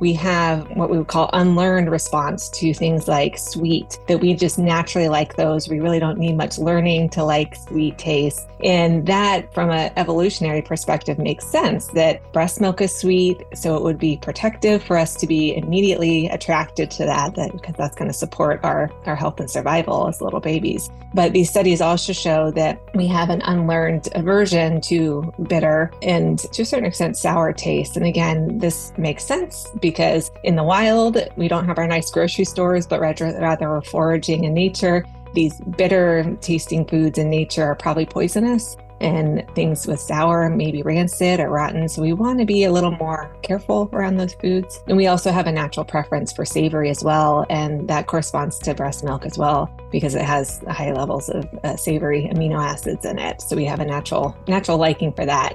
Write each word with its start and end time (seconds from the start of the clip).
we 0.00 0.14
have 0.14 0.68
what 0.76 0.90
we 0.90 0.98
would 0.98 1.06
call 1.06 1.30
unlearned 1.34 1.90
response 1.90 2.48
to 2.48 2.74
things 2.74 3.06
like 3.06 3.38
sweet, 3.38 3.98
that 4.08 4.18
we 4.18 4.34
just 4.34 4.58
naturally 4.58 5.08
like 5.08 5.36
those. 5.36 5.68
We 5.68 5.78
really 5.78 6.00
don't 6.00 6.18
need 6.18 6.36
much 6.36 6.58
learning 6.58 7.10
to 7.10 7.24
like 7.24 7.54
sweet 7.54 7.98
taste. 7.98 8.48
And 8.64 9.06
that, 9.06 9.52
from 9.54 9.70
an 9.70 9.92
evolutionary 9.96 10.62
perspective, 10.62 11.18
makes 11.18 11.46
sense 11.46 11.86
that 11.88 12.32
breast 12.32 12.60
milk 12.60 12.80
is 12.80 12.94
sweet. 12.94 13.42
So 13.54 13.76
it 13.76 13.82
would 13.82 13.98
be 13.98 14.16
protective 14.16 14.82
for 14.82 14.96
us 14.96 15.14
to 15.16 15.26
be 15.26 15.54
immediately 15.56 16.28
attracted 16.28 16.90
to 16.92 17.04
that, 17.04 17.34
that 17.36 17.52
because 17.52 17.74
that's 17.76 17.94
going 17.94 18.08
to 18.08 18.16
support 18.16 18.60
our, 18.64 18.90
our 19.06 19.16
health 19.16 19.40
and 19.40 19.50
survival 19.50 20.08
as 20.08 20.20
little 20.20 20.40
babies. 20.40 20.90
But 21.12 21.32
these 21.32 21.50
studies 21.50 21.80
also 21.80 22.12
show 22.12 22.50
that 22.52 22.80
we 22.94 23.06
have 23.08 23.30
an 23.30 23.42
unlearned 23.42 24.08
aversion 24.14 24.80
to 24.82 25.32
bitter 25.48 25.90
and 26.02 26.38
to 26.38 26.62
a 26.62 26.64
certain 26.64 26.86
extent 26.86 27.16
sour 27.16 27.52
taste. 27.52 27.96
And 27.96 28.06
again, 28.06 28.58
this 28.58 28.92
makes 28.96 29.24
sense 29.24 29.68
because 29.90 30.30
in 30.44 30.56
the 30.56 30.64
wild, 30.64 31.18
we 31.36 31.48
don't 31.48 31.66
have 31.66 31.78
our 31.78 31.86
nice 31.86 32.10
grocery 32.10 32.44
stores, 32.44 32.86
but 32.86 33.00
rather, 33.00 33.68
we're 33.68 33.82
foraging 33.82 34.44
in 34.44 34.54
nature. 34.54 35.04
These 35.34 35.60
bitter 35.60 36.36
tasting 36.40 36.86
foods 36.86 37.18
in 37.18 37.28
nature 37.28 37.64
are 37.64 37.74
probably 37.74 38.06
poisonous 38.06 38.76
and 39.00 39.44
things 39.54 39.86
with 39.86 39.98
sour, 39.98 40.48
maybe 40.50 40.82
rancid 40.82 41.40
or 41.40 41.48
rotten. 41.48 41.88
So 41.88 42.02
we 42.02 42.12
want 42.12 42.38
to 42.38 42.44
be 42.44 42.64
a 42.64 42.72
little 42.72 42.90
more 42.92 43.34
careful 43.42 43.88
around 43.92 44.16
those 44.16 44.34
foods. 44.34 44.80
And 44.86 44.96
we 44.96 45.06
also 45.06 45.32
have 45.32 45.46
a 45.46 45.52
natural 45.52 45.84
preference 45.84 46.32
for 46.32 46.44
savory 46.44 46.90
as 46.90 47.02
well. 47.02 47.46
And 47.48 47.88
that 47.88 48.06
corresponds 48.06 48.58
to 48.60 48.74
breast 48.74 49.02
milk 49.02 49.24
as 49.24 49.38
well 49.38 49.70
because 49.90 50.14
it 50.14 50.22
has 50.22 50.60
high 50.68 50.92
levels 50.92 51.30
of 51.30 51.48
uh, 51.64 51.76
savory 51.76 52.30
amino 52.32 52.62
acids 52.62 53.04
in 53.06 53.18
it. 53.18 53.40
So 53.40 53.56
we 53.56 53.64
have 53.64 53.80
a 53.80 53.86
natural 53.86 54.36
natural 54.46 54.76
liking 54.76 55.12
for 55.12 55.24
that. 55.24 55.54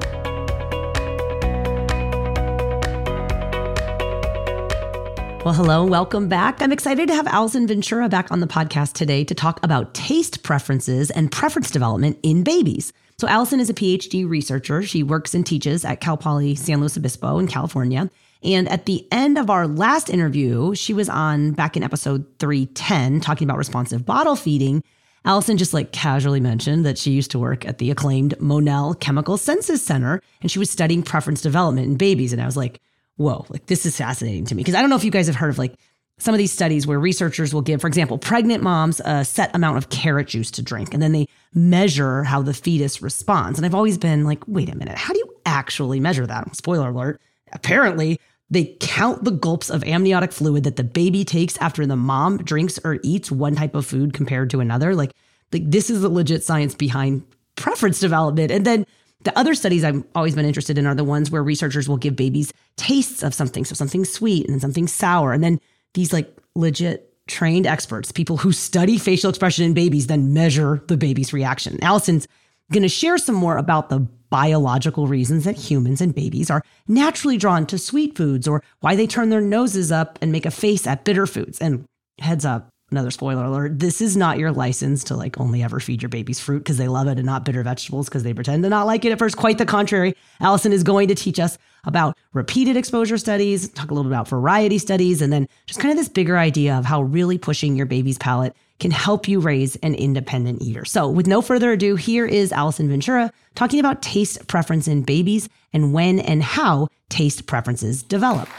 Well, 5.43 5.55
hello, 5.55 5.83
welcome 5.83 6.27
back. 6.27 6.61
I'm 6.61 6.71
excited 6.71 7.07
to 7.07 7.15
have 7.15 7.25
Alison 7.25 7.65
Ventura 7.65 8.07
back 8.07 8.31
on 8.31 8.41
the 8.41 8.47
podcast 8.47 8.93
today 8.93 9.23
to 9.23 9.33
talk 9.33 9.59
about 9.63 9.95
taste 9.95 10.43
preferences 10.43 11.09
and 11.09 11.31
preference 11.31 11.71
development 11.71 12.19
in 12.21 12.43
babies. 12.43 12.93
So, 13.17 13.27
Alison 13.27 13.59
is 13.59 13.67
a 13.67 13.73
PhD 13.73 14.29
researcher. 14.29 14.83
She 14.83 15.01
works 15.01 15.33
and 15.33 15.43
teaches 15.43 15.83
at 15.83 15.99
Cal 15.99 16.15
Poly 16.15 16.53
San 16.53 16.79
Luis 16.79 16.95
Obispo 16.95 17.39
in 17.39 17.47
California. 17.47 18.11
And 18.43 18.69
at 18.69 18.85
the 18.85 19.07
end 19.11 19.39
of 19.39 19.49
our 19.49 19.65
last 19.65 20.11
interview, 20.11 20.75
she 20.75 20.93
was 20.93 21.09
on 21.09 21.53
back 21.53 21.75
in 21.75 21.81
episode 21.81 22.23
310 22.37 23.19
talking 23.21 23.47
about 23.47 23.57
responsive 23.57 24.05
bottle 24.05 24.35
feeding. 24.35 24.83
Alison 25.25 25.57
just 25.57 25.73
like 25.73 25.91
casually 25.91 26.39
mentioned 26.39 26.85
that 26.85 26.99
she 26.99 27.09
used 27.09 27.31
to 27.31 27.39
work 27.39 27.65
at 27.65 27.79
the 27.79 27.89
acclaimed 27.89 28.39
Monell 28.39 28.93
Chemical 28.93 29.37
Senses 29.37 29.83
Center 29.83 30.21
and 30.41 30.51
she 30.51 30.59
was 30.59 30.69
studying 30.69 31.01
preference 31.01 31.41
development 31.41 31.87
in 31.87 31.97
babies. 31.97 32.31
And 32.31 32.43
I 32.43 32.45
was 32.45 32.57
like, 32.57 32.79
whoa, 33.21 33.45
like 33.49 33.65
this 33.67 33.85
is 33.85 33.97
fascinating 33.97 34.45
to 34.45 34.55
me. 34.55 34.61
Because 34.61 34.75
I 34.75 34.81
don't 34.81 34.89
know 34.89 34.95
if 34.95 35.03
you 35.03 35.11
guys 35.11 35.27
have 35.27 35.35
heard 35.35 35.49
of 35.49 35.57
like 35.57 35.75
some 36.19 36.35
of 36.35 36.37
these 36.37 36.51
studies 36.51 36.85
where 36.85 36.99
researchers 36.99 37.53
will 37.53 37.61
give, 37.61 37.81
for 37.81 37.87
example, 37.87 38.17
pregnant 38.17 38.61
moms 38.61 39.01
a 39.03 39.25
set 39.25 39.55
amount 39.55 39.77
of 39.77 39.89
carrot 39.89 40.27
juice 40.27 40.51
to 40.51 40.61
drink, 40.61 40.93
and 40.93 41.01
then 41.01 41.13
they 41.13 41.27
measure 41.53 42.23
how 42.23 42.41
the 42.41 42.53
fetus 42.53 43.01
responds. 43.01 43.57
And 43.57 43.65
I've 43.65 43.73
always 43.73 43.97
been 43.97 44.23
like, 44.23 44.43
wait 44.47 44.69
a 44.69 44.75
minute, 44.75 44.97
how 44.97 45.13
do 45.13 45.19
you 45.19 45.33
actually 45.45 45.99
measure 45.99 46.27
that? 46.27 46.55
Spoiler 46.55 46.89
alert. 46.89 47.19
Apparently, 47.51 48.19
they 48.51 48.75
count 48.79 49.23
the 49.23 49.31
gulps 49.31 49.69
of 49.69 49.83
amniotic 49.83 50.31
fluid 50.31 50.65
that 50.65 50.75
the 50.75 50.83
baby 50.83 51.25
takes 51.25 51.57
after 51.57 51.85
the 51.85 51.95
mom 51.95 52.37
drinks 52.37 52.79
or 52.83 52.99
eats 53.01 53.31
one 53.31 53.55
type 53.55 53.73
of 53.73 53.85
food 53.85 54.13
compared 54.13 54.49
to 54.51 54.59
another. 54.59 54.93
Like, 54.93 55.13
like 55.51 55.63
this 55.71 55.89
is 55.89 56.01
the 56.01 56.09
legit 56.09 56.43
science 56.43 56.75
behind 56.75 57.23
preference 57.55 57.99
development. 57.99 58.51
And 58.51 58.65
then 58.65 58.85
the 59.23 59.37
other 59.37 59.53
studies 59.55 59.83
I've 59.83 60.03
always 60.15 60.35
been 60.35 60.45
interested 60.45 60.77
in 60.77 60.87
are 60.87 60.95
the 60.95 61.03
ones 61.03 61.29
where 61.29 61.43
researchers 61.43 61.87
will 61.87 61.97
give 61.97 62.15
babies 62.15 62.51
tastes 62.75 63.23
of 63.23 63.33
something. 63.33 63.65
So 63.65 63.75
something 63.75 64.05
sweet 64.05 64.49
and 64.49 64.61
something 64.61 64.87
sour. 64.87 65.33
And 65.33 65.43
then 65.43 65.59
these 65.93 66.13
like 66.13 66.35
legit 66.55 67.13
trained 67.27 67.67
experts, 67.67 68.11
people 68.11 68.37
who 68.37 68.51
study 68.51 68.97
facial 68.97 69.29
expression 69.29 69.65
in 69.65 69.73
babies, 69.73 70.07
then 70.07 70.33
measure 70.33 70.83
the 70.87 70.97
baby's 70.97 71.33
reaction. 71.33 71.77
Alison's 71.81 72.27
going 72.71 72.83
to 72.83 72.89
share 72.89 73.17
some 73.17 73.35
more 73.35 73.57
about 73.57 73.89
the 73.89 73.99
biological 74.29 75.07
reasons 75.07 75.43
that 75.43 75.57
humans 75.57 76.01
and 76.01 76.15
babies 76.15 76.49
are 76.49 76.63
naturally 76.87 77.37
drawn 77.37 77.65
to 77.65 77.77
sweet 77.77 78.15
foods 78.15 78.47
or 78.47 78.63
why 78.79 78.95
they 78.95 79.05
turn 79.05 79.29
their 79.29 79.41
noses 79.41 79.91
up 79.91 80.17
and 80.21 80.31
make 80.31 80.45
a 80.45 80.51
face 80.51 80.87
at 80.87 81.03
bitter 81.03 81.27
foods. 81.27 81.59
And 81.59 81.85
heads 82.19 82.45
up, 82.45 82.69
another 82.91 83.11
spoiler 83.11 83.45
alert 83.45 83.79
this 83.79 84.01
is 84.01 84.17
not 84.17 84.37
your 84.37 84.51
license 84.51 85.03
to 85.05 85.15
like 85.15 85.39
only 85.39 85.63
ever 85.63 85.79
feed 85.79 86.01
your 86.01 86.09
babies 86.09 86.39
fruit 86.39 86.59
because 86.59 86.77
they 86.77 86.87
love 86.87 87.07
it 87.07 87.17
and 87.17 87.25
not 87.25 87.45
bitter 87.45 87.63
vegetables 87.63 88.07
because 88.07 88.23
they 88.23 88.33
pretend 88.33 88.63
to 88.63 88.69
not 88.69 88.85
like 88.85 89.05
it 89.05 89.11
at 89.11 89.19
first. 89.19 89.37
Quite 89.37 89.57
the 89.57 89.65
contrary. 89.65 90.15
Alison 90.39 90.73
is 90.73 90.83
going 90.83 91.07
to 91.07 91.15
teach 91.15 91.39
us 91.39 91.57
about 91.85 92.17
repeated 92.33 92.77
exposure 92.77 93.17
studies 93.17 93.69
talk 93.69 93.91
a 93.91 93.93
little 93.93 94.09
bit 94.09 94.15
about 94.15 94.27
variety 94.27 94.77
studies 94.77 95.21
and 95.21 95.31
then 95.31 95.47
just 95.65 95.79
kind 95.79 95.91
of 95.91 95.97
this 95.97 96.09
bigger 96.09 96.37
idea 96.37 96.75
of 96.75 96.85
how 96.85 97.01
really 97.01 97.37
pushing 97.37 97.75
your 97.75 97.85
baby's 97.85 98.17
palate 98.17 98.55
can 98.79 98.91
help 98.91 99.27
you 99.27 99.39
raise 99.39 99.75
an 99.77 99.93
independent 99.95 100.61
eater. 100.61 100.85
So 100.85 101.07
with 101.09 101.27
no 101.27 101.41
further 101.41 101.71
ado 101.71 101.95
here 101.95 102.25
is 102.25 102.51
alison 102.51 102.89
ventura 102.89 103.31
talking 103.55 103.79
about 103.79 104.01
taste 104.01 104.47
preference 104.47 104.87
in 104.87 105.03
babies 105.03 105.49
and 105.73 105.93
when 105.93 106.19
and 106.19 106.43
how 106.43 106.87
taste 107.09 107.45
preferences 107.45 108.03
develop 108.03 108.49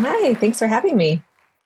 Hi, 0.00 0.34
thanks 0.34 0.58
for 0.58 0.66
having 0.66 0.96
me. 0.96 1.22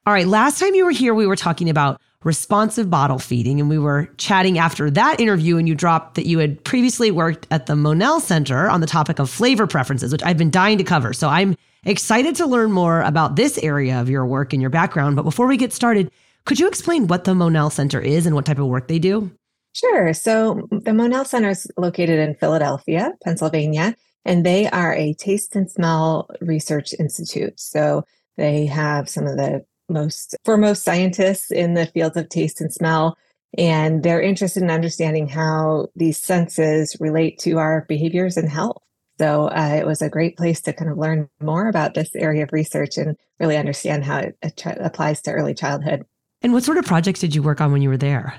All 0.06 0.12
right, 0.14 0.26
last 0.26 0.60
time 0.60 0.74
you 0.74 0.84
were 0.84 0.92
here, 0.92 1.14
we 1.14 1.26
were 1.26 1.36
talking 1.36 1.68
about 1.68 2.00
responsive 2.22 2.88
bottle 2.88 3.18
feeding, 3.18 3.60
and 3.60 3.68
we 3.68 3.78
were 3.78 4.08
chatting 4.18 4.58
after 4.58 4.90
that 4.90 5.20
interview, 5.20 5.56
and 5.56 5.68
you 5.68 5.74
dropped 5.74 6.14
that 6.14 6.26
you 6.26 6.38
had 6.38 6.62
previously 6.64 7.10
worked 7.10 7.46
at 7.50 7.66
the 7.66 7.74
Monell 7.74 8.20
Center 8.20 8.68
on 8.68 8.80
the 8.80 8.86
topic 8.86 9.18
of 9.18 9.28
flavor 9.28 9.66
preferences, 9.66 10.12
which 10.12 10.22
I've 10.22 10.38
been 10.38 10.50
dying 10.50 10.78
to 10.78 10.84
cover. 10.84 11.12
So 11.12 11.28
I'm 11.28 11.56
excited 11.84 12.36
to 12.36 12.46
learn 12.46 12.72
more 12.72 13.00
about 13.02 13.36
this 13.36 13.58
area 13.58 14.00
of 14.00 14.08
your 14.08 14.26
work 14.26 14.52
and 14.52 14.60
your 14.62 14.70
background. 14.70 15.16
But 15.16 15.22
before 15.22 15.46
we 15.46 15.56
get 15.56 15.72
started, 15.72 16.10
could 16.44 16.60
you 16.60 16.68
explain 16.68 17.08
what 17.08 17.24
the 17.24 17.34
Monell 17.34 17.70
Center 17.70 18.00
is 18.00 18.26
and 18.26 18.34
what 18.34 18.46
type 18.46 18.58
of 18.58 18.66
work 18.66 18.86
they 18.86 18.98
do? 18.98 19.30
Sure. 19.72 20.12
So 20.12 20.68
the 20.70 20.92
Monell 20.92 21.24
Center 21.24 21.50
is 21.50 21.66
located 21.76 22.18
in 22.18 22.34
Philadelphia, 22.34 23.12
Pennsylvania, 23.24 23.96
and 24.24 24.44
they 24.44 24.68
are 24.68 24.94
a 24.94 25.14
taste 25.14 25.56
and 25.56 25.70
smell 25.70 26.28
research 26.40 26.94
institute. 26.98 27.58
So 27.58 28.04
they 28.40 28.64
have 28.64 29.08
some 29.08 29.26
of 29.26 29.36
the 29.36 29.64
most 29.90 30.34
foremost 30.44 30.82
scientists 30.82 31.50
in 31.50 31.74
the 31.74 31.84
fields 31.86 32.16
of 32.16 32.30
taste 32.30 32.60
and 32.60 32.72
smell. 32.72 33.18
And 33.58 34.02
they're 34.02 34.22
interested 34.22 34.62
in 34.62 34.70
understanding 34.70 35.28
how 35.28 35.88
these 35.94 36.16
senses 36.16 36.96
relate 37.00 37.38
to 37.40 37.58
our 37.58 37.84
behaviors 37.86 38.36
and 38.36 38.48
health. 38.48 38.82
So 39.18 39.48
uh, 39.48 39.76
it 39.78 39.86
was 39.86 40.00
a 40.00 40.08
great 40.08 40.38
place 40.38 40.62
to 40.62 40.72
kind 40.72 40.90
of 40.90 40.96
learn 40.96 41.28
more 41.42 41.68
about 41.68 41.92
this 41.92 42.14
area 42.14 42.44
of 42.44 42.52
research 42.52 42.96
and 42.96 43.16
really 43.38 43.58
understand 43.58 44.04
how 44.04 44.20
it 44.20 44.36
applies 44.64 45.20
to 45.22 45.32
early 45.32 45.52
childhood. 45.52 46.06
And 46.40 46.54
what 46.54 46.62
sort 46.62 46.78
of 46.78 46.86
projects 46.86 47.20
did 47.20 47.34
you 47.34 47.42
work 47.42 47.60
on 47.60 47.72
when 47.72 47.82
you 47.82 47.90
were 47.90 47.98
there? 47.98 48.34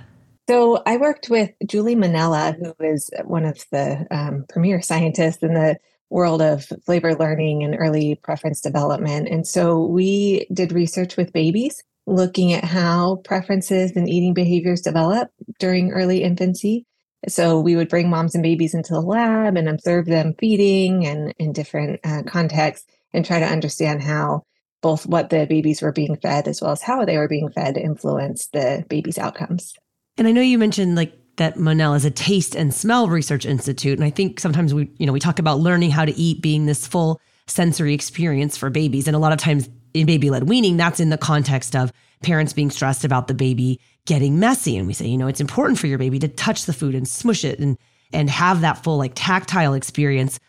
So 0.49 0.81
I 0.87 0.97
worked 0.97 1.29
with 1.29 1.51
Julie 1.67 1.95
Mennella, 1.95 2.57
who 2.57 2.73
is 2.83 3.11
one 3.23 3.45
of 3.45 3.63
the 3.71 4.07
um, 4.09 4.45
premier 4.49 4.81
scientists 4.81 5.43
in 5.43 5.53
the 5.53 5.77
world 6.11 6.41
of 6.41 6.65
flavor 6.85 7.15
learning 7.15 7.63
and 7.63 7.75
early 7.77 8.15
preference 8.15 8.61
development. 8.61 9.29
And 9.29 9.47
so 9.47 9.85
we 9.85 10.45
did 10.53 10.71
research 10.71 11.17
with 11.17 11.33
babies, 11.33 11.81
looking 12.05 12.53
at 12.53 12.65
how 12.65 13.21
preferences 13.23 13.93
and 13.95 14.09
eating 14.09 14.33
behaviors 14.33 14.81
develop 14.81 15.29
during 15.57 15.91
early 15.91 16.21
infancy. 16.21 16.85
So 17.27 17.59
we 17.59 17.75
would 17.75 17.89
bring 17.89 18.09
moms 18.09 18.35
and 18.35 18.43
babies 18.43 18.73
into 18.73 18.93
the 18.93 19.01
lab 19.01 19.55
and 19.55 19.69
observe 19.69 20.05
them 20.05 20.35
feeding 20.37 21.05
and 21.05 21.33
in 21.39 21.53
different 21.53 22.01
uh, 22.03 22.23
contexts 22.27 22.85
and 23.13 23.25
try 23.25 23.39
to 23.39 23.45
understand 23.45 24.03
how 24.03 24.43
both 24.81 25.05
what 25.05 25.29
the 25.29 25.45
babies 25.45 25.81
were 25.81 25.91
being 25.91 26.17
fed 26.17 26.47
as 26.47 26.61
well 26.61 26.71
as 26.71 26.81
how 26.81 27.05
they 27.05 27.17
were 27.17 27.27
being 27.27 27.51
fed 27.51 27.77
influenced 27.77 28.51
the 28.51 28.83
baby's 28.89 29.17
outcomes. 29.17 29.75
And 30.17 30.27
I 30.27 30.31
know 30.31 30.41
you 30.41 30.57
mentioned 30.57 30.95
like 30.95 31.13
that 31.41 31.57
Monell 31.57 31.95
is 31.95 32.05
a 32.05 32.11
taste 32.11 32.55
and 32.55 32.73
smell 32.73 33.09
research 33.09 33.47
institute. 33.47 33.97
And 33.97 34.05
I 34.05 34.11
think 34.11 34.39
sometimes 34.39 34.75
we, 34.75 34.91
you 34.97 35.07
know, 35.07 35.11
we 35.11 35.19
talk 35.19 35.39
about 35.39 35.59
learning 35.59 35.89
how 35.89 36.05
to 36.05 36.15
eat 36.15 36.39
being 36.39 36.67
this 36.67 36.85
full 36.85 37.19
sensory 37.47 37.95
experience 37.95 38.55
for 38.55 38.69
babies. 38.69 39.07
And 39.07 39.15
a 39.15 39.19
lot 39.19 39.33
of 39.33 39.39
times 39.39 39.67
in 39.95 40.05
baby 40.05 40.29
led 40.29 40.47
weaning, 40.47 40.77
that's 40.77 40.99
in 40.99 41.09
the 41.09 41.17
context 41.17 41.75
of 41.75 41.91
parents 42.21 42.53
being 42.53 42.69
stressed 42.69 43.03
about 43.03 43.27
the 43.27 43.33
baby 43.33 43.79
getting 44.05 44.39
messy. 44.39 44.77
And 44.77 44.85
we 44.85 44.93
say, 44.93 45.07
you 45.07 45.17
know, 45.17 45.27
it's 45.27 45.41
important 45.41 45.79
for 45.79 45.87
your 45.87 45.97
baby 45.97 46.19
to 46.19 46.27
touch 46.27 46.65
the 46.65 46.73
food 46.73 46.93
and 46.93 47.07
smush 47.07 47.43
it 47.43 47.59
and 47.59 47.77
and 48.13 48.29
have 48.29 48.61
that 48.61 48.83
full 48.83 48.97
like 48.97 49.13
tactile 49.15 49.73
experience. 49.73 50.39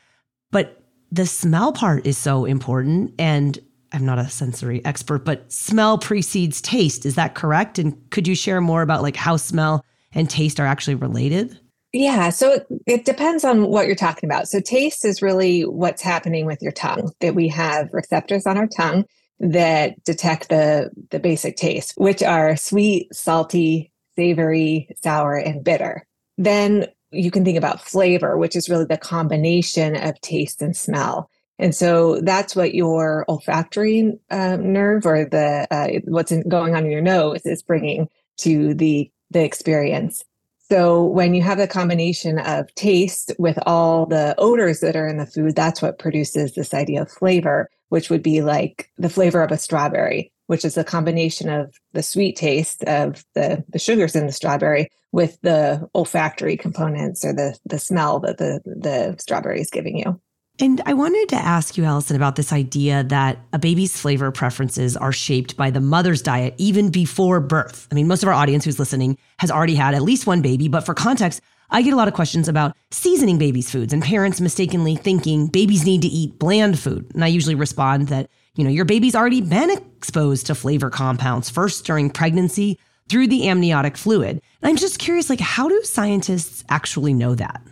But 0.50 0.82
the 1.10 1.24
smell 1.26 1.72
part 1.72 2.06
is 2.06 2.18
so 2.18 2.44
important. 2.44 3.14
And 3.18 3.58
I'm 3.92 4.04
not 4.04 4.18
a 4.18 4.28
sensory 4.28 4.84
expert, 4.84 5.24
but 5.24 5.50
smell 5.50 5.96
precedes 5.96 6.60
taste. 6.60 7.06
Is 7.06 7.14
that 7.14 7.34
correct? 7.34 7.78
And 7.78 8.10
could 8.10 8.28
you 8.28 8.34
share 8.34 8.60
more 8.60 8.82
about 8.82 9.02
like 9.02 9.16
how 9.16 9.36
smell 9.36 9.84
and 10.14 10.28
taste 10.28 10.60
are 10.60 10.66
actually 10.66 10.94
related? 10.94 11.58
Yeah, 11.92 12.30
so 12.30 12.52
it, 12.52 12.66
it, 12.86 13.04
depends 13.04 13.44
on 13.44 13.66
what 13.68 13.86
you're 13.86 13.94
talking 13.94 14.28
about. 14.28 14.48
So, 14.48 14.60
taste 14.60 15.04
is 15.04 15.20
really 15.20 15.62
what's 15.62 16.00
happening 16.00 16.46
with 16.46 16.62
your 16.62 16.72
tongue, 16.72 17.12
that 17.20 17.34
we 17.34 17.48
have 17.48 17.90
receptors 17.92 18.46
on 18.46 18.56
our 18.56 18.66
tongue 18.66 19.04
that 19.40 20.02
detect 20.04 20.48
the, 20.48 20.90
the 21.10 21.18
basic 21.18 21.56
taste, 21.56 21.92
which 21.96 22.22
are 22.22 22.56
sweet, 22.56 23.14
salty, 23.14 23.92
savory, 24.16 24.88
sour, 25.02 25.34
and 25.34 25.64
bitter. 25.64 26.06
Then 26.38 26.86
you 27.10 27.30
can 27.30 27.44
think 27.44 27.58
about 27.58 27.82
flavor, 27.82 28.38
which 28.38 28.56
is 28.56 28.70
really 28.70 28.86
the 28.86 28.96
combination 28.96 29.96
of 29.96 30.18
taste 30.22 30.62
and 30.62 30.76
smell. 30.76 31.28
And 31.58 31.74
so 31.74 32.20
that's 32.20 32.56
what 32.56 32.74
your 32.74 33.24
olfactory 33.28 34.18
uh, 34.30 34.56
nerve 34.56 35.06
or 35.06 35.26
the 35.26 35.66
uh, 35.70 36.00
what's 36.04 36.32
in, 36.32 36.48
going 36.48 36.74
on 36.74 36.86
in 36.86 36.90
your 36.90 37.02
nose 37.02 37.42
is 37.44 37.62
bringing 37.62 38.08
to 38.38 38.74
the 38.74 39.10
the 39.32 39.44
experience. 39.44 40.24
So 40.68 41.04
when 41.04 41.34
you 41.34 41.42
have 41.42 41.58
the 41.58 41.68
combination 41.68 42.38
of 42.38 42.74
taste 42.76 43.32
with 43.38 43.58
all 43.66 44.06
the 44.06 44.34
odors 44.38 44.80
that 44.80 44.96
are 44.96 45.06
in 45.06 45.18
the 45.18 45.26
food, 45.26 45.54
that's 45.54 45.82
what 45.82 45.98
produces 45.98 46.54
this 46.54 46.72
idea 46.72 47.02
of 47.02 47.10
flavor, 47.10 47.68
which 47.90 48.08
would 48.08 48.22
be 48.22 48.40
like 48.40 48.88
the 48.96 49.10
flavor 49.10 49.42
of 49.42 49.52
a 49.52 49.58
strawberry, 49.58 50.32
which 50.46 50.64
is 50.64 50.78
a 50.78 50.84
combination 50.84 51.50
of 51.50 51.74
the 51.92 52.02
sweet 52.02 52.36
taste 52.36 52.84
of 52.84 53.22
the, 53.34 53.62
the 53.68 53.78
sugars 53.78 54.16
in 54.16 54.26
the 54.26 54.32
strawberry 54.32 54.88
with 55.12 55.38
the 55.42 55.86
olfactory 55.94 56.56
components 56.56 57.22
or 57.22 57.34
the, 57.34 57.58
the 57.66 57.78
smell 57.78 58.18
that 58.20 58.38
the, 58.38 58.62
the 58.64 59.14
strawberry 59.18 59.60
is 59.60 59.68
giving 59.68 59.98
you. 59.98 60.18
And 60.60 60.82
I 60.84 60.92
wanted 60.92 61.30
to 61.30 61.36
ask 61.36 61.76
you, 61.76 61.84
Alison, 61.84 62.14
about 62.14 62.36
this 62.36 62.52
idea 62.52 63.04
that 63.04 63.38
a 63.52 63.58
baby's 63.58 63.98
flavor 63.98 64.30
preferences 64.30 64.96
are 64.96 65.12
shaped 65.12 65.56
by 65.56 65.70
the 65.70 65.80
mother's 65.80 66.20
diet 66.20 66.54
even 66.58 66.90
before 66.90 67.40
birth. 67.40 67.88
I 67.90 67.94
mean, 67.94 68.06
most 68.06 68.22
of 68.22 68.28
our 68.28 68.34
audience 68.34 68.64
who's 68.64 68.78
listening 68.78 69.16
has 69.38 69.50
already 69.50 69.74
had 69.74 69.94
at 69.94 70.02
least 70.02 70.26
one 70.26 70.42
baby, 70.42 70.68
but 70.68 70.84
for 70.84 70.94
context, 70.94 71.40
I 71.70 71.80
get 71.80 71.94
a 71.94 71.96
lot 71.96 72.06
of 72.06 72.12
questions 72.12 72.48
about 72.48 72.76
seasoning 72.90 73.38
babies' 73.38 73.70
foods 73.70 73.94
and 73.94 74.02
parents 74.02 74.42
mistakenly 74.42 74.94
thinking 74.94 75.46
babies 75.46 75.86
need 75.86 76.02
to 76.02 76.08
eat 76.08 76.38
bland 76.38 76.78
food. 76.78 77.10
And 77.14 77.24
I 77.24 77.28
usually 77.28 77.54
respond 77.54 78.08
that, 78.08 78.28
you 78.54 78.62
know, 78.62 78.70
your 78.70 78.84
baby's 78.84 79.16
already 79.16 79.40
been 79.40 79.70
exposed 79.70 80.46
to 80.46 80.54
flavor 80.54 80.90
compounds 80.90 81.48
first 81.48 81.86
during 81.86 82.10
pregnancy 82.10 82.78
through 83.08 83.28
the 83.28 83.48
amniotic 83.48 83.96
fluid. 83.96 84.42
And 84.60 84.68
I'm 84.68 84.76
just 84.76 84.98
curious, 84.98 85.30
like, 85.30 85.40
how 85.40 85.68
do 85.70 85.80
scientists 85.82 86.62
actually 86.68 87.14
know 87.14 87.34
that? 87.36 87.62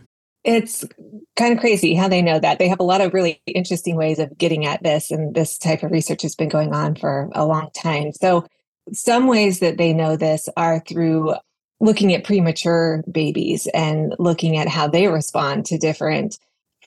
It's 0.43 0.85
kind 1.37 1.53
of 1.53 1.61
crazy 1.61 1.95
how 1.95 2.09
they 2.09 2.23
know 2.23 2.39
that. 2.39 2.59
They 2.59 2.69
have 2.69 2.81
a 2.81 2.85
lot 2.85 3.01
of 3.01 3.13
really 3.13 3.43
interesting 3.47 3.97
ways 3.97 4.19
of 4.19 4.37
getting 4.39 4.65
at 4.67 4.83
this, 4.83 5.11
and 5.11 5.35
this 5.35 5.59
type 5.59 5.83
of 5.83 5.91
research 5.91 6.23
has 6.23 6.35
been 6.35 6.49
going 6.49 6.73
on 6.73 6.95
for 6.95 7.29
a 7.35 7.45
long 7.45 7.71
time. 7.75 8.13
So, 8.13 8.47
some 8.93 9.27
ways 9.27 9.61
that 9.61 9.77
they 9.77 9.93
know 9.93 10.17
this 10.17 10.49
are 10.57 10.81
through 10.81 11.35
looking 11.81 12.15
at 12.15 12.25
premature 12.25 13.03
babies 13.11 13.67
and 13.75 14.15
looking 14.19 14.57
at 14.57 14.69
how 14.69 14.87
they 14.87 15.09
respond 15.09 15.65
to 15.67 15.79
different 15.79 16.39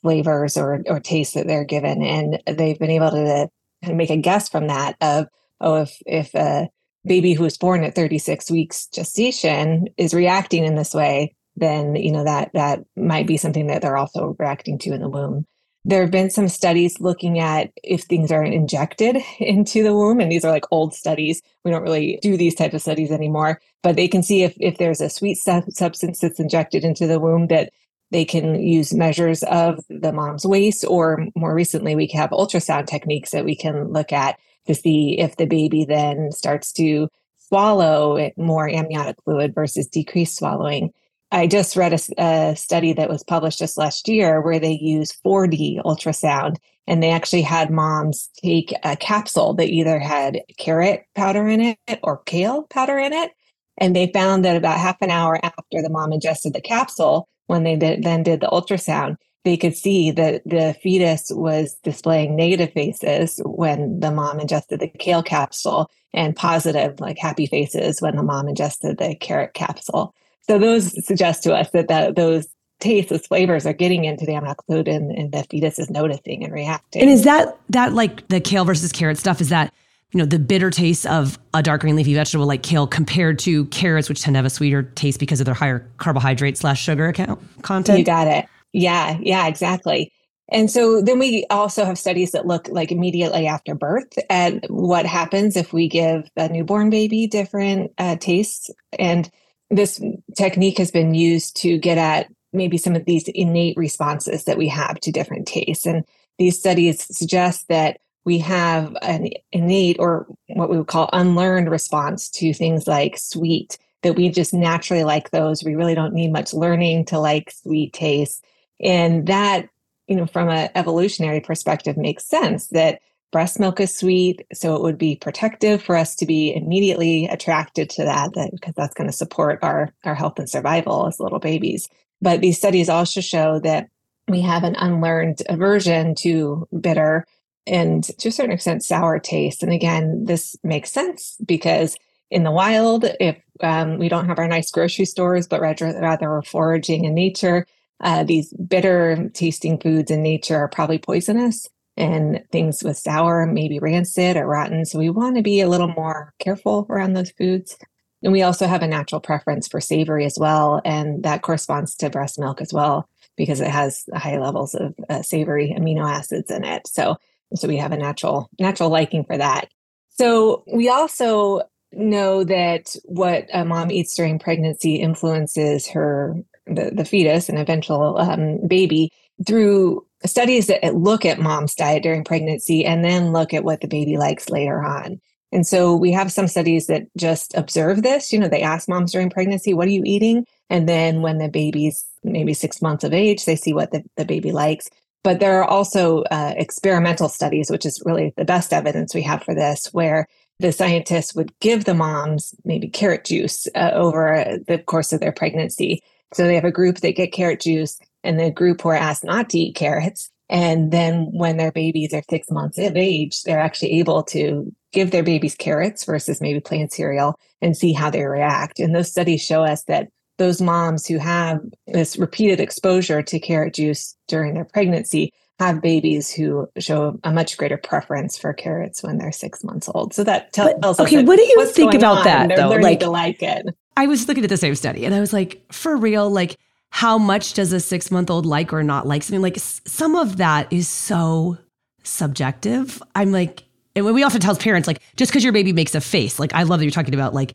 flavors 0.01 0.57
or, 0.57 0.83
or 0.87 0.99
tastes 0.99 1.33
that 1.33 1.47
they're 1.47 1.63
given. 1.63 2.03
And 2.03 2.41
they've 2.45 2.77
been 2.77 2.91
able 2.91 3.09
to 3.11 3.49
kind 3.81 3.91
of 3.91 3.97
make 3.97 4.11
a 4.11 4.17
guess 4.17 4.49
from 4.49 4.67
that 4.67 4.95
of, 5.01 5.27
oh, 5.61 5.81
if, 5.81 5.97
if 6.05 6.35
a 6.35 6.69
baby 7.05 7.33
who 7.33 7.43
was 7.43 7.57
born 7.57 7.83
at 7.83 7.95
36 7.95 8.51
weeks 8.51 8.87
gestation 8.87 9.87
is 9.97 10.13
reacting 10.13 10.63
in 10.63 10.75
this 10.75 10.93
way, 10.93 11.35
then 11.55 11.95
you 11.95 12.11
know 12.11 12.23
that 12.23 12.51
that 12.53 12.83
might 12.95 13.27
be 13.27 13.37
something 13.37 13.67
that 13.67 13.81
they're 13.81 13.97
also 13.97 14.35
reacting 14.39 14.77
to 14.79 14.93
in 14.93 15.01
the 15.01 15.09
womb. 15.09 15.45
There 15.85 16.01
have 16.01 16.11
been 16.11 16.29
some 16.29 16.47
studies 16.47 17.01
looking 17.01 17.39
at 17.39 17.71
if 17.83 18.03
things 18.03 18.31
are 18.31 18.43
injected 18.43 19.17
into 19.39 19.83
the 19.83 19.93
womb 19.93 20.19
and 20.19 20.31
these 20.31 20.45
are 20.45 20.51
like 20.51 20.65
old 20.71 20.93
studies. 20.93 21.41
We 21.63 21.71
don't 21.71 21.83
really 21.83 22.19
do 22.21 22.37
these 22.37 22.55
type 22.55 22.73
of 22.73 22.81
studies 22.81 23.11
anymore 23.11 23.59
but 23.83 23.97
they 23.97 24.07
can 24.07 24.23
see 24.23 24.41
if, 24.41 24.55
if 24.59 24.77
there's 24.77 25.01
a 25.01 25.09
sweet 25.09 25.35
substance 25.35 26.19
that's 26.19 26.39
injected 26.39 26.83
into 26.83 27.05
the 27.05 27.19
womb 27.19 27.47
that 27.47 27.71
they 28.09 28.25
can 28.25 28.59
use 28.61 28.93
measures 28.93 29.43
of 29.43 29.83
the 29.89 30.13
mom's 30.13 30.45
waist 30.45 30.85
or 30.87 31.27
more 31.35 31.53
recently 31.53 31.95
we 31.95 32.07
have 32.07 32.29
ultrasound 32.31 32.87
techniques 32.87 33.31
that 33.31 33.45
we 33.45 33.55
can 33.55 33.91
look 33.91 34.11
at 34.11 34.39
to 34.65 34.73
see 34.73 35.19
if 35.19 35.35
the 35.35 35.45
baby 35.45 35.85
then 35.85 36.31
starts 36.31 36.71
to 36.71 37.09
swallow 37.37 38.31
more 38.37 38.69
amniotic 38.69 39.17
fluid 39.23 39.53
versus 39.53 39.87
decreased 39.87 40.37
swallowing 40.37 40.91
I 41.33 41.47
just 41.47 41.75
read 41.75 41.93
a, 41.93 42.23
a, 42.23 42.55
study 42.55 42.93
that 42.93 43.09
was 43.09 43.23
published 43.23 43.57
just 43.57 43.75
last 43.75 44.07
year 44.07 44.39
where 44.39 44.59
they 44.59 44.73
used 44.73 45.17
4D 45.25 45.81
ultrasound 45.81 46.57
and 46.85 47.01
they 47.01 47.09
actually 47.09 47.41
had 47.41 47.71
moms 47.71 48.29
take 48.43 48.71
a 48.83 48.95
capsule 48.95 49.55
that 49.55 49.69
either 49.69 49.97
had 49.97 50.41
carrot 50.59 51.05
powder 51.15 51.47
in 51.47 51.59
it 51.59 51.99
or 52.03 52.19
kale 52.25 52.63
powder 52.69 52.99
in 52.99 53.13
it. 53.13 53.31
And 53.79 53.95
they 53.95 54.11
found 54.13 54.45
that 54.45 54.55
about 54.55 54.77
half 54.77 55.01
an 55.01 55.09
hour 55.09 55.39
after 55.43 55.81
the 55.81 55.89
mom 55.89 56.13
ingested 56.13 56.53
the 56.53 56.61
capsule, 56.61 57.27
when 57.47 57.63
they 57.63 57.77
did, 57.77 58.03
then 58.03 58.21
did 58.21 58.41
the 58.41 58.47
ultrasound, 58.47 59.17
they 59.43 59.57
could 59.57 59.75
see 59.75 60.11
that 60.11 60.43
the 60.45 60.75
fetus 60.83 61.31
was 61.33 61.75
displaying 61.83 62.35
negative 62.35 62.71
faces 62.73 63.41
when 63.43 63.99
the 63.99 64.11
mom 64.11 64.39
ingested 64.39 64.79
the 64.79 64.87
kale 64.87 65.23
capsule 65.23 65.89
and 66.13 66.35
positive, 66.35 66.99
like 66.99 67.17
happy 67.17 67.47
faces 67.47 68.03
when 68.03 68.17
the 68.17 68.23
mom 68.23 68.47
ingested 68.47 68.99
the 68.99 69.15
carrot 69.15 69.55
capsule. 69.55 70.13
So 70.47 70.59
those 70.59 71.05
suggest 71.05 71.43
to 71.43 71.53
us 71.53 71.69
that, 71.71 71.87
that 71.87 72.15
those 72.15 72.47
tastes, 72.79 73.09
those 73.09 73.25
flavors 73.25 73.65
are 73.65 73.73
getting 73.73 74.05
into 74.05 74.25
the 74.25 74.33
amniotic 74.33 74.63
fluid 74.65 74.87
and, 74.87 75.11
and 75.11 75.31
the 75.31 75.43
fetus 75.49 75.79
is 75.79 75.89
noticing 75.89 76.43
and 76.43 76.53
reacting. 76.53 77.01
And 77.01 77.11
is 77.11 77.23
that 77.23 77.57
that 77.69 77.93
like 77.93 78.27
the 78.27 78.39
kale 78.39 78.65
versus 78.65 78.91
carrot 78.91 79.17
stuff? 79.17 79.41
Is 79.41 79.49
that 79.49 79.73
you 80.11 80.19
know 80.19 80.25
the 80.25 80.39
bitter 80.39 80.69
taste 80.69 81.05
of 81.05 81.39
a 81.53 81.63
dark 81.63 81.81
green 81.81 81.95
leafy 81.95 82.13
vegetable 82.13 82.45
like 82.45 82.63
kale 82.63 82.85
compared 82.85 83.39
to 83.39 83.65
carrots, 83.65 84.09
which 84.09 84.21
tend 84.21 84.35
to 84.35 84.37
have 84.37 84.45
a 84.45 84.49
sweeter 84.49 84.83
taste 84.83 85.19
because 85.19 85.39
of 85.39 85.45
their 85.45 85.55
higher 85.55 85.87
carbohydrate 85.97 86.57
slash 86.57 86.81
sugar 86.81 87.07
account 87.07 87.39
content? 87.63 87.99
You 87.99 88.05
got 88.05 88.27
it. 88.27 88.45
Yeah, 88.73 89.17
yeah, 89.21 89.47
exactly. 89.47 90.11
And 90.49 90.69
so 90.69 91.01
then 91.01 91.19
we 91.19 91.45
also 91.49 91.85
have 91.85 91.97
studies 91.97 92.31
that 92.31 92.45
look 92.45 92.67
like 92.67 92.91
immediately 92.91 93.47
after 93.47 93.75
birth 93.75 94.13
at 94.29 94.69
what 94.69 95.05
happens 95.05 95.55
if 95.55 95.71
we 95.71 95.87
give 95.87 96.29
a 96.35 96.49
newborn 96.49 96.89
baby 96.89 97.27
different 97.27 97.91
uh, 97.97 98.17
tastes. 98.17 98.69
And 98.99 99.31
this 99.75 100.01
technique 100.35 100.77
has 100.77 100.91
been 100.91 101.13
used 101.13 101.55
to 101.57 101.77
get 101.77 101.97
at 101.97 102.27
maybe 102.51 102.77
some 102.77 102.95
of 102.95 103.05
these 103.05 103.27
innate 103.29 103.75
responses 103.77 104.43
that 104.45 104.57
we 104.57 104.67
have 104.67 104.99
to 105.01 105.11
different 105.11 105.47
tastes. 105.47 105.85
And 105.85 106.03
these 106.37 106.57
studies 106.57 107.05
suggest 107.15 107.67
that 107.67 107.99
we 108.25 108.37
have 108.39 108.95
an 109.01 109.29
innate 109.51 109.97
or 109.99 110.27
what 110.47 110.69
we 110.69 110.77
would 110.77 110.87
call 110.87 111.09
unlearned 111.11 111.69
response 111.69 112.29
to 112.29 112.53
things 112.53 112.87
like 112.87 113.17
sweet, 113.17 113.77
that 114.03 114.15
we 114.15 114.29
just 114.29 114.53
naturally 114.53 115.03
like 115.03 115.31
those. 115.31 115.63
We 115.63 115.75
really 115.75 115.95
don't 115.95 116.13
need 116.13 116.31
much 116.31 116.53
learning 116.53 117.05
to 117.05 117.19
like 117.19 117.51
sweet 117.51 117.93
tastes. 117.93 118.41
And 118.79 119.27
that, 119.27 119.67
you 120.07 120.15
know, 120.15 120.25
from 120.25 120.49
an 120.49 120.69
evolutionary 120.75 121.41
perspective 121.41 121.97
makes 121.97 122.25
sense 122.25 122.67
that 122.67 122.99
breast 123.33 123.59
milk 123.59 123.81
is 123.81 123.97
sweet. 123.97 124.45
So 124.53 124.75
it 124.75 124.81
would 124.81 124.97
be 124.97 125.17
protective 125.17 125.83
for 125.83 125.97
us 125.97 126.15
to 126.17 126.25
be 126.25 126.55
immediately 126.55 127.25
attracted 127.25 127.89
to 127.89 128.05
that, 128.05 128.31
because 128.53 128.75
that's 128.75 128.93
going 128.93 129.09
to 129.09 129.15
support 129.17 129.59
our, 129.61 129.91
our 130.05 130.15
health 130.15 130.39
and 130.39 130.49
survival 130.49 131.07
as 131.07 131.19
little 131.19 131.39
babies. 131.39 131.89
But 132.21 132.39
these 132.39 132.57
studies 132.57 132.87
also 132.87 133.19
show 133.19 133.59
that 133.59 133.89
we 134.29 134.39
have 134.39 134.63
an 134.63 134.75
unlearned 134.77 135.41
aversion 135.49 136.15
to 136.19 136.65
bitter 136.79 137.25
and 137.67 138.03
to 138.19 138.29
a 138.29 138.31
certain 138.31 138.53
extent 138.53 138.83
sour 138.83 139.19
taste. 139.19 139.63
And 139.63 139.73
again, 139.73 140.23
this 140.23 140.55
makes 140.63 140.91
sense 140.91 141.35
because 141.45 141.97
in 142.29 142.43
the 142.43 142.51
wild, 142.51 143.05
if 143.19 143.37
um, 143.61 143.97
we 143.97 144.09
don't 144.09 144.27
have 144.27 144.39
our 144.39 144.47
nice 144.47 144.71
grocery 144.71 145.05
stores, 145.05 145.47
but 145.47 145.59
rather, 145.59 145.87
rather 145.99 146.29
we're 146.29 146.41
foraging 146.43 147.03
in 147.03 147.13
nature, 147.13 147.65
uh, 147.99 148.23
these 148.23 148.53
bitter 148.53 149.29
tasting 149.33 149.79
foods 149.79 150.11
in 150.11 150.21
nature 150.21 150.57
are 150.57 150.67
probably 150.67 150.99
poisonous 150.99 151.67
and 151.95 152.43
things 152.51 152.83
with 152.83 152.97
sour, 152.97 153.45
maybe 153.45 153.79
rancid 153.79 154.35
or 154.35 154.47
rotten. 154.47 154.85
So 154.85 154.97
we 154.97 155.09
want 155.09 155.35
to 155.35 155.43
be 155.43 155.61
a 155.61 155.69
little 155.69 155.89
more 155.89 156.33
careful 156.39 156.87
around 156.89 157.13
those 157.13 157.31
foods. 157.31 157.77
And 158.23 158.31
we 158.31 158.41
also 158.41 158.67
have 158.67 158.81
a 158.81 158.87
natural 158.87 159.21
preference 159.21 159.67
for 159.67 159.81
savory 159.81 160.25
as 160.25 160.37
well. 160.39 160.81
And 160.85 161.23
that 161.23 161.41
corresponds 161.41 161.95
to 161.97 162.09
breast 162.09 162.39
milk 162.39 162.61
as 162.61 162.73
well, 162.73 163.07
because 163.35 163.59
it 163.61 163.69
has 163.69 164.05
high 164.15 164.39
levels 164.39 164.73
of 164.75 164.95
uh, 165.09 165.21
savory 165.21 165.75
amino 165.77 166.09
acids 166.09 166.49
in 166.49 166.63
it. 166.63 166.87
So, 166.87 167.17
so 167.53 167.67
we 167.67 167.77
have 167.77 167.91
a 167.91 167.97
natural, 167.97 168.49
natural 168.59 168.89
liking 168.89 169.25
for 169.25 169.37
that. 169.37 169.69
So 170.09 170.63
we 170.73 170.89
also 170.89 171.61
know 171.91 172.43
that 172.43 172.95
what 173.03 173.45
a 173.53 173.65
mom 173.65 173.91
eats 173.91 174.15
during 174.15 174.39
pregnancy 174.39 174.95
influences 174.95 175.87
her, 175.89 176.35
the, 176.65 176.91
the 176.91 177.05
fetus 177.05 177.49
and 177.49 177.59
eventual 177.59 178.17
um, 178.17 178.65
baby 178.67 179.11
through 179.45 180.05
studies 180.25 180.67
that 180.67 180.95
look 180.95 181.25
at 181.25 181.39
mom's 181.39 181.75
diet 181.75 182.03
during 182.03 182.23
pregnancy 182.23 182.85
and 182.85 183.03
then 183.03 183.33
look 183.33 183.53
at 183.53 183.63
what 183.63 183.81
the 183.81 183.87
baby 183.87 184.17
likes 184.17 184.49
later 184.49 184.83
on. 184.83 185.19
And 185.51 185.67
so 185.67 185.95
we 185.95 186.11
have 186.11 186.31
some 186.31 186.47
studies 186.47 186.87
that 186.87 187.03
just 187.15 187.53
observe 187.55 188.01
this. 188.01 188.33
You 188.33 188.39
know, 188.39 188.47
they 188.47 188.63
ask 188.63 188.89
moms 188.89 189.11
during 189.11 189.29
pregnancy, 189.29 189.73
what 189.73 189.87
are 189.87 189.91
you 189.91 190.01
eating? 190.05 190.45
And 190.69 190.89
then 190.89 191.21
when 191.21 191.37
the 191.37 191.49
baby's 191.49 192.03
maybe 192.23 192.53
six 192.53 192.81
months 192.81 193.03
of 193.03 193.13
age, 193.13 193.45
they 193.45 193.55
see 193.55 193.73
what 193.73 193.91
the, 193.91 194.03
the 194.17 194.25
baby 194.25 194.51
likes. 194.51 194.89
But 195.23 195.39
there 195.39 195.61
are 195.61 195.65
also 195.65 196.23
uh, 196.23 196.53
experimental 196.57 197.29
studies, 197.29 197.69
which 197.69 197.85
is 197.85 198.01
really 198.03 198.33
the 198.35 198.45
best 198.45 198.73
evidence 198.73 199.13
we 199.13 199.21
have 199.21 199.43
for 199.43 199.53
this, 199.53 199.93
where 199.93 200.27
the 200.59 200.71
scientists 200.71 201.35
would 201.35 201.57
give 201.59 201.85
the 201.85 201.93
moms 201.93 202.55
maybe 202.65 202.87
carrot 202.87 203.25
juice 203.25 203.67
uh, 203.75 203.91
over 203.93 204.57
the 204.67 204.79
course 204.79 205.13
of 205.13 205.19
their 205.19 205.31
pregnancy. 205.31 206.01
So 206.33 206.43
they 206.43 206.55
have 206.55 206.65
a 206.65 206.71
group 206.71 206.97
that 206.97 207.15
get 207.15 207.31
carrot 207.31 207.61
juice 207.61 207.99
and 208.23 208.39
the 208.39 208.51
group 208.51 208.81
who 208.81 208.89
are 208.89 208.95
asked 208.95 209.23
not 209.23 209.49
to 209.49 209.59
eat 209.59 209.75
carrots. 209.75 210.29
And 210.49 210.91
then 210.91 211.29
when 211.31 211.57
their 211.57 211.71
babies 211.71 212.13
are 212.13 212.21
six 212.29 212.51
months 212.51 212.77
of 212.77 212.95
age, 212.95 213.43
they're 213.43 213.59
actually 213.59 213.99
able 213.99 214.23
to 214.23 214.71
give 214.91 215.11
their 215.11 215.23
babies 215.23 215.55
carrots 215.55 216.03
versus 216.03 216.41
maybe 216.41 216.59
plain 216.59 216.89
cereal 216.89 217.39
and 217.61 217.75
see 217.75 217.93
how 217.93 218.09
they 218.09 218.23
react. 218.23 218.79
And 218.79 218.95
those 218.95 219.09
studies 219.09 219.41
show 219.41 219.63
us 219.63 219.83
that 219.85 220.09
those 220.37 220.61
moms 220.61 221.07
who 221.07 221.17
have 221.17 221.59
this 221.87 222.17
repeated 222.17 222.59
exposure 222.59 223.21
to 223.21 223.39
carrot 223.39 223.73
juice 223.75 224.15
during 224.27 224.53
their 224.53 224.65
pregnancy 224.65 225.31
have 225.59 225.81
babies 225.81 226.31
who 226.31 226.67
show 226.79 227.19
a 227.23 227.31
much 227.31 227.57
greater 227.57 227.77
preference 227.77 228.37
for 228.37 228.53
carrots 228.53 229.03
when 229.03 229.17
they're 229.17 229.31
six 229.31 229.63
months 229.63 229.89
old. 229.93 230.13
So 230.13 230.23
that 230.23 230.51
tells 230.51 230.73
us. 230.83 230.99
Okay, 230.99 231.23
what 231.23 231.37
do 231.37 231.43
you 231.43 231.65
think 231.67 231.93
about 231.93 232.19
on. 232.19 232.23
that? 232.25 232.47
They're 232.49 232.57
though, 232.57 232.69
like, 232.69 232.99
to 233.01 233.09
like 233.09 233.41
it. 233.41 233.67
I 233.95 234.07
was 234.07 234.27
looking 234.27 234.43
at 234.43 234.49
the 234.49 234.57
same 234.57 234.75
study, 234.75 235.05
and 235.05 235.13
I 235.13 235.19
was 235.19 235.31
like, 235.31 235.63
for 235.71 235.95
real, 235.95 236.29
like 236.29 236.57
how 236.93 237.17
much 237.17 237.53
does 237.53 237.73
a 237.73 237.79
six 237.79 238.11
month 238.11 238.29
old 238.29 238.45
like 238.45 238.71
or 238.71 238.83
not 238.83 239.07
like 239.07 239.23
something? 239.23 239.41
Like 239.41 239.57
some 239.57 240.15
of 240.15 240.37
that 240.37 240.71
is 240.71 240.87
so 240.87 241.57
subjective. 242.03 243.01
I'm 243.15 243.31
like 243.31 243.63
and 243.95 244.05
we 244.05 244.21
often 244.23 244.39
tell 244.39 244.55
parents 244.55 244.87
like 244.87 245.01
just 245.15 245.31
because 245.31 245.43
your 245.43 245.53
baby 245.53 245.73
makes 245.73 245.95
a 245.95 246.01
face 246.01 246.39
like 246.39 246.53
i 246.53 246.63
love 246.63 246.79
that 246.79 246.85
you're 246.85 246.91
talking 246.91 247.13
about 247.13 247.33
like 247.33 247.53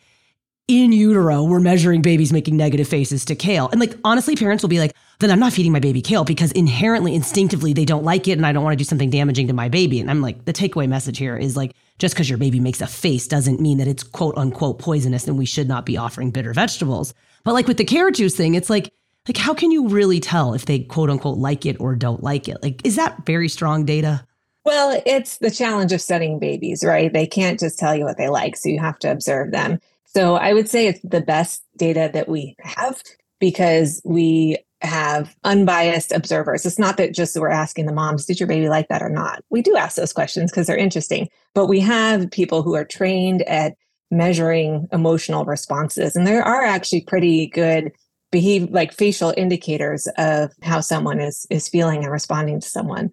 in 0.69 0.93
utero 0.93 1.43
we're 1.43 1.61
measuring 1.61 2.03
babies 2.03 2.33
making 2.33 2.57
negative 2.57 2.87
faces 2.87 3.25
to 3.25 3.35
kale. 3.35 3.69
And 3.71 3.81
like 3.81 3.95
honestly 4.05 4.37
parents 4.37 4.63
will 4.63 4.69
be 4.69 4.81
like 4.81 4.93
then 5.21 5.31
i'm 5.31 5.39
not 5.39 5.53
feeding 5.53 5.73
my 5.73 5.81
baby 5.81 6.03
kale 6.03 6.25
because 6.25 6.51
inherently 6.53 7.15
instinctively 7.15 7.73
they 7.73 7.85
don't 7.85 8.05
like 8.05 8.27
it 8.27 8.33
and 8.33 8.45
i 8.45 8.53
don't 8.53 8.65
want 8.65 8.73
to 8.73 8.83
do 8.83 8.85
something 8.85 9.09
damaging 9.09 9.47
to 9.47 9.53
my 9.53 9.69
baby. 9.69 10.01
And 10.01 10.11
i'm 10.11 10.21
like 10.21 10.47
the 10.47 10.53
takeaway 10.53 10.89
message 10.89 11.17
here 11.17 11.37
is 11.37 11.57
like 11.57 11.75
just 11.99 12.15
because 12.15 12.29
your 12.29 12.39
baby 12.39 12.59
makes 12.59 12.81
a 12.81 12.87
face 12.89 13.29
doesn't 13.29 13.61
mean 13.61 13.79
that 13.79 13.89
it's 13.89 14.03
quote 14.03 14.37
unquote 14.37 14.81
poisonous 14.81 15.29
and 15.29 15.39
we 15.39 15.47
should 15.47 15.69
not 15.69 15.87
be 15.87 15.97
offering 15.97 16.33
bitter 16.33 16.53
vegetables. 16.53 17.15
But 17.45 17.55
like 17.55 17.67
with 17.67 17.79
the 17.79 17.85
carrot 17.85 18.17
juice 18.17 18.37
thing 18.37 18.55
it's 18.55 18.69
like 18.69 18.93
like 19.29 19.37
how 19.37 19.55
can 19.55 19.71
you 19.71 19.89
really 19.89 20.21
tell 20.21 20.55
if 20.55 20.65
they 20.67 20.81
quote 20.81 21.11
unquote 21.11 21.39
like 21.39 21.67
it 21.67 21.77
or 21.79 21.95
don't 21.95 22.23
like 22.23 22.49
it? 22.49 22.57
Like 22.63 22.85
is 22.85 22.97
that 22.97 23.25
very 23.27 23.49
strong 23.49 23.85
data? 23.85 24.25
Well 24.65 25.01
it's 25.07 25.39
the 25.39 25.51
challenge 25.51 25.93
of 25.93 26.01
studying 26.01 26.39
babies 26.39 26.83
right? 26.85 27.13
They 27.13 27.27
can't 27.27 27.61
just 27.61 27.79
tell 27.79 27.95
you 27.95 28.05
what 28.05 28.17
they 28.17 28.29
like 28.29 28.57
so 28.57 28.69
you 28.69 28.81
have 28.81 28.99
to 29.01 29.11
observe 29.11 29.53
them. 29.53 29.79
So 30.07 30.37
i 30.37 30.53
would 30.55 30.69
say 30.69 30.87
it's 30.87 31.01
the 31.03 31.21
best 31.21 31.63
data 31.77 32.11
that 32.13 32.29
we 32.29 32.57
have 32.61 33.03
because 33.39 34.01
we 34.05 34.57
have 34.81 35.37
unbiased 35.45 36.13
observers. 36.13 36.65
It's 36.65 36.79
not 36.79 36.97
that 36.97 37.13
just 37.15 37.37
we're 37.37 37.51
asking 37.51 37.87
the 37.87 37.93
moms 37.93 38.27
did 38.27 38.41
your 38.41 38.47
baby 38.47 38.69
like 38.69 38.89
that 38.89 39.03
or 39.03 39.11
not? 39.11 39.45
We 39.51 39.61
do 39.61 39.77
ask 39.77 39.97
those 39.97 40.13
questions 40.13 40.51
because 40.51 40.67
they're 40.67 40.77
interesting 40.77 41.29
but 41.55 41.67
we 41.67 41.81
have 41.81 42.31
people 42.31 42.63
who 42.63 42.75
are 42.75 42.85
trained 42.85 43.43
at 43.43 43.75
measuring 44.11 44.89
emotional 44.91 45.45
responses 45.45 46.17
and 46.17 46.27
there 46.27 46.43
are 46.43 46.65
actually 46.65 47.03
pretty 47.03 47.49
good 47.49 47.93
behave 48.31 48.71
like 48.71 48.93
facial 48.93 49.33
indicators 49.37 50.09
of 50.17 50.53
how 50.63 50.81
someone 50.81 51.21
is 51.21 51.47
is 51.51 51.69
feeling 51.69 52.03
and 52.03 52.13
responding 52.13 52.61
to 52.61 52.69
someone 52.69 53.11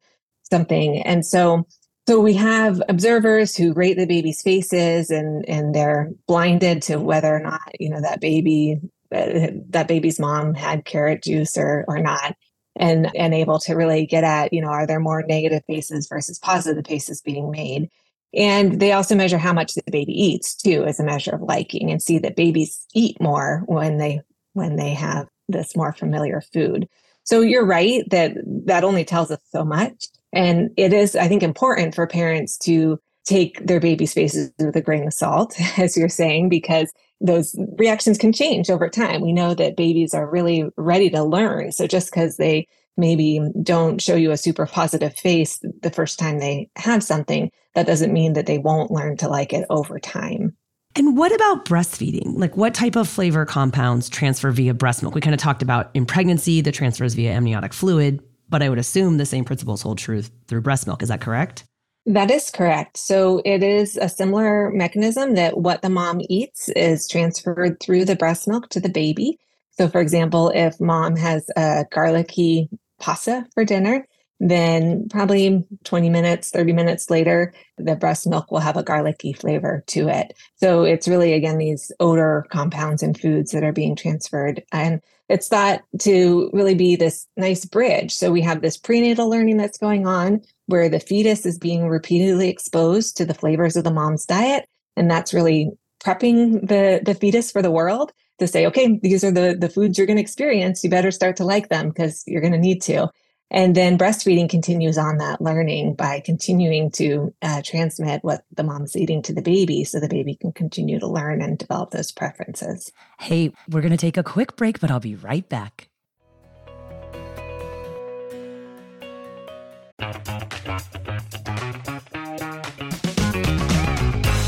something. 0.50 1.01
And 1.01 1.25
so 1.25 1.65
so 2.07 2.19
we 2.19 2.34
have 2.34 2.81
observers 2.88 3.55
who 3.55 3.74
rate 3.74 3.98
the 3.98 4.05
baby's 4.05 4.41
faces 4.41 5.10
and 5.10 5.48
and 5.50 5.74
they're 5.74 6.12
blinded 6.27 6.81
to 6.84 6.98
whether 6.98 7.36
or 7.36 7.39
not 7.39 7.62
you 7.79 7.89
know 7.89 8.01
that 8.01 8.22
baby 8.22 8.79
uh, 9.13 9.50
that 9.69 9.88
baby's 9.88 10.19
mom 10.19 10.53
had 10.53 10.86
carrot 10.86 11.24
juice 11.24 11.57
or 11.57 11.86
or 11.88 12.00
not 12.00 12.36
and 12.75 13.10
and 13.15 13.34
able 13.34 13.60
to 13.60 13.74
really 13.74 14.05
get 14.05 14.24
at 14.24 14.53
you 14.53 14.62
know 14.62 14.67
are 14.67 14.86
there 14.86 15.00
more 15.00 15.24
negative 15.24 15.63
faces 15.65 16.07
versus 16.07 16.39
positive 16.39 16.86
faces 16.86 17.22
being 17.22 17.51
made. 17.51 17.89
And 18.34 18.81
they 18.81 18.91
also 18.91 19.15
measure 19.15 19.38
how 19.38 19.53
much 19.53 19.75
the 19.75 19.84
baby 19.89 20.12
eats 20.12 20.55
too 20.55 20.84
as 20.84 21.00
a 21.00 21.05
measure 21.05 21.34
of 21.34 21.41
liking 21.41 21.89
and 21.89 22.01
see 22.01 22.19
that 22.19 22.36
babies 22.36 22.86
eat 22.93 23.15
more 23.22 23.63
when 23.65 23.98
they 23.98 24.22
when 24.55 24.75
they 24.75 24.93
have 24.93 25.27
this 25.47 25.75
more 25.75 25.93
familiar 25.93 26.41
food. 26.41 26.88
So 27.24 27.41
you're 27.41 27.65
right 27.65 28.03
that 28.09 28.35
that 28.65 28.83
only 28.83 29.05
tells 29.05 29.31
us 29.31 29.41
so 29.50 29.63
much. 29.63 30.05
And 30.33 30.71
it 30.77 30.93
is, 30.93 31.15
I 31.15 31.27
think, 31.27 31.43
important 31.43 31.95
for 31.95 32.07
parents 32.07 32.57
to 32.59 33.00
take 33.25 33.65
their 33.65 33.79
baby's 33.79 34.13
faces 34.13 34.51
with 34.59 34.75
a 34.75 34.81
grain 34.81 35.07
of 35.07 35.13
salt, 35.13 35.55
as 35.77 35.97
you're 35.97 36.09
saying, 36.09 36.50
because 36.50 36.91
those 37.21 37.55
reactions 37.77 38.17
can 38.17 38.31
change 38.31 38.69
over 38.69 38.89
time. 38.89 39.21
We 39.21 39.33
know 39.33 39.53
that 39.53 39.77
babies 39.77 40.13
are 40.13 40.29
really 40.29 40.65
ready 40.77 41.09
to 41.12 41.24
learn. 41.24 41.71
So 41.71 41.88
just 41.88 42.12
because 42.12 42.38
they 42.38 42.67
maybe 42.97 43.41
don't 43.62 44.01
show 44.01 44.15
you 44.15 44.31
a 44.31 44.38
super 44.38 44.65
positive 44.65 45.15
face 45.15 45.59
the 45.81 45.89
first 45.89 46.19
time 46.19 46.39
they 46.39 46.69
have 46.75 47.03
something, 47.03 47.51
that 47.74 47.88
doesn't 47.88 48.13
mean 48.13 48.33
that 48.33 48.45
they 48.45 48.57
won't 48.57 48.91
learn 48.91 49.17
to 49.17 49.27
like 49.27 49.53
it 49.53 49.65
over 49.69 50.00
time. 50.00 50.55
And 50.97 51.17
what 51.17 51.35
about 51.35 51.65
breastfeeding? 51.65 52.39
Like, 52.39 52.55
what 52.55 52.73
type 52.73 52.95
of 52.95 53.09
flavor 53.09 53.45
compounds 53.45 54.07
transfer 54.07 54.49
via 54.51 54.73
breast 54.73 55.01
milk? 55.01 55.13
We 55.13 55.19
kind 55.19 55.33
of 55.33 55.41
talked 55.41 55.61
about 55.61 55.91
in 55.93 56.05
pregnancy, 56.05 56.61
the 56.61 56.71
transfers 56.71 57.15
via 57.15 57.33
amniotic 57.33 57.73
fluid, 57.73 58.23
but 58.47 58.63
I 58.63 58.69
would 58.69 58.79
assume 58.79 59.17
the 59.17 59.25
same 59.25 59.43
principles 59.43 59.81
hold 59.81 59.97
true 59.97 60.21
through 60.47 60.61
breast 60.61 60.87
milk. 60.87 61.03
Is 61.03 61.09
that 61.09 61.19
correct? 61.19 61.65
That 62.05 62.31
is 62.31 62.49
correct. 62.49 62.97
So 62.97 63.41
it 63.43 63.61
is 63.61 63.97
a 63.97 64.07
similar 64.07 64.69
mechanism 64.71 65.33
that 65.35 65.57
what 65.57 65.81
the 65.81 65.89
mom 65.89 66.21
eats 66.29 66.69
is 66.69 67.09
transferred 67.09 67.79
through 67.81 68.05
the 68.05 68.15
breast 68.15 68.47
milk 68.47 68.69
to 68.69 68.79
the 68.79 68.89
baby. 68.89 69.37
So, 69.71 69.89
for 69.89 69.99
example, 69.99 70.51
if 70.55 70.79
mom 70.79 71.17
has 71.17 71.49
a 71.57 71.85
garlicky 71.91 72.69
pasta 72.99 73.45
for 73.53 73.65
dinner, 73.65 74.07
then 74.39 75.07
probably 75.09 75.65
20 75.85 76.09
minutes, 76.09 76.51
30 76.51 76.73
minutes 76.73 77.09
later, 77.09 77.53
the 77.77 77.95
breast 77.95 78.27
milk 78.27 78.51
will 78.51 78.59
have 78.59 78.75
a 78.75 78.83
garlicky 78.83 79.33
flavor 79.33 79.83
to 79.87 80.09
it. 80.09 80.33
So 80.57 80.83
it's 80.83 81.07
really, 81.07 81.33
again, 81.33 81.57
these 81.57 81.91
odor 81.99 82.45
compounds 82.49 83.01
in 83.01 83.13
foods 83.13 83.51
that 83.51 83.63
are 83.63 83.71
being 83.71 83.95
transferred. 83.95 84.63
And 84.71 85.01
it's 85.29 85.47
thought 85.47 85.81
to 85.99 86.49
really 86.53 86.75
be 86.75 86.95
this 86.95 87.27
nice 87.37 87.65
bridge. 87.65 88.13
So 88.13 88.31
we 88.31 88.41
have 88.41 88.61
this 88.61 88.77
prenatal 88.77 89.29
learning 89.29 89.57
that's 89.57 89.77
going 89.77 90.05
on 90.05 90.41
where 90.67 90.89
the 90.89 90.99
fetus 90.99 91.45
is 91.45 91.57
being 91.57 91.87
repeatedly 91.87 92.49
exposed 92.49 93.17
to 93.17 93.25
the 93.25 93.33
flavors 93.33 93.75
of 93.75 93.83
the 93.83 93.91
mom's 93.91 94.25
diet. 94.25 94.67
And 94.97 95.09
that's 95.09 95.33
really 95.33 95.71
prepping 96.03 96.67
the, 96.67 97.01
the 97.03 97.15
fetus 97.15 97.51
for 97.51 97.61
the 97.61 97.71
world 97.71 98.11
to 98.39 98.47
say, 98.47 98.65
okay, 98.67 98.99
these 99.01 99.23
are 99.23 99.31
the, 99.31 99.55
the 99.57 99.69
foods 99.69 99.97
you're 99.97 100.07
going 100.07 100.17
to 100.17 100.21
experience. 100.21 100.83
You 100.83 100.89
better 100.89 101.11
start 101.11 101.37
to 101.37 101.45
like 101.45 101.69
them 101.69 101.89
because 101.89 102.23
you're 102.27 102.41
going 102.41 102.53
to 102.53 102.59
need 102.59 102.81
to. 102.83 103.09
And 103.51 103.75
then 103.75 103.97
breastfeeding 103.97 104.49
continues 104.49 104.97
on 104.97 105.19
that 105.19 105.39
learning 105.39 105.93
by 105.93 106.19
continuing 106.19 106.89
to 106.91 107.33
uh, 107.41 107.61
transmit 107.63 108.23
what 108.23 108.43
the 108.51 108.63
mom's 108.63 108.95
eating 108.95 109.21
to 109.23 109.33
the 109.33 109.41
baby 109.41 109.83
so 109.83 109.99
the 109.99 110.09
baby 110.09 110.35
can 110.35 110.51
continue 110.51 110.99
to 110.99 111.07
learn 111.07 111.41
and 111.41 111.57
develop 111.57 111.91
those 111.91 112.11
preferences. 112.11 112.91
Hey, 113.19 113.51
we're 113.69 113.81
going 113.81 113.91
to 113.91 113.97
take 113.97 114.17
a 114.17 114.23
quick 114.23 114.55
break, 114.55 114.79
but 114.79 114.89
I'll 114.89 114.99
be 114.99 115.15
right 115.15 115.47
back. 115.47 115.89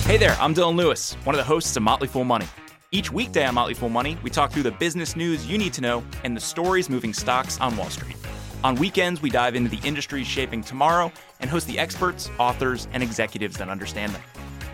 Hey 0.08 0.18
there, 0.18 0.38
I'm 0.40 0.56
Dylan 0.56 0.76
Lewis, 0.76 1.14
one 1.26 1.36
of 1.36 1.38
the 1.38 1.44
hosts 1.44 1.76
of 1.76 1.84
Motley 1.84 2.08
Fool 2.08 2.24
Money. 2.24 2.48
Each 2.92 3.12
weekday 3.12 3.46
on 3.46 3.56
Motley 3.56 3.74
Fool 3.74 3.90
Money, 3.90 4.18
we 4.24 4.30
talk 4.30 4.52
through 4.52 4.64
the 4.64 4.72
business 4.72 5.16
news 5.16 5.46
you 5.46 5.58
need 5.58 5.74
to 5.74 5.82
know 5.82 6.04
and 6.24 6.36
the 6.36 6.42
stories 6.42 6.90
moving 6.90 7.14
stocks 7.14 7.60
on 7.60 7.76
Wall 7.76 7.90
Street. 7.90 8.16
On 8.64 8.76
weekends, 8.76 9.22
we 9.22 9.30
dive 9.30 9.56
into 9.56 9.70
the 9.70 9.86
industries 9.88 10.26
shaping 10.26 10.64
tomorrow 10.64 11.12
and 11.40 11.50
host 11.50 11.68
the 11.68 11.78
experts, 11.78 12.30
authors, 12.40 12.88
and 12.92 13.04
executives 13.04 13.58
that 13.58 13.70
understand 13.70 14.14
them. 14.14 14.22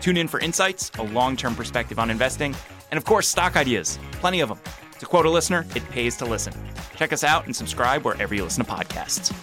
Tune 0.00 0.16
in 0.16 0.26
for 0.26 0.40
insights, 0.40 0.90
a 0.98 1.02
long 1.02 1.36
term 1.36 1.54
perspective 1.54 1.98
on 1.98 2.10
investing, 2.10 2.54
and 2.90 2.98
of 2.98 3.04
course, 3.04 3.28
stock 3.28 3.56
ideas. 3.56 3.98
Plenty 4.12 4.40
of 4.40 4.48
them. 4.48 4.58
To 5.00 5.06
quote 5.06 5.26
a 5.26 5.30
listener, 5.30 5.66
it 5.74 5.86
pays 5.90 6.16
to 6.16 6.24
listen. 6.24 6.54
Check 6.96 7.12
us 7.12 7.24
out 7.24 7.44
and 7.44 7.54
subscribe 7.54 8.04
wherever 8.04 8.34
you 8.34 8.44
listen 8.44 8.64
to 8.64 8.70
podcasts. 8.70 9.34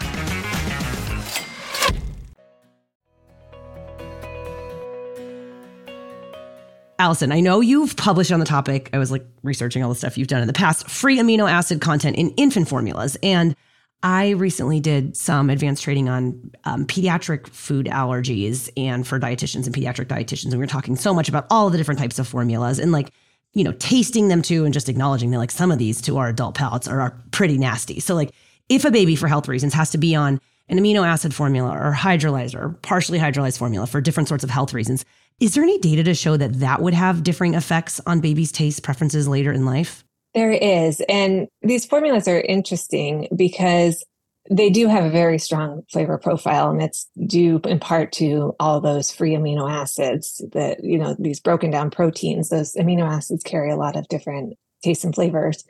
Alison, 6.97 7.31
I 7.31 7.39
know 7.39 7.61
you've 7.61 7.95
published 7.95 8.31
on 8.31 8.39
the 8.39 8.45
topic. 8.45 8.89
I 8.93 8.99
was 8.99 9.11
like 9.11 9.25
researching 9.43 9.83
all 9.83 9.89
the 9.89 9.95
stuff 9.95 10.17
you've 10.17 10.27
done 10.27 10.41
in 10.41 10.47
the 10.47 10.53
past, 10.53 10.89
free 10.89 11.17
amino 11.17 11.49
acid 11.49 11.81
content 11.81 12.15
in 12.15 12.29
infant 12.31 12.67
formulas. 12.67 13.17
And 13.23 13.55
I 14.03 14.31
recently 14.31 14.79
did 14.79 15.15
some 15.15 15.49
advanced 15.49 15.83
training 15.83 16.09
on 16.09 16.51
um, 16.63 16.85
pediatric 16.85 17.47
food 17.47 17.85
allergies 17.85 18.69
and 18.75 19.05
for 19.05 19.19
dietitians 19.19 19.67
and 19.67 19.75
pediatric 19.75 20.07
dietitians. 20.07 20.45
And 20.45 20.53
we 20.53 20.59
were 20.59 20.67
talking 20.67 20.95
so 20.95 21.13
much 21.13 21.29
about 21.29 21.45
all 21.51 21.69
the 21.69 21.77
different 21.77 21.99
types 21.99 22.17
of 22.17 22.27
formulas 22.27 22.79
and 22.79 22.91
like, 22.91 23.11
you 23.53 23.63
know, 23.63 23.73
tasting 23.73 24.27
them 24.27 24.41
too 24.41 24.65
and 24.65 24.73
just 24.73 24.89
acknowledging 24.89 25.29
that 25.31 25.37
like 25.37 25.51
some 25.51 25.71
of 25.71 25.77
these 25.77 26.01
to 26.01 26.17
our 26.17 26.29
adult 26.29 26.55
palates 26.55 26.87
are, 26.87 26.99
are 26.99 27.21
pretty 27.31 27.57
nasty. 27.57 27.99
So, 27.99 28.15
like, 28.15 28.31
if 28.69 28.85
a 28.85 28.91
baby 28.91 29.15
for 29.15 29.27
health 29.27 29.47
reasons 29.47 29.73
has 29.73 29.91
to 29.91 29.97
be 29.97 30.15
on 30.15 30.39
an 30.69 30.79
amino 30.79 31.05
acid 31.05 31.33
formula 31.33 31.69
or 31.69 31.93
hydrolyzed 31.93 32.55
or 32.55 32.69
partially 32.81 33.19
hydrolyzed 33.19 33.57
formula 33.57 33.85
for 33.85 33.99
different 34.01 34.29
sorts 34.29 34.43
of 34.43 34.49
health 34.49 34.73
reasons, 34.73 35.05
is 35.39 35.53
there 35.53 35.63
any 35.63 35.77
data 35.79 36.03
to 36.05 36.15
show 36.15 36.37
that 36.37 36.59
that 36.61 36.81
would 36.81 36.93
have 36.93 37.23
differing 37.23 37.53
effects 37.53 37.99
on 38.05 38.21
babies' 38.21 38.51
taste 38.51 38.81
preferences 38.81 39.27
later 39.27 39.51
in 39.51 39.65
life? 39.65 40.03
There 40.33 40.51
is. 40.51 41.01
And 41.09 41.47
these 41.61 41.85
formulas 41.85 42.27
are 42.27 42.39
interesting 42.39 43.27
because 43.35 44.03
they 44.49 44.69
do 44.69 44.87
have 44.87 45.05
a 45.05 45.09
very 45.09 45.37
strong 45.37 45.83
flavor 45.91 46.17
profile 46.17 46.71
and 46.71 46.81
it's 46.81 47.07
due 47.27 47.61
in 47.65 47.79
part 47.79 48.11
to 48.13 48.55
all 48.59 48.81
those 48.81 49.11
free 49.11 49.33
amino 49.33 49.69
acids 49.69 50.43
that 50.51 50.83
you 50.83 50.97
know 50.97 51.15
these 51.19 51.39
broken 51.39 51.69
down 51.69 51.91
proteins 51.91 52.49
those 52.49 52.73
amino 52.73 53.07
acids 53.07 53.43
carry 53.43 53.69
a 53.69 53.75
lot 53.75 53.95
of 53.95 54.07
different 54.07 54.57
tastes 54.83 55.03
and 55.03 55.13
flavors 55.13 55.63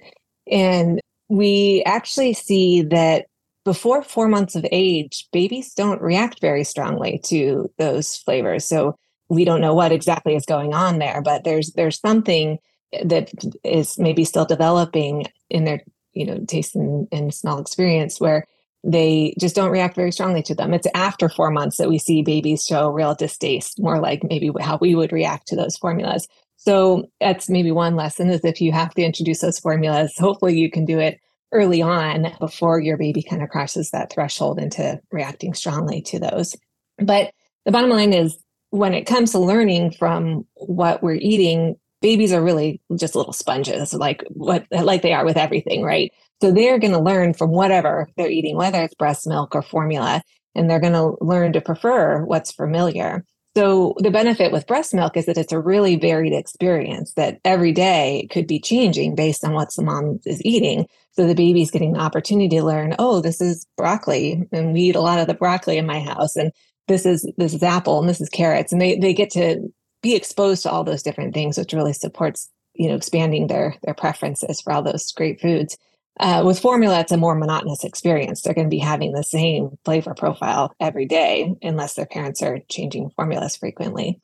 and 0.50 1.02
we 1.28 1.84
actually 1.86 2.32
see 2.32 2.82
that 2.82 3.26
before 3.66 4.04
4 4.04 4.30
months 4.30 4.56
of 4.56 4.66
age 4.72 5.28
babies 5.34 5.74
don't 5.74 6.02
react 6.02 6.40
very 6.40 6.64
strongly 6.64 7.20
to 7.26 7.70
those 7.78 8.16
flavors 8.16 8.64
so 8.64 8.96
we 9.32 9.46
don't 9.46 9.62
know 9.62 9.74
what 9.74 9.94
exactly 9.94 10.36
is 10.36 10.46
going 10.46 10.74
on 10.74 11.00
there, 11.00 11.22
but 11.22 11.46
there's 11.46 11.72
there's 11.72 12.00
something 12.00 12.58
that 13.04 13.32
is 13.64 13.98
maybe 13.98 14.24
still 14.26 14.46
developing 14.46 15.26
in 15.50 15.64
their 15.64 15.82
you 16.14 16.26
know 16.26 16.40
taste 16.48 16.76
and, 16.76 17.08
and 17.12 17.34
smell 17.34 17.60
experience 17.60 18.20
where 18.20 18.46
they 18.84 19.36
just 19.40 19.56
don't 19.56 19.72
react 19.72 19.96
very 19.96 20.12
strongly 20.12 20.42
to 20.44 20.56
them. 20.56 20.74
It's 20.74 20.88
after 20.96 21.30
four 21.30 21.52
months 21.52 21.78
that 21.78 21.90
we 21.90 22.00
see 22.00 22.24
babies 22.24 22.66
show 22.66 22.90
real 22.90 23.14
distaste, 23.14 23.80
more 23.80 24.00
like 24.00 24.24
maybe 24.24 24.50
how 24.60 24.80
we 24.82 24.96
would 24.96 25.12
react 25.12 25.48
to 25.48 25.56
those 25.56 25.78
formulas. 25.78 26.28
So 26.58 27.06
that's 27.20 27.50
maybe 27.50 27.72
one 27.72 27.96
lesson 27.96 28.30
is 28.30 28.44
if 28.44 28.62
you 28.62 28.72
have 28.72 28.94
to 28.96 29.04
introduce 29.04 29.40
those 29.40 29.60
formulas, 29.60 30.14
hopefully 30.18 30.58
you 30.58 30.70
can 30.70 30.86
do 30.86 31.00
it 31.00 31.20
early 31.52 31.82
on 31.82 32.34
before 32.40 32.80
your 32.80 32.98
baby 32.98 33.22
kind 33.22 33.44
of 33.44 33.50
crosses 33.50 33.92
that 33.92 34.12
threshold 34.12 34.60
into 34.60 35.00
reacting 35.12 35.54
strongly 35.54 36.02
to 36.04 36.20
those. 36.20 36.56
But 36.98 37.34
the 37.66 37.72
bottom 37.72 37.90
line 37.90 38.14
is 38.14 38.38
when 38.70 38.94
it 38.94 39.06
comes 39.06 39.32
to 39.32 39.40
learning 39.40 39.92
from 39.92 40.46
what 40.56 41.04
we're 41.04 41.16
eating, 41.16 41.76
babies 42.02 42.34
are 42.34 42.42
really 42.42 42.82
just 42.96 43.16
little 43.16 43.34
sponges, 43.34 43.94
like 43.94 44.24
what 44.30 44.66
like 44.72 45.02
they 45.02 45.14
are 45.14 45.26
with 45.26 45.38
everything, 45.38 45.84
right? 45.84 46.12
So 46.42 46.52
they're 46.52 46.80
going 46.80 46.94
to 46.94 47.00
learn 47.00 47.34
from 47.34 47.52
whatever 47.52 48.08
they're 48.18 48.30
eating, 48.30 48.58
whether 48.58 48.82
it's 48.82 48.96
breast 48.96 49.28
milk 49.28 49.56
or 49.56 49.62
formula, 49.62 50.22
and 50.56 50.70
they're 50.70 50.80
going 50.80 50.94
to 50.94 51.16
learn 51.22 51.54
to 51.54 51.62
prefer 51.62 52.24
what's 52.24 52.52
familiar. 52.52 53.24
So 53.56 53.96
the 53.98 54.12
benefit 54.12 54.52
with 54.52 54.66
breast 54.66 54.94
milk 54.94 55.18
is 55.18 55.26
that 55.26 55.38
it's 55.38 55.52
a 55.52 55.60
really 55.60 55.98
varied 55.98 56.34
experience 56.34 57.14
that 57.14 57.40
every 57.44 57.74
day 57.74 58.28
could 58.32 58.48
be 58.48 58.62
changing 58.62 59.14
based 59.14 59.44
on 59.44 59.54
what 59.54 59.74
the 59.76 59.84
mom 59.84 60.20
is 60.26 60.42
eating. 60.44 60.88
So 61.12 61.28
the 61.28 61.36
baby's 61.36 61.70
getting 61.70 61.94
the 61.94 62.00
opportunity 62.00 62.48
to 62.56 62.64
learn, 62.64 62.96
oh, 62.98 63.20
this 63.20 63.42
is 63.42 63.68
broccoli, 63.76 64.48
and 64.54 64.74
we 64.74 64.82
eat 64.84 64.96
a 64.96 65.02
lot 65.02 65.20
of 65.20 65.28
the 65.28 65.34
broccoli 65.34 65.78
in 65.78 65.86
my 65.86 66.00
house, 66.00 66.38
and 66.38 66.54
this 66.88 67.06
is 67.06 67.30
this 67.38 67.54
is 67.54 67.64
apple 67.64 68.00
and 68.00 68.10
this 68.10 68.22
is 68.22 68.30
carrots 68.30 68.72
and 68.72 68.82
they 68.82 68.98
they 68.98 69.14
get 69.14 69.30
to 69.30 69.62
be 70.02 70.16
exposed 70.16 70.64
to 70.64 70.72
all 70.72 70.84
those 70.84 71.04
different 71.04 71.34
things 71.34 71.58
which 71.58 71.74
really 71.74 71.94
supports 71.94 72.50
you 72.74 72.88
know 72.88 72.96
expanding 72.96 73.48
their 73.48 73.76
their 73.84 73.94
preferences 73.94 74.62
for 74.62 74.74
all 74.74 74.82
those 74.82 75.12
great 75.12 75.42
foods. 75.42 75.78
Uh, 76.20 76.44
with 76.46 76.60
formula 76.60 77.00
it's 77.00 77.12
a 77.12 77.18
more 77.18 77.36
monotonous 77.36 77.84
experience. 77.84 78.42
They're 78.42 78.54
going 78.54 78.68
to 78.68 78.76
be 78.76 78.80
having 78.80 79.14
the 79.14 79.24
same 79.24 79.78
flavor 79.86 80.14
profile 80.14 80.74
every 80.80 81.06
day 81.06 81.54
unless 81.62 81.94
their 81.94 82.06
parents 82.06 82.42
are 82.42 82.60
changing 82.70 83.12
formulas 83.16 83.56
frequently. 83.56 84.20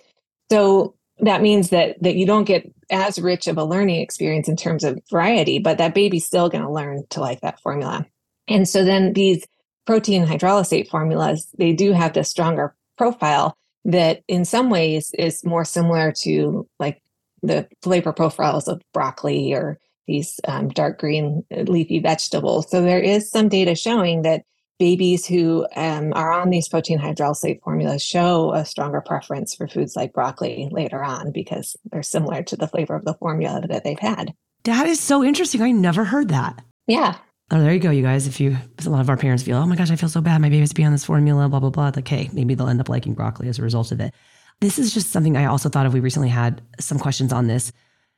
So 0.52 0.96
that 1.20 1.42
means 1.42 1.70
that 1.70 2.02
that 2.02 2.16
you 2.16 2.26
don't 2.26 2.44
get 2.46 2.72
as 2.90 3.20
rich 3.20 3.48
of 3.48 3.58
a 3.58 3.64
learning 3.64 4.02
experience 4.02 4.48
in 4.48 4.56
terms 4.56 4.84
of 4.84 5.00
variety 5.10 5.60
but 5.60 5.78
that 5.78 5.94
baby's 5.94 6.26
still 6.26 6.50
going 6.50 6.64
to 6.64 6.72
learn 6.72 7.04
to 7.12 7.22
like 7.22 7.42
that 7.42 7.62
formula. 7.62 8.06
And 8.48 8.68
so 8.68 8.84
then 8.84 9.14
these 9.14 9.46
protein 9.88 10.26
hydrolysate 10.26 10.90
formulas, 10.90 11.48
they 11.58 11.74
do 11.74 11.94
have 11.94 12.14
this 12.14 12.30
stronger 12.30 12.76
profile 12.98 13.58
that 13.88 14.22
in 14.28 14.46
some 14.46 14.70
ways 14.70 15.12
is 15.18 15.44
more 15.44 15.66
similar 15.66 16.12
to 16.24 16.68
like 16.80 17.02
the 17.42 17.68
flavor 17.82 18.14
profiles 18.14 18.68
of 18.68 18.82
broccoli 18.94 19.54
or 19.54 19.80
these 20.08 20.40
um, 20.48 20.70
dark 20.70 21.00
green 21.00 21.44
uh, 21.56 21.62
leafy 21.62 22.00
vegetables. 22.00 22.70
So 22.70 22.82
there 22.82 23.00
is 23.00 23.30
some 23.30 23.50
data 23.50 23.76
showing 23.76 24.22
that 24.22 24.44
babies 24.80 25.26
who 25.26 25.66
um, 25.76 26.14
are 26.14 26.32
on 26.32 26.50
these 26.50 26.70
protein 26.70 27.00
hydrolysate 27.00 27.62
formulas 27.64 28.04
show 28.04 28.54
a 28.54 28.64
stronger 28.64 29.02
preference 29.02 29.56
for 29.56 29.68
foods 29.68 29.96
like 29.96 30.14
broccoli 30.14 30.70
later 30.72 31.04
on 31.04 31.32
because 31.32 31.76
they're 31.92 32.04
similar 32.04 32.44
to 32.44 32.56
the 32.56 32.68
flavor 32.68 32.96
of 32.96 33.06
the 33.06 33.16
formula 33.16 33.62
that 33.68 33.84
they've 33.84 34.00
had. 34.00 34.34
That 34.66 34.86
is 34.86 35.00
so 35.00 35.24
interesting. 35.24 35.62
I 35.62 35.72
never 35.72 36.04
heard 36.04 36.30
that. 36.30 36.62
Yeah. 36.88 37.18
Oh, 37.50 37.62
there 37.62 37.74
you 37.74 37.80
go, 37.80 37.92
you 37.92 38.04
guys. 38.04 38.28
If 38.28 38.42
you, 38.42 38.58
a 38.86 38.90
lot 38.90 39.00
of 39.00 39.10
our 39.10 39.16
parents 39.16 39.44
feel, 39.44 39.58
oh 39.58 39.66
my 39.66 39.78
gosh, 39.78 39.90
I 39.90 39.96
feel 39.96 40.10
so 40.10 40.20
bad. 40.20 40.42
My 40.42 40.50
baby 40.50 40.60
has 40.60 40.70
to 40.70 40.76
be 40.76 40.84
on 40.84 40.92
this 40.92 41.06
formula, 41.06 41.48
blah, 41.48 41.62
blah, 41.62 41.70
blah. 41.70 41.92
Like, 41.96 42.08
hey, 42.08 42.30
maybe 42.34 42.56
they'll 42.56 42.68
end 42.68 42.82
up 42.82 42.90
liking 42.90 43.14
broccoli 43.14 43.48
as 43.48 43.58
a 43.58 43.62
result 43.62 43.94
of 43.94 44.02
it. 44.02 44.14
This 44.60 44.78
is 44.78 44.94
just 44.94 45.12
something 45.12 45.38
I 45.38 45.46
also 45.46 45.70
thought 45.70 45.86
of. 45.86 45.94
We 45.94 46.02
recently 46.02 46.30
had 46.30 46.62
some 46.80 47.00
questions 47.00 47.32
on 47.32 47.48
this. 47.48 47.72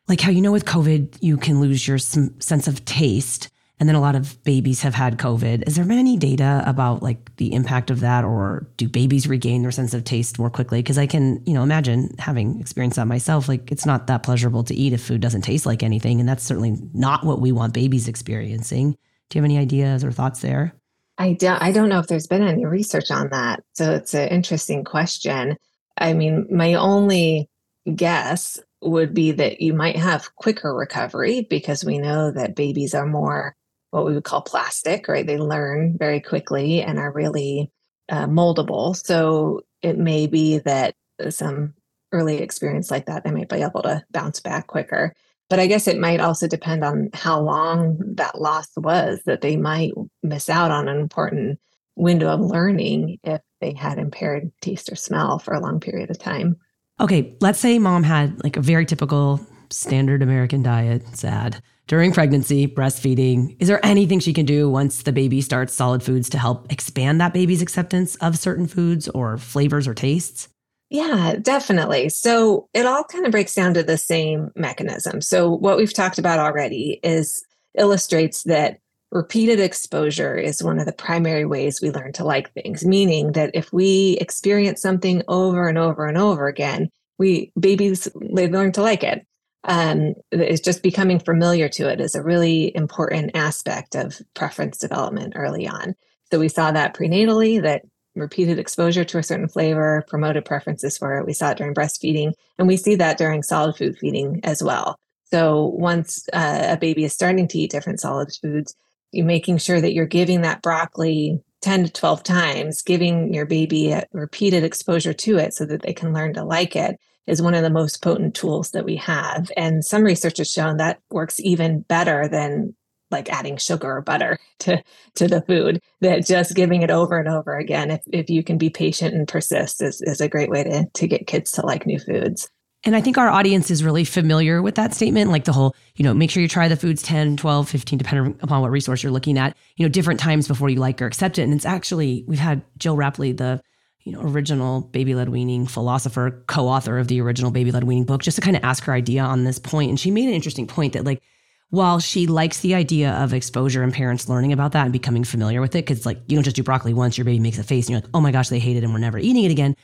Like 0.07 0.21
how, 0.21 0.31
you 0.31 0.41
know, 0.41 0.51
with 0.51 0.65
COVID, 0.65 1.17
you 1.21 1.37
can 1.37 1.59
lose 1.61 1.87
your 1.87 1.99
sense 1.99 2.67
of 2.67 2.83
taste. 2.85 3.49
And 3.79 3.87
then 3.87 3.95
a 3.95 4.01
lot 4.01 4.15
of 4.15 4.43
babies 4.43 4.81
have 4.81 4.95
had 4.95 5.17
COVID. 5.17 5.65
Is 5.67 5.75
there 5.75 5.85
been 5.85 5.99
any 5.99 6.17
data 6.17 6.63
about 6.65 7.01
like 7.01 7.35
the 7.37 7.53
impact 7.53 7.91
of 7.91 8.01
that, 8.01 8.25
or 8.25 8.67
do 8.75 8.89
babies 8.89 9.25
regain 9.27 9.61
their 9.61 9.71
sense 9.71 9.93
of 9.93 10.03
taste 10.03 10.37
more 10.37 10.49
quickly? 10.49 10.79
Because 10.79 10.97
I 10.97 11.07
can, 11.07 11.41
you 11.45 11.53
know, 11.53 11.63
imagine 11.63 12.13
having 12.19 12.59
experienced 12.59 12.97
that 12.97 13.05
myself. 13.05 13.47
Like 13.47 13.71
it's 13.71 13.85
not 13.85 14.07
that 14.07 14.23
pleasurable 14.23 14.65
to 14.65 14.75
eat 14.75 14.91
if 14.91 15.01
food 15.01 15.21
doesn't 15.21 15.43
taste 15.43 15.65
like 15.65 15.81
anything, 15.81 16.19
and 16.19 16.27
that's 16.27 16.43
certainly 16.43 16.77
not 16.93 17.23
what 17.25 17.39
we 17.39 17.53
want 17.53 17.73
babies 17.73 18.09
experiencing. 18.09 18.97
Do 19.29 19.37
you 19.37 19.41
have 19.41 19.49
any 19.49 19.57
ideas 19.57 20.03
or 20.03 20.11
thoughts 20.11 20.41
there? 20.41 20.73
I 21.17 21.33
don't, 21.33 21.61
I 21.61 21.71
don't 21.71 21.89
know 21.89 21.99
if 21.99 22.07
there's 22.07 22.27
been 22.27 22.43
any 22.43 22.65
research 22.65 23.11
on 23.11 23.29
that. 23.29 23.63
So 23.73 23.91
it's 23.91 24.13
an 24.13 24.29
interesting 24.29 24.83
question. 24.83 25.57
I 25.97 26.13
mean, 26.13 26.47
my 26.49 26.75
only 26.75 27.49
guess 27.93 28.59
would 28.81 29.13
be 29.13 29.31
that 29.33 29.61
you 29.61 29.73
might 29.73 29.97
have 29.97 30.33
quicker 30.35 30.73
recovery 30.73 31.45
because 31.49 31.83
we 31.83 31.97
know 31.97 32.31
that 32.31 32.55
babies 32.55 32.95
are 32.95 33.05
more 33.05 33.55
what 33.91 34.05
we 34.05 34.13
would 34.13 34.23
call 34.23 34.41
plastic, 34.41 35.07
right? 35.07 35.25
They 35.25 35.37
learn 35.37 35.97
very 35.97 36.21
quickly 36.21 36.81
and 36.81 36.99
are 36.99 37.11
really 37.11 37.71
uh, 38.07 38.27
moldable. 38.27 38.95
So 38.95 39.61
it 39.81 39.97
may 39.97 40.27
be 40.27 40.59
that 40.59 40.95
some 41.29 41.73
early 42.11 42.37
experience 42.37 42.89
like 42.89 43.07
that, 43.07 43.23
they 43.23 43.31
might 43.31 43.49
be 43.49 43.61
able 43.61 43.81
to 43.83 44.03
bounce 44.11 44.39
back 44.39 44.67
quicker. 44.67 45.13
But 45.49 45.59
I 45.59 45.67
guess 45.67 45.87
it 45.87 45.99
might 45.99 46.19
also 46.19 46.47
depend 46.47 46.83
on 46.83 47.09
how 47.13 47.41
long 47.41 47.97
that 48.15 48.39
loss 48.39 48.69
was 48.77 49.19
that 49.25 49.41
they 49.41 49.57
might 49.57 49.93
miss 50.21 50.49
out 50.49 50.71
on 50.71 50.87
an 50.87 50.99
important 50.99 51.59
window 51.95 52.29
of 52.29 52.39
learning 52.39 53.17
if 53.23 53.41
they 53.59 53.73
had 53.73 53.97
impaired 53.97 54.51
taste 54.61 54.91
or 54.91 54.95
smell 54.95 55.39
for 55.39 55.53
a 55.53 55.59
long 55.59 55.79
period 55.79 56.09
of 56.11 56.19
time. 56.19 56.55
Okay, 56.99 57.35
let's 57.41 57.59
say 57.59 57.79
mom 57.79 58.03
had 58.03 58.41
like 58.43 58.57
a 58.57 58.61
very 58.61 58.85
typical 58.85 59.39
standard 59.71 60.21
American 60.21 60.61
diet, 60.61 61.03
sad, 61.15 61.61
during 61.87 62.11
pregnancy, 62.11 62.67
breastfeeding. 62.67 63.55
Is 63.59 63.67
there 63.67 63.83
anything 63.83 64.19
she 64.19 64.33
can 64.33 64.45
do 64.45 64.69
once 64.69 65.03
the 65.03 65.11
baby 65.11 65.41
starts 65.41 65.73
solid 65.73 66.03
foods 66.03 66.29
to 66.29 66.37
help 66.37 66.71
expand 66.71 67.19
that 67.19 67.33
baby's 67.33 67.61
acceptance 67.61 68.15
of 68.17 68.37
certain 68.37 68.67
foods 68.67 69.07
or 69.09 69.37
flavors 69.37 69.87
or 69.87 69.93
tastes? 69.93 70.49
Yeah, 70.89 71.35
definitely. 71.39 72.09
So 72.09 72.67
it 72.73 72.85
all 72.85 73.03
kind 73.03 73.25
of 73.25 73.31
breaks 73.31 73.53
down 73.53 73.75
to 73.75 73.83
the 73.83 73.97
same 73.97 74.51
mechanism. 74.55 75.21
So 75.21 75.49
what 75.49 75.77
we've 75.77 75.93
talked 75.93 76.17
about 76.17 76.39
already 76.39 76.99
is 77.03 77.43
illustrates 77.77 78.43
that 78.43 78.79
repeated 79.11 79.59
exposure 79.59 80.35
is 80.35 80.63
one 80.63 80.79
of 80.79 80.85
the 80.85 80.91
primary 80.91 81.45
ways 81.45 81.81
we 81.81 81.91
learn 81.91 82.13
to 82.13 82.23
like 82.23 82.51
things, 82.53 82.85
meaning 82.85 83.33
that 83.33 83.51
if 83.53 83.71
we 83.71 84.17
experience 84.19 84.81
something 84.81 85.23
over 85.27 85.67
and 85.67 85.77
over 85.77 86.07
and 86.07 86.17
over 86.17 86.47
again, 86.47 86.89
we 87.17 87.51
babies 87.59 88.07
they 88.33 88.47
learn 88.47 88.71
to 88.71 88.81
like 88.81 89.03
it. 89.03 89.25
Um, 89.65 90.13
it's 90.31 90.61
just 90.61 90.81
becoming 90.81 91.19
familiar 91.19 91.69
to 91.69 91.89
it 91.89 91.99
is 91.99 92.15
a 92.15 92.23
really 92.23 92.75
important 92.75 93.31
aspect 93.35 93.95
of 93.95 94.21
preference 94.33 94.77
development 94.77 95.33
early 95.35 95.67
on. 95.67 95.95
So 96.31 96.39
we 96.39 96.47
saw 96.47 96.71
that 96.71 96.95
prenatally 96.95 97.61
that 97.61 97.83
repeated 98.19 98.59
exposure 98.59 99.03
to 99.05 99.17
a 99.17 99.23
certain 99.23 99.47
flavor 99.47 100.03
promoted 100.07 100.45
preferences 100.45 100.97
for 100.97 101.17
it. 101.17 101.25
We 101.25 101.33
saw 101.33 101.51
it 101.51 101.57
during 101.57 101.73
breastfeeding, 101.73 102.33
and 102.57 102.67
we 102.67 102.77
see 102.77 102.95
that 102.95 103.17
during 103.17 103.43
solid 103.43 103.75
food 103.75 103.97
feeding 103.97 104.41
as 104.43 104.63
well. 104.63 104.99
So 105.25 105.65
once 105.65 106.27
uh, 106.33 106.67
a 106.69 106.77
baby 106.77 107.03
is 107.03 107.13
starting 107.13 107.47
to 107.47 107.57
eat 107.57 107.71
different 107.71 107.99
solid 107.99 108.29
foods, 108.41 108.75
you're 109.11 109.25
making 109.25 109.57
sure 109.57 109.81
that 109.81 109.93
you're 109.93 110.05
giving 110.05 110.41
that 110.41 110.61
broccoli 110.61 111.41
10 111.61 111.85
to 111.85 111.91
12 111.91 112.23
times, 112.23 112.81
giving 112.81 113.33
your 113.33 113.45
baby 113.45 113.95
repeated 114.11 114.63
exposure 114.63 115.13
to 115.13 115.37
it 115.37 115.53
so 115.53 115.65
that 115.65 115.81
they 115.81 115.93
can 115.93 116.13
learn 116.13 116.33
to 116.33 116.43
like 116.43 116.75
it 116.75 116.97
is 117.27 117.41
one 117.41 117.53
of 117.53 117.61
the 117.61 117.69
most 117.69 118.01
potent 118.01 118.33
tools 118.33 118.71
that 118.71 118.85
we 118.85 118.95
have. 118.95 119.51
And 119.55 119.85
some 119.85 120.03
research 120.03 120.37
has 120.37 120.51
shown 120.51 120.77
that 120.77 120.99
works 121.11 121.39
even 121.39 121.81
better 121.81 122.27
than 122.27 122.75
like 123.11 123.31
adding 123.31 123.57
sugar 123.57 123.97
or 123.97 124.01
butter 124.01 124.39
to 124.59 124.81
to 125.15 125.27
the 125.27 125.41
food 125.41 125.81
that 126.01 126.25
just 126.25 126.55
giving 126.55 126.81
it 126.81 126.91
over 126.91 127.17
and 127.17 127.27
over 127.27 127.57
again 127.57 127.91
if, 127.91 128.01
if 128.11 128.29
you 128.29 128.43
can 128.43 128.57
be 128.57 128.69
patient 128.69 129.13
and 129.13 129.27
persist 129.27 129.81
is, 129.81 130.01
is 130.01 130.21
a 130.21 130.29
great 130.29 130.49
way 130.49 130.63
to, 130.63 130.85
to 130.93 131.07
get 131.07 131.27
kids 131.27 131.51
to 131.51 131.65
like 131.65 131.85
new 131.85 131.99
foods 131.99 132.49
and 132.85 132.95
I 132.95 133.01
think 133.01 133.17
our 133.17 133.29
audience 133.29 133.69
is 133.69 133.83
really 133.83 134.05
familiar 134.05 134.61
with 134.61 134.75
that 134.75 134.93
statement, 134.93 135.31
like 135.31 135.43
the 135.43 135.51
whole, 135.51 135.75
you 135.95 136.03
know, 136.03 136.13
make 136.13 136.31
sure 136.31 136.41
you 136.41 136.47
try 136.47 136.69
the 136.69 136.77
foods 136.77 137.01
10, 137.01 137.35
12, 137.35 137.67
15, 137.67 137.99
depending 137.99 138.39
upon 138.41 138.61
what 138.61 138.71
resource 138.71 139.03
you're 139.03 139.11
looking 139.11 139.37
at, 139.37 139.57
you 139.75 139.85
know, 139.85 139.89
different 139.89 140.19
times 140.19 140.47
before 140.47 140.69
you 140.69 140.79
like 140.79 141.01
or 141.01 141.05
accept 141.05 141.37
it. 141.37 141.41
And 141.41 141.53
it's 141.53 141.65
actually, 141.65 142.23
we've 142.25 142.39
had 142.39 142.61
Gill 142.77 142.95
Rapley, 142.95 143.35
the, 143.35 143.61
you 144.03 144.13
know, 144.13 144.21
original 144.21 144.79
baby 144.79 145.13
led 145.13 145.27
weaning 145.27 145.67
philosopher, 145.67 146.41
co 146.47 146.69
author 146.69 146.97
of 146.97 147.09
the 147.09 147.19
original 147.19 147.51
baby 147.51 147.73
led 147.73 147.83
weaning 147.83 148.05
book, 148.05 148.23
just 148.23 148.35
to 148.35 148.41
kind 148.41 148.55
of 148.55 148.63
ask 148.63 148.85
her 148.85 148.93
idea 148.93 149.23
on 149.23 149.43
this 149.43 149.59
point. 149.59 149.89
And 149.89 149.99
she 149.99 150.09
made 150.09 150.29
an 150.29 150.33
interesting 150.33 150.65
point 150.65 150.93
that, 150.93 151.03
like, 151.03 151.21
while 151.69 151.99
she 151.99 152.25
likes 152.27 152.61
the 152.61 152.73
idea 152.73 153.11
of 153.11 153.33
exposure 153.33 153.83
and 153.83 153.93
parents 153.93 154.27
learning 154.27 154.53
about 154.53 154.71
that 154.71 154.83
and 154.83 154.93
becoming 154.93 155.23
familiar 155.23 155.61
with 155.61 155.75
it, 155.75 155.85
because 155.85 156.05
like 156.05 156.19
you 156.27 156.35
don't 156.35 156.43
just 156.43 156.55
do 156.55 156.63
broccoli 156.63 156.93
once, 156.93 157.17
your 157.17 157.25
baby 157.25 157.39
makes 157.39 157.59
a 157.59 157.63
face 157.63 157.85
and 157.85 157.91
you're 157.91 158.01
like, 158.01 158.09
oh 158.13 158.21
my 158.21 158.31
gosh, 158.31 158.49
they 158.49 158.59
hate 158.59 158.77
it 158.77 158.83
and 158.83 158.91
we're 158.91 158.99
never 158.99 159.19
eating 159.19 159.43
it 159.43 159.51
again. 159.51 159.75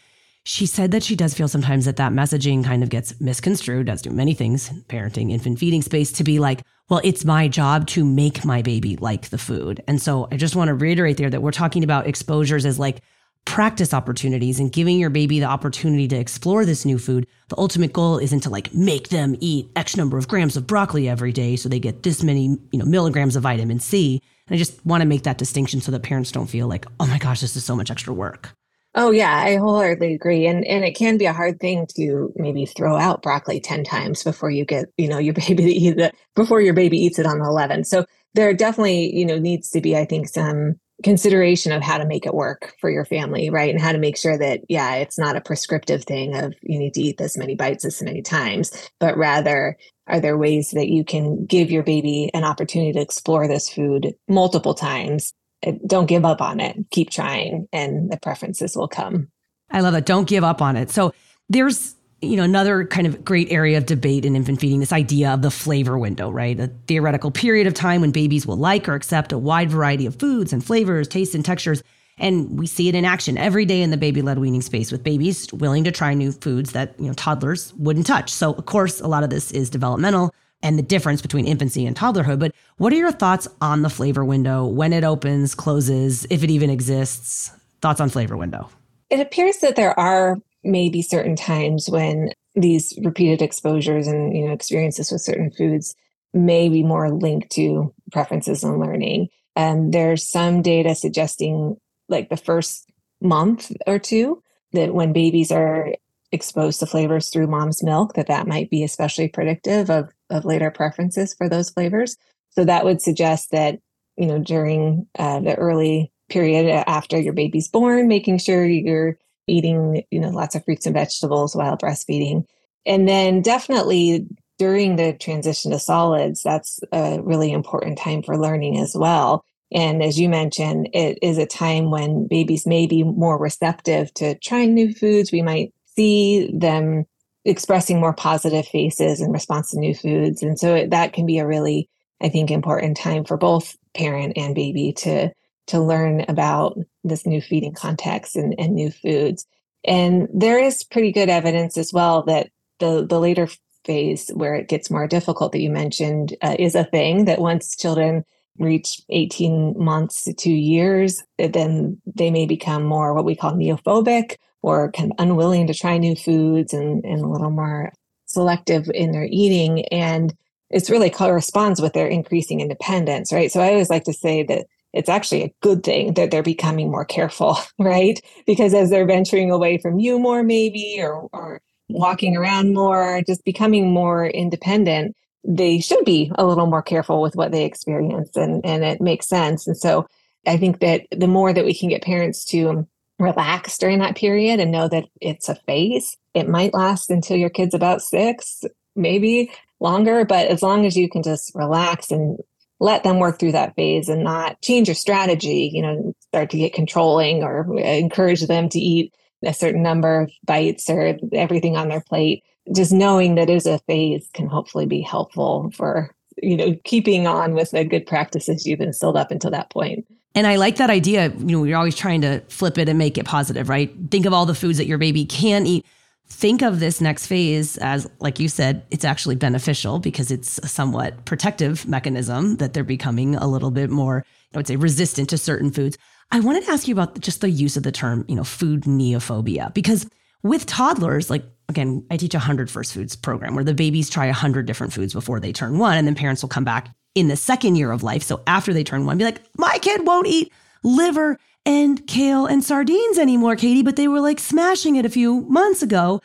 She 0.47 0.67
said 0.67 0.91
that 0.91 1.03
she 1.03 1.15
does 1.15 1.33
feel 1.33 1.47
sometimes 1.47 1.85
that 1.85 1.97
that 1.97 2.11
messaging 2.11 2.63
kind 2.63 2.83
of 2.83 2.89
gets 2.89 3.19
misconstrued, 3.19 3.89
as 3.89 4.03
do 4.03 4.11
many 4.11 4.35
things, 4.35 4.69
parenting, 4.87 5.31
infant 5.31 5.57
feeding 5.57 5.81
space, 5.81 6.11
to 6.13 6.23
be 6.23 6.37
like, 6.37 6.61
well, 6.87 7.01
it's 7.03 7.25
my 7.25 7.47
job 7.47 7.87
to 7.87 8.05
make 8.05 8.45
my 8.45 8.61
baby 8.61 8.95
like 8.97 9.29
the 9.29 9.39
food. 9.39 9.81
And 9.87 9.99
so 9.99 10.27
I 10.31 10.37
just 10.37 10.55
want 10.55 10.67
to 10.67 10.75
reiterate 10.75 11.17
there 11.17 11.31
that 11.31 11.41
we're 11.41 11.51
talking 11.51 11.83
about 11.83 12.05
exposures 12.05 12.63
as 12.63 12.77
like 12.77 13.01
practice 13.45 13.93
opportunities 13.93 14.59
and 14.59 14.71
giving 14.71 14.99
your 14.99 15.09
baby 15.09 15.39
the 15.39 15.45
opportunity 15.45 16.07
to 16.07 16.15
explore 16.15 16.65
this 16.65 16.83
new 16.83 16.97
food. 16.97 17.27
The 17.49 17.57
ultimate 17.57 17.93
goal 17.93 18.17
isn't 18.17 18.41
to 18.41 18.49
like 18.49 18.73
make 18.73 19.09
them 19.09 19.35
eat 19.39 19.69
X 19.75 19.95
number 19.95 20.17
of 20.17 20.27
grams 20.27 20.57
of 20.57 20.67
broccoli 20.67 21.07
every 21.07 21.31
day 21.31 21.55
so 21.55 21.69
they 21.69 21.79
get 21.79 22.03
this 22.03 22.23
many, 22.23 22.57
you 22.71 22.79
know, 22.79 22.85
milligrams 22.85 23.35
of 23.35 23.43
vitamin 23.43 23.79
C. 23.79 24.21
And 24.47 24.55
I 24.55 24.57
just 24.57 24.83
want 24.85 25.01
to 25.01 25.07
make 25.07 25.23
that 25.23 25.37
distinction 25.37 25.79
so 25.79 25.91
that 25.91 26.03
parents 26.03 26.31
don't 26.31 26.47
feel 26.47 26.67
like, 26.67 26.85
oh 26.99 27.07
my 27.07 27.17
gosh, 27.17 27.41
this 27.41 27.55
is 27.55 27.63
so 27.63 27.75
much 27.75 27.91
extra 27.91 28.13
work. 28.13 28.53
Oh 28.97 29.11
yeah, 29.11 29.35
I 29.35 29.57
wholeheartedly 29.57 30.13
agree. 30.13 30.47
And 30.47 30.65
and 30.65 30.85
it 30.85 30.95
can 30.95 31.17
be 31.17 31.25
a 31.25 31.33
hard 31.33 31.59
thing 31.59 31.85
to 31.97 32.31
maybe 32.35 32.65
throw 32.65 32.97
out 32.97 33.21
broccoli 33.21 33.59
10 33.59 33.83
times 33.83 34.23
before 34.23 34.49
you 34.49 34.65
get, 34.65 34.85
you 34.97 35.09
know, 35.09 35.17
your 35.17 35.33
baby 35.47 35.65
to 35.65 35.71
eat 35.71 35.99
it 35.99 36.15
before 36.35 36.61
your 36.61 36.73
baby 36.73 36.97
eats 36.97 37.19
it 37.19 37.25
on 37.25 37.39
the 37.39 37.45
11. 37.45 37.83
So 37.83 38.05
there 38.33 38.53
definitely, 38.53 39.15
you 39.15 39.25
know, 39.25 39.37
needs 39.37 39.69
to 39.71 39.81
be, 39.81 39.97
I 39.97 40.05
think, 40.05 40.29
some 40.29 40.79
consideration 41.03 41.71
of 41.71 41.81
how 41.81 41.97
to 41.97 42.05
make 42.05 42.25
it 42.25 42.33
work 42.33 42.73
for 42.79 42.89
your 42.89 43.05
family, 43.05 43.49
right? 43.49 43.69
And 43.69 43.81
how 43.81 43.91
to 43.91 43.97
make 43.97 44.17
sure 44.17 44.37
that, 44.37 44.61
yeah, 44.69 44.95
it's 44.95 45.19
not 45.19 45.35
a 45.35 45.41
prescriptive 45.41 46.03
thing 46.03 46.35
of 46.35 46.53
you 46.61 46.79
need 46.79 46.93
to 46.93 47.01
eat 47.01 47.17
this 47.17 47.37
many 47.37 47.55
bites 47.55 47.83
this 47.83 48.01
many 48.01 48.21
times, 48.21 48.71
but 48.99 49.17
rather, 49.17 49.77
are 50.07 50.19
there 50.19 50.37
ways 50.37 50.71
that 50.71 50.87
you 50.87 51.03
can 51.03 51.45
give 51.45 51.71
your 51.71 51.83
baby 51.83 52.29
an 52.33 52.43
opportunity 52.43 52.93
to 52.93 53.01
explore 53.01 53.47
this 53.47 53.69
food 53.69 54.13
multiple 54.27 54.73
times? 54.73 55.33
Uh, 55.65 55.73
don't 55.87 56.05
give 56.05 56.25
up 56.25 56.41
on 56.41 56.59
it. 56.59 56.77
Keep 56.91 57.09
trying, 57.09 57.67
and 57.73 58.11
the 58.11 58.17
preferences 58.17 58.75
will 58.75 58.87
come. 58.87 59.29
I 59.71 59.81
love 59.81 59.93
that. 59.93 60.05
Don't 60.05 60.27
give 60.27 60.43
up 60.43 60.61
on 60.61 60.77
it. 60.77 60.91
So 60.91 61.13
there's 61.49 61.95
you 62.25 62.37
know, 62.37 62.43
another 62.43 62.85
kind 62.85 63.07
of 63.07 63.23
great 63.23 63.51
area 63.51 63.77
of 63.77 63.85
debate 63.85 64.25
in 64.25 64.35
infant 64.35 64.59
feeding, 64.59 64.79
this 64.79 64.93
idea 64.93 65.33
of 65.33 65.41
the 65.41 65.51
flavor 65.51 65.97
window, 65.97 66.29
right? 66.29 66.59
A 66.59 66.67
theoretical 66.87 67.31
period 67.31 67.67
of 67.67 67.73
time 67.73 68.01
when 68.01 68.11
babies 68.11 68.45
will 68.45 68.57
like 68.57 68.89
or 68.89 68.93
accept 68.95 69.31
a 69.31 69.37
wide 69.37 69.69
variety 69.69 70.05
of 70.05 70.15
foods 70.15 70.51
and 70.53 70.63
flavors, 70.63 71.07
tastes, 71.07 71.35
and 71.35 71.45
textures. 71.45 71.83
And 72.17 72.57
we 72.57 72.65
see 72.65 72.87
it 72.87 72.95
in 72.95 73.03
action 73.03 73.37
every 73.37 73.65
day 73.65 73.81
in 73.81 73.91
the 73.91 73.97
baby 73.97 74.21
led 74.21 74.39
weaning 74.39 74.61
space 74.61 74.91
with 74.91 75.03
babies 75.03 75.51
willing 75.51 75.83
to 75.83 75.91
try 75.91 76.13
new 76.13 76.31
foods 76.31 76.71
that, 76.71 76.95
you 76.97 77.07
know, 77.07 77.13
toddlers 77.13 77.73
wouldn't 77.73 78.07
touch. 78.07 78.31
So, 78.31 78.53
of 78.53 78.65
course, 78.65 79.01
a 79.01 79.07
lot 79.07 79.23
of 79.23 79.29
this 79.29 79.51
is 79.51 79.69
developmental 79.69 80.33
and 80.63 80.79
the 80.79 80.83
difference 80.83 81.21
between 81.21 81.45
infancy 81.45 81.85
and 81.85 81.95
toddlerhood. 81.95 82.39
But 82.39 82.53
what 82.77 82.93
are 82.93 82.95
your 82.95 83.11
thoughts 83.11 83.47
on 83.59 83.81
the 83.81 83.89
flavor 83.89 84.23
window, 84.23 84.65
when 84.65 84.93
it 84.93 85.03
opens, 85.03 85.53
closes, 85.53 86.25
if 86.29 86.43
it 86.43 86.49
even 86.49 86.69
exists? 86.69 87.51
Thoughts 87.81 87.99
on 87.99 88.09
flavor 88.09 88.37
window? 88.37 88.69
It 89.09 89.19
appears 89.19 89.57
that 89.57 89.75
there 89.75 89.99
are 89.99 90.37
maybe 90.65 91.01
certain 91.01 91.35
times 91.35 91.89
when 91.89 92.31
these 92.55 92.97
repeated 93.03 93.41
exposures 93.41 94.07
and 94.07 94.35
you 94.35 94.45
know 94.45 94.53
experiences 94.53 95.11
with 95.11 95.21
certain 95.21 95.51
foods 95.51 95.95
may 96.33 96.69
be 96.69 96.83
more 96.83 97.11
linked 97.11 97.49
to 97.51 97.93
preferences 98.11 98.63
and 98.63 98.79
learning. 98.79 99.29
And 99.55 99.93
there's 99.93 100.29
some 100.29 100.61
data 100.61 100.93
suggesting 100.93 101.77
like 102.09 102.29
the 102.29 102.37
first 102.37 102.89
month 103.21 103.71
or 103.87 103.99
two 103.99 104.41
that 104.73 104.93
when 104.93 105.13
babies 105.13 105.51
are 105.51 105.93
exposed 106.31 106.79
to 106.79 106.85
flavors 106.85 107.29
through 107.29 107.47
mom's 107.47 107.81
milk 107.81 108.13
that 108.15 108.27
that 108.27 108.47
might 108.47 108.69
be 108.69 108.83
especially 108.83 109.29
predictive 109.29 109.89
of 109.89 110.09
of 110.29 110.43
later 110.43 110.69
preferences 110.69 111.33
for 111.33 111.47
those 111.47 111.69
flavors 111.69 112.17
so 112.49 112.65
that 112.65 112.83
would 112.83 113.01
suggest 113.01 113.51
that 113.51 113.79
you 114.17 114.25
know 114.25 114.39
during 114.39 115.07
uh, 115.17 115.39
the 115.39 115.55
early 115.55 116.11
period 116.27 116.67
after 116.87 117.17
your 117.17 117.31
baby's 117.31 117.69
born 117.69 118.07
making 118.07 118.37
sure 118.37 118.65
you're 118.65 119.17
eating, 119.47 120.03
you 120.11 120.19
know, 120.19 120.29
lots 120.29 120.55
of 120.55 120.63
fruits 120.63 120.85
and 120.85 120.95
vegetables 120.95 121.55
while 121.55 121.77
breastfeeding. 121.77 122.45
And 122.85 123.07
then 123.07 123.41
definitely 123.41 124.27
during 124.57 124.95
the 124.95 125.13
transition 125.13 125.71
to 125.71 125.79
solids, 125.79 126.43
that's 126.43 126.79
a 126.91 127.19
really 127.21 127.51
important 127.51 127.97
time 127.97 128.23
for 128.23 128.37
learning 128.37 128.79
as 128.79 128.95
well. 128.95 129.43
And 129.71 130.03
as 130.03 130.19
you 130.19 130.29
mentioned, 130.29 130.89
it 130.93 131.17
is 131.21 131.37
a 131.37 131.45
time 131.45 131.91
when 131.91 132.27
babies 132.27 132.65
may 132.65 132.87
be 132.87 133.03
more 133.03 133.37
receptive 133.37 134.13
to 134.15 134.37
trying 134.39 134.73
new 134.73 134.93
foods. 134.93 135.31
We 135.31 135.41
might 135.41 135.73
see 135.95 136.51
them 136.53 137.05
expressing 137.43 137.99
more 137.99 138.13
positive 138.13 138.65
faces 138.67 139.21
in 139.21 139.31
response 139.31 139.71
to 139.71 139.79
new 139.79 139.93
foods. 139.93 140.41
And 140.41 140.57
so 140.59 140.87
that 140.87 141.13
can 141.13 141.25
be 141.25 141.39
a 141.39 141.47
really, 141.47 141.89
I 142.21 142.29
think, 142.29 142.51
important 142.51 142.97
time 142.97 143.25
for 143.25 143.37
both 143.37 143.75
parent 143.95 144.33
and 144.37 144.55
baby 144.55 144.93
to 144.93 145.31
to 145.67 145.79
learn 145.79 146.23
about 146.27 146.77
this 147.07 147.25
new 147.25 147.41
feeding 147.41 147.73
context 147.73 148.35
and, 148.35 148.55
and 148.57 148.73
new 148.73 148.91
foods. 148.91 149.45
And 149.83 150.27
there 150.33 150.59
is 150.59 150.83
pretty 150.83 151.11
good 151.11 151.29
evidence 151.29 151.77
as 151.77 151.93
well 151.93 152.23
that 152.23 152.49
the, 152.79 153.05
the 153.07 153.19
later 153.19 153.47
phase 153.85 154.29
where 154.29 154.55
it 154.55 154.67
gets 154.67 154.89
more 154.89 155.07
difficult 155.07 155.51
that 155.51 155.61
you 155.61 155.69
mentioned 155.69 156.35
uh, 156.41 156.55
is 156.57 156.75
a 156.75 156.83
thing 156.83 157.25
that 157.25 157.39
once 157.39 157.75
children 157.75 158.25
reach 158.57 159.01
18 159.09 159.75
months 159.77 160.23
to 160.23 160.33
two 160.33 160.51
years, 160.51 161.21
then 161.37 162.01
they 162.05 162.31
may 162.31 162.45
become 162.45 162.83
more 162.83 163.13
what 163.13 163.25
we 163.25 163.35
call 163.35 163.53
neophobic 163.53 164.37
or 164.61 164.91
kind 164.91 165.11
of 165.11 165.19
unwilling 165.19 165.67
to 165.67 165.73
try 165.73 165.97
new 165.97 166.15
foods 166.15 166.73
and, 166.73 167.03
and 167.05 167.21
a 167.21 167.27
little 167.27 167.51
more 167.51 167.91
selective 168.25 168.89
in 168.93 169.11
their 169.11 169.27
eating. 169.29 169.85
And 169.87 170.33
it's 170.69 170.89
really 170.89 171.09
corresponds 171.09 171.81
with 171.81 171.93
their 171.93 172.07
increasing 172.07 172.61
independence, 172.61 173.31
right? 173.31 173.51
So 173.51 173.61
I 173.61 173.69
always 173.69 173.89
like 173.89 174.05
to 174.05 174.13
say 174.13 174.43
that 174.43 174.65
it's 174.95 175.09
actually 175.09 175.43
a 175.43 175.53
good 175.61 175.83
thing 175.83 176.13
that 176.13 176.31
they're 176.31 176.41
becoming 176.41 176.89
more 176.89 177.05
careful, 177.05 177.57
right? 177.79 178.19
Because 178.47 178.73
as 178.73 178.89
they're 178.89 179.05
venturing 179.05 179.51
away 179.51 179.77
from 179.77 179.99
you 179.99 180.17
more, 180.17 180.41
maybe, 180.41 180.97
or, 181.01 181.27
or 181.33 181.61
walking 181.89 182.35
around 182.35 182.73
more, 182.73 183.21
just 183.27 183.43
becoming 183.43 183.91
more 183.91 184.25
independent, 184.25 185.15
they 185.43 185.79
should 185.79 186.05
be 186.05 186.31
a 186.35 186.45
little 186.45 186.65
more 186.65 186.81
careful 186.81 187.21
with 187.21 187.35
what 187.35 187.51
they 187.51 187.65
experience. 187.65 188.35
And, 188.35 188.65
and 188.65 188.83
it 188.83 189.01
makes 189.01 189.27
sense. 189.27 189.67
And 189.67 189.77
so 189.77 190.07
I 190.47 190.57
think 190.57 190.79
that 190.79 191.03
the 191.11 191.27
more 191.27 191.53
that 191.53 191.65
we 191.65 191.77
can 191.77 191.89
get 191.89 192.01
parents 192.01 192.45
to 192.45 192.87
relax 193.19 193.77
during 193.77 193.99
that 193.99 194.15
period 194.15 194.59
and 194.59 194.71
know 194.71 194.87
that 194.87 195.05
it's 195.21 195.49
a 195.49 195.55
phase, 195.55 196.17
it 196.33 196.47
might 196.47 196.73
last 196.73 197.09
until 197.09 197.37
your 197.37 197.49
kid's 197.49 197.73
about 197.73 198.01
six, 198.01 198.63
maybe 198.95 199.51
longer. 199.79 200.25
But 200.25 200.47
as 200.47 200.63
long 200.63 200.85
as 200.85 200.95
you 200.95 201.09
can 201.09 201.21
just 201.21 201.51
relax 201.53 202.11
and 202.11 202.39
let 202.79 203.03
them 203.03 203.19
work 203.19 203.39
through 203.39 203.53
that 203.53 203.75
phase 203.75 204.09
and 204.09 204.23
not 204.23 204.61
change 204.61 204.87
your 204.87 204.95
strategy, 204.95 205.69
you 205.73 205.81
know, 205.81 206.13
start 206.21 206.49
to 206.49 206.57
get 206.57 206.73
controlling 206.73 207.43
or 207.43 207.67
uh, 207.73 207.81
encourage 207.81 208.41
them 208.47 208.69
to 208.69 208.79
eat 208.79 209.13
a 209.43 209.53
certain 209.53 209.83
number 209.83 210.21
of 210.21 210.31
bites 210.43 210.89
or 210.89 211.17
everything 211.33 211.77
on 211.77 211.89
their 211.89 212.01
plate. 212.01 212.43
Just 212.75 212.91
knowing 212.91 213.35
that 213.35 213.49
is 213.49 213.65
a 213.65 213.79
phase 213.79 214.29
can 214.33 214.47
hopefully 214.47 214.85
be 214.85 215.01
helpful 215.01 215.71
for, 215.73 216.13
you 216.41 216.57
know, 216.57 216.75
keeping 216.83 217.27
on 217.27 217.53
with 217.53 217.71
the 217.71 217.85
good 217.85 218.05
practices 218.07 218.65
you've 218.65 218.81
instilled 218.81 219.17
up 219.17 219.31
until 219.31 219.51
that 219.51 219.69
point. 219.69 220.05
And 220.33 220.45
I 220.45 220.57
like 220.57 220.75
that 220.77 220.89
idea. 220.89 221.29
You 221.29 221.45
know, 221.45 221.63
you're 221.63 221.77
always 221.77 221.95
trying 221.95 222.21
to 222.21 222.41
flip 222.49 222.77
it 222.77 222.89
and 222.89 222.97
make 222.97 223.17
it 223.17 223.25
positive, 223.25 223.69
right? 223.69 223.93
Think 224.11 224.25
of 224.25 224.33
all 224.33 224.45
the 224.45 224.55
foods 224.55 224.77
that 224.79 224.87
your 224.87 224.97
baby 224.97 225.25
can 225.25 225.65
eat. 225.65 225.85
Think 226.27 226.61
of 226.61 226.79
this 226.79 227.01
next 227.01 227.27
phase 227.27 227.77
as, 227.77 228.09
like 228.19 228.39
you 228.39 228.47
said, 228.47 228.83
it's 228.91 229.05
actually 229.05 229.35
beneficial 229.35 229.99
because 229.99 230.31
it's 230.31 230.57
a 230.59 230.67
somewhat 230.67 231.25
protective 231.25 231.87
mechanism 231.87 232.57
that 232.57 232.73
they're 232.73 232.83
becoming 232.83 233.35
a 233.35 233.47
little 233.47 233.71
bit 233.71 233.89
more, 233.89 234.25
I 234.53 234.57
would 234.57 234.67
say, 234.67 234.75
resistant 234.75 235.29
to 235.29 235.37
certain 235.37 235.71
foods. 235.71 235.97
I 236.31 236.39
wanted 236.39 236.65
to 236.65 236.71
ask 236.71 236.87
you 236.87 236.95
about 236.95 237.19
just 237.19 237.41
the 237.41 237.49
use 237.49 237.77
of 237.77 237.83
the 237.83 237.91
term, 237.91 238.25
you 238.27 238.35
know, 238.35 238.43
food 238.43 238.83
neophobia, 238.83 239.73
because 239.73 240.07
with 240.43 240.65
toddlers, 240.65 241.29
like 241.29 241.43
again, 241.69 242.05
I 242.11 242.17
teach 242.17 242.33
a 242.33 242.37
100 242.37 242.69
first 242.69 242.93
foods 242.93 243.15
program 243.15 243.55
where 243.55 243.63
the 243.63 243.73
babies 243.73 244.09
try 244.09 244.25
100 244.27 244.65
different 244.65 244.93
foods 244.93 245.13
before 245.13 245.39
they 245.39 245.51
turn 245.51 245.77
one. 245.77 245.97
And 245.97 246.07
then 246.07 246.15
parents 246.15 246.41
will 246.41 246.49
come 246.49 246.63
back 246.63 246.89
in 247.15 247.27
the 247.27 247.35
second 247.35 247.75
year 247.75 247.91
of 247.91 248.03
life. 248.03 248.23
So 248.23 248.43
after 248.45 248.73
they 248.73 248.83
turn 248.83 249.05
one, 249.05 249.17
be 249.17 249.23
like, 249.23 249.41
my 249.57 249.77
kid 249.81 250.05
won't 250.05 250.27
eat 250.27 250.51
liver 250.83 251.39
and 251.65 252.05
kale 252.07 252.45
and 252.45 252.63
sardines 252.63 253.17
anymore, 253.17 253.55
Katie, 253.55 253.83
but 253.83 253.95
they 253.95 254.07
were 254.07 254.21
like 254.21 254.39
smashing 254.39 254.95
it 254.95 255.05
a 255.05 255.09
few 255.09 255.41
months 255.41 255.81
ago. 255.81 256.21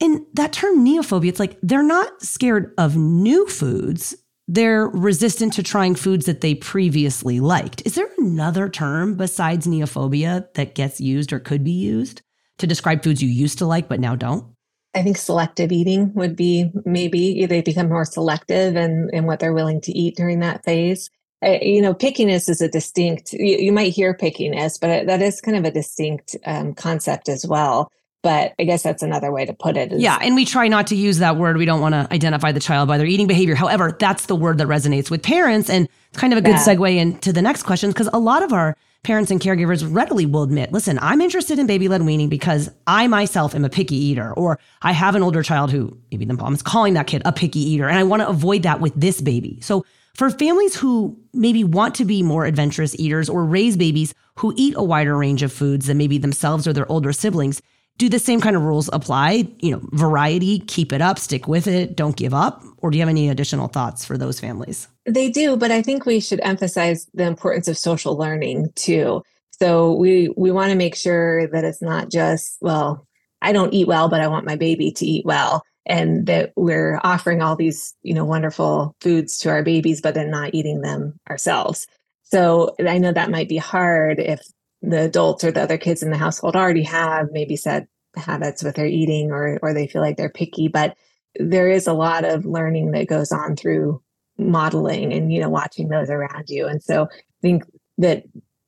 And 0.00 0.24
that 0.34 0.52
term 0.52 0.84
neophobia, 0.84 1.28
it's 1.28 1.40
like 1.40 1.58
they're 1.62 1.82
not 1.82 2.22
scared 2.22 2.72
of 2.78 2.96
new 2.96 3.46
foods. 3.46 4.14
They're 4.48 4.88
resistant 4.88 5.52
to 5.54 5.62
trying 5.62 5.94
foods 5.94 6.26
that 6.26 6.40
they 6.40 6.54
previously 6.54 7.38
liked. 7.38 7.82
Is 7.84 7.94
there 7.94 8.08
another 8.18 8.68
term 8.68 9.14
besides 9.14 9.66
neophobia 9.66 10.52
that 10.54 10.74
gets 10.74 11.00
used 11.00 11.32
or 11.32 11.38
could 11.38 11.62
be 11.62 11.70
used 11.70 12.22
to 12.58 12.66
describe 12.66 13.04
foods 13.04 13.22
you 13.22 13.28
used 13.28 13.58
to 13.58 13.66
like 13.66 13.88
but 13.88 14.00
now 14.00 14.16
don't? 14.16 14.46
I 14.94 15.02
think 15.02 15.18
selective 15.18 15.70
eating 15.70 16.12
would 16.14 16.34
be 16.34 16.72
maybe 16.84 17.46
they 17.46 17.62
become 17.62 17.88
more 17.88 18.04
selective 18.04 18.74
in, 18.74 19.08
in 19.12 19.24
what 19.24 19.38
they're 19.38 19.52
willing 19.52 19.80
to 19.82 19.92
eat 19.92 20.16
during 20.16 20.40
that 20.40 20.64
phase. 20.64 21.10
Uh, 21.44 21.58
you 21.62 21.80
know, 21.80 21.94
pickiness 21.94 22.48
is 22.48 22.60
a 22.60 22.68
distinct, 22.68 23.32
you, 23.32 23.56
you, 23.56 23.72
might 23.72 23.92
hear 23.92 24.12
pickiness, 24.14 24.78
but 24.78 25.06
that 25.06 25.22
is 25.22 25.40
kind 25.40 25.56
of 25.56 25.64
a 25.64 25.70
distinct 25.70 26.36
um, 26.44 26.74
concept 26.74 27.28
as 27.30 27.46
well. 27.46 27.90
But 28.22 28.52
I 28.58 28.64
guess 28.64 28.82
that's 28.82 29.02
another 29.02 29.32
way 29.32 29.46
to 29.46 29.54
put 29.54 29.78
it. 29.78 29.92
Is, 29.92 30.02
yeah. 30.02 30.18
And 30.20 30.34
we 30.34 30.44
try 30.44 30.68
not 30.68 30.86
to 30.88 30.94
use 30.94 31.18
that 31.18 31.38
word. 31.38 31.56
We 31.56 31.64
don't 31.64 31.80
want 31.80 31.94
to 31.94 32.06
identify 32.12 32.52
the 32.52 32.60
child 32.60 32.86
by 32.88 32.98
their 32.98 33.06
eating 33.06 33.26
behavior. 33.26 33.54
However, 33.54 33.96
that's 33.98 34.26
the 34.26 34.36
word 34.36 34.58
that 34.58 34.66
resonates 34.66 35.10
with 35.10 35.22
parents. 35.22 35.70
And 35.70 35.88
it's 36.10 36.18
kind 36.18 36.34
of 36.34 36.38
a 36.38 36.42
good 36.42 36.56
segue 36.56 36.94
into 36.94 37.32
the 37.32 37.40
next 37.40 37.62
question 37.62 37.88
because 37.90 38.10
a 38.12 38.18
lot 38.18 38.42
of 38.42 38.52
our 38.52 38.76
parents 39.02 39.30
and 39.30 39.40
caregivers 39.40 39.86
readily 39.90 40.26
will 40.26 40.42
admit, 40.42 40.72
listen, 40.72 40.98
I'm 41.00 41.20
interested 41.20 41.58
in 41.58 41.66
baby 41.66 41.88
led 41.88 42.02
weaning 42.02 42.28
because 42.28 42.70
I 42.86 43.06
myself 43.06 43.54
am 43.54 43.64
a 43.64 43.70
picky 43.70 43.96
eater, 43.96 44.32
or 44.34 44.58
I 44.82 44.92
have 44.92 45.14
an 45.14 45.22
older 45.22 45.42
child 45.42 45.70
who 45.70 45.96
maybe 46.10 46.26
the 46.26 46.34
mom 46.34 46.52
is 46.52 46.62
calling 46.62 46.94
that 46.94 47.06
kid 47.06 47.22
a 47.24 47.32
picky 47.32 47.60
eater, 47.60 47.88
and 47.88 47.98
I 47.98 48.02
want 48.02 48.20
to 48.20 48.28
avoid 48.28 48.64
that 48.64 48.80
with 48.80 48.92
this 48.94 49.20
baby. 49.20 49.58
So 49.62 49.86
for 50.20 50.28
families 50.28 50.76
who 50.76 51.18
maybe 51.32 51.64
want 51.64 51.94
to 51.94 52.04
be 52.04 52.22
more 52.22 52.44
adventurous 52.44 52.94
eaters 52.98 53.30
or 53.30 53.42
raise 53.42 53.74
babies 53.74 54.12
who 54.36 54.52
eat 54.54 54.74
a 54.76 54.82
wider 54.82 55.16
range 55.16 55.42
of 55.42 55.50
foods 55.50 55.86
than 55.86 55.96
maybe 55.96 56.18
themselves 56.18 56.66
or 56.66 56.74
their 56.74 56.92
older 56.92 57.10
siblings, 57.10 57.62
do 57.96 58.06
the 58.06 58.18
same 58.18 58.38
kind 58.38 58.54
of 58.54 58.60
rules 58.60 58.90
apply? 58.92 59.48
You 59.60 59.70
know, 59.70 59.80
variety, 59.92 60.58
keep 60.58 60.92
it 60.92 61.00
up, 61.00 61.18
stick 61.18 61.48
with 61.48 61.66
it, 61.66 61.96
don't 61.96 62.16
give 62.16 62.34
up? 62.34 62.62
Or 62.82 62.90
do 62.90 62.98
you 62.98 63.00
have 63.00 63.08
any 63.08 63.30
additional 63.30 63.68
thoughts 63.68 64.04
for 64.04 64.18
those 64.18 64.38
families? 64.38 64.88
They 65.06 65.30
do, 65.30 65.56
but 65.56 65.70
I 65.70 65.80
think 65.80 66.04
we 66.04 66.20
should 66.20 66.40
emphasize 66.42 67.06
the 67.14 67.24
importance 67.24 67.66
of 67.66 67.78
social 67.78 68.14
learning 68.14 68.72
too. 68.74 69.22
So 69.52 69.94
we 69.94 70.34
we 70.36 70.52
want 70.52 70.68
to 70.68 70.76
make 70.76 70.96
sure 70.96 71.46
that 71.46 71.64
it's 71.64 71.80
not 71.80 72.10
just, 72.10 72.58
well, 72.60 73.06
I 73.40 73.52
don't 73.52 73.72
eat 73.72 73.88
well, 73.88 74.10
but 74.10 74.20
I 74.20 74.28
want 74.28 74.44
my 74.44 74.56
baby 74.56 74.92
to 74.92 75.06
eat 75.06 75.24
well 75.24 75.62
and 75.90 76.26
that 76.26 76.52
we're 76.54 77.00
offering 77.02 77.42
all 77.42 77.56
these, 77.56 77.94
you 78.02 78.14
know, 78.14 78.24
wonderful 78.24 78.94
foods 79.00 79.36
to 79.38 79.50
our 79.50 79.62
babies 79.62 80.00
but 80.00 80.14
then 80.14 80.30
not 80.30 80.54
eating 80.54 80.80
them 80.82 81.18
ourselves. 81.28 81.86
So 82.22 82.76
I 82.86 82.98
know 82.98 83.12
that 83.12 83.30
might 83.30 83.48
be 83.48 83.56
hard 83.56 84.20
if 84.20 84.40
the 84.82 85.02
adults 85.02 85.42
or 85.42 85.50
the 85.50 85.62
other 85.62 85.76
kids 85.76 86.02
in 86.02 86.10
the 86.10 86.16
household 86.16 86.54
already 86.54 86.84
have 86.84 87.26
maybe 87.32 87.56
set 87.56 87.88
habits 88.16 88.62
with 88.62 88.76
their 88.76 88.86
eating 88.86 89.30
or 89.30 89.58
or 89.62 89.74
they 89.74 89.86
feel 89.86 90.02
like 90.02 90.16
they're 90.16 90.30
picky 90.30 90.66
but 90.66 90.96
there 91.36 91.68
is 91.68 91.86
a 91.86 91.92
lot 91.92 92.24
of 92.24 92.44
learning 92.44 92.90
that 92.90 93.06
goes 93.06 93.30
on 93.30 93.54
through 93.54 94.02
modeling 94.36 95.12
and 95.12 95.32
you 95.32 95.40
know 95.40 95.48
watching 95.48 95.88
those 95.88 96.10
around 96.10 96.48
you 96.48 96.66
and 96.66 96.82
so 96.82 97.04
i 97.04 97.40
think 97.40 97.62
that 97.98 98.24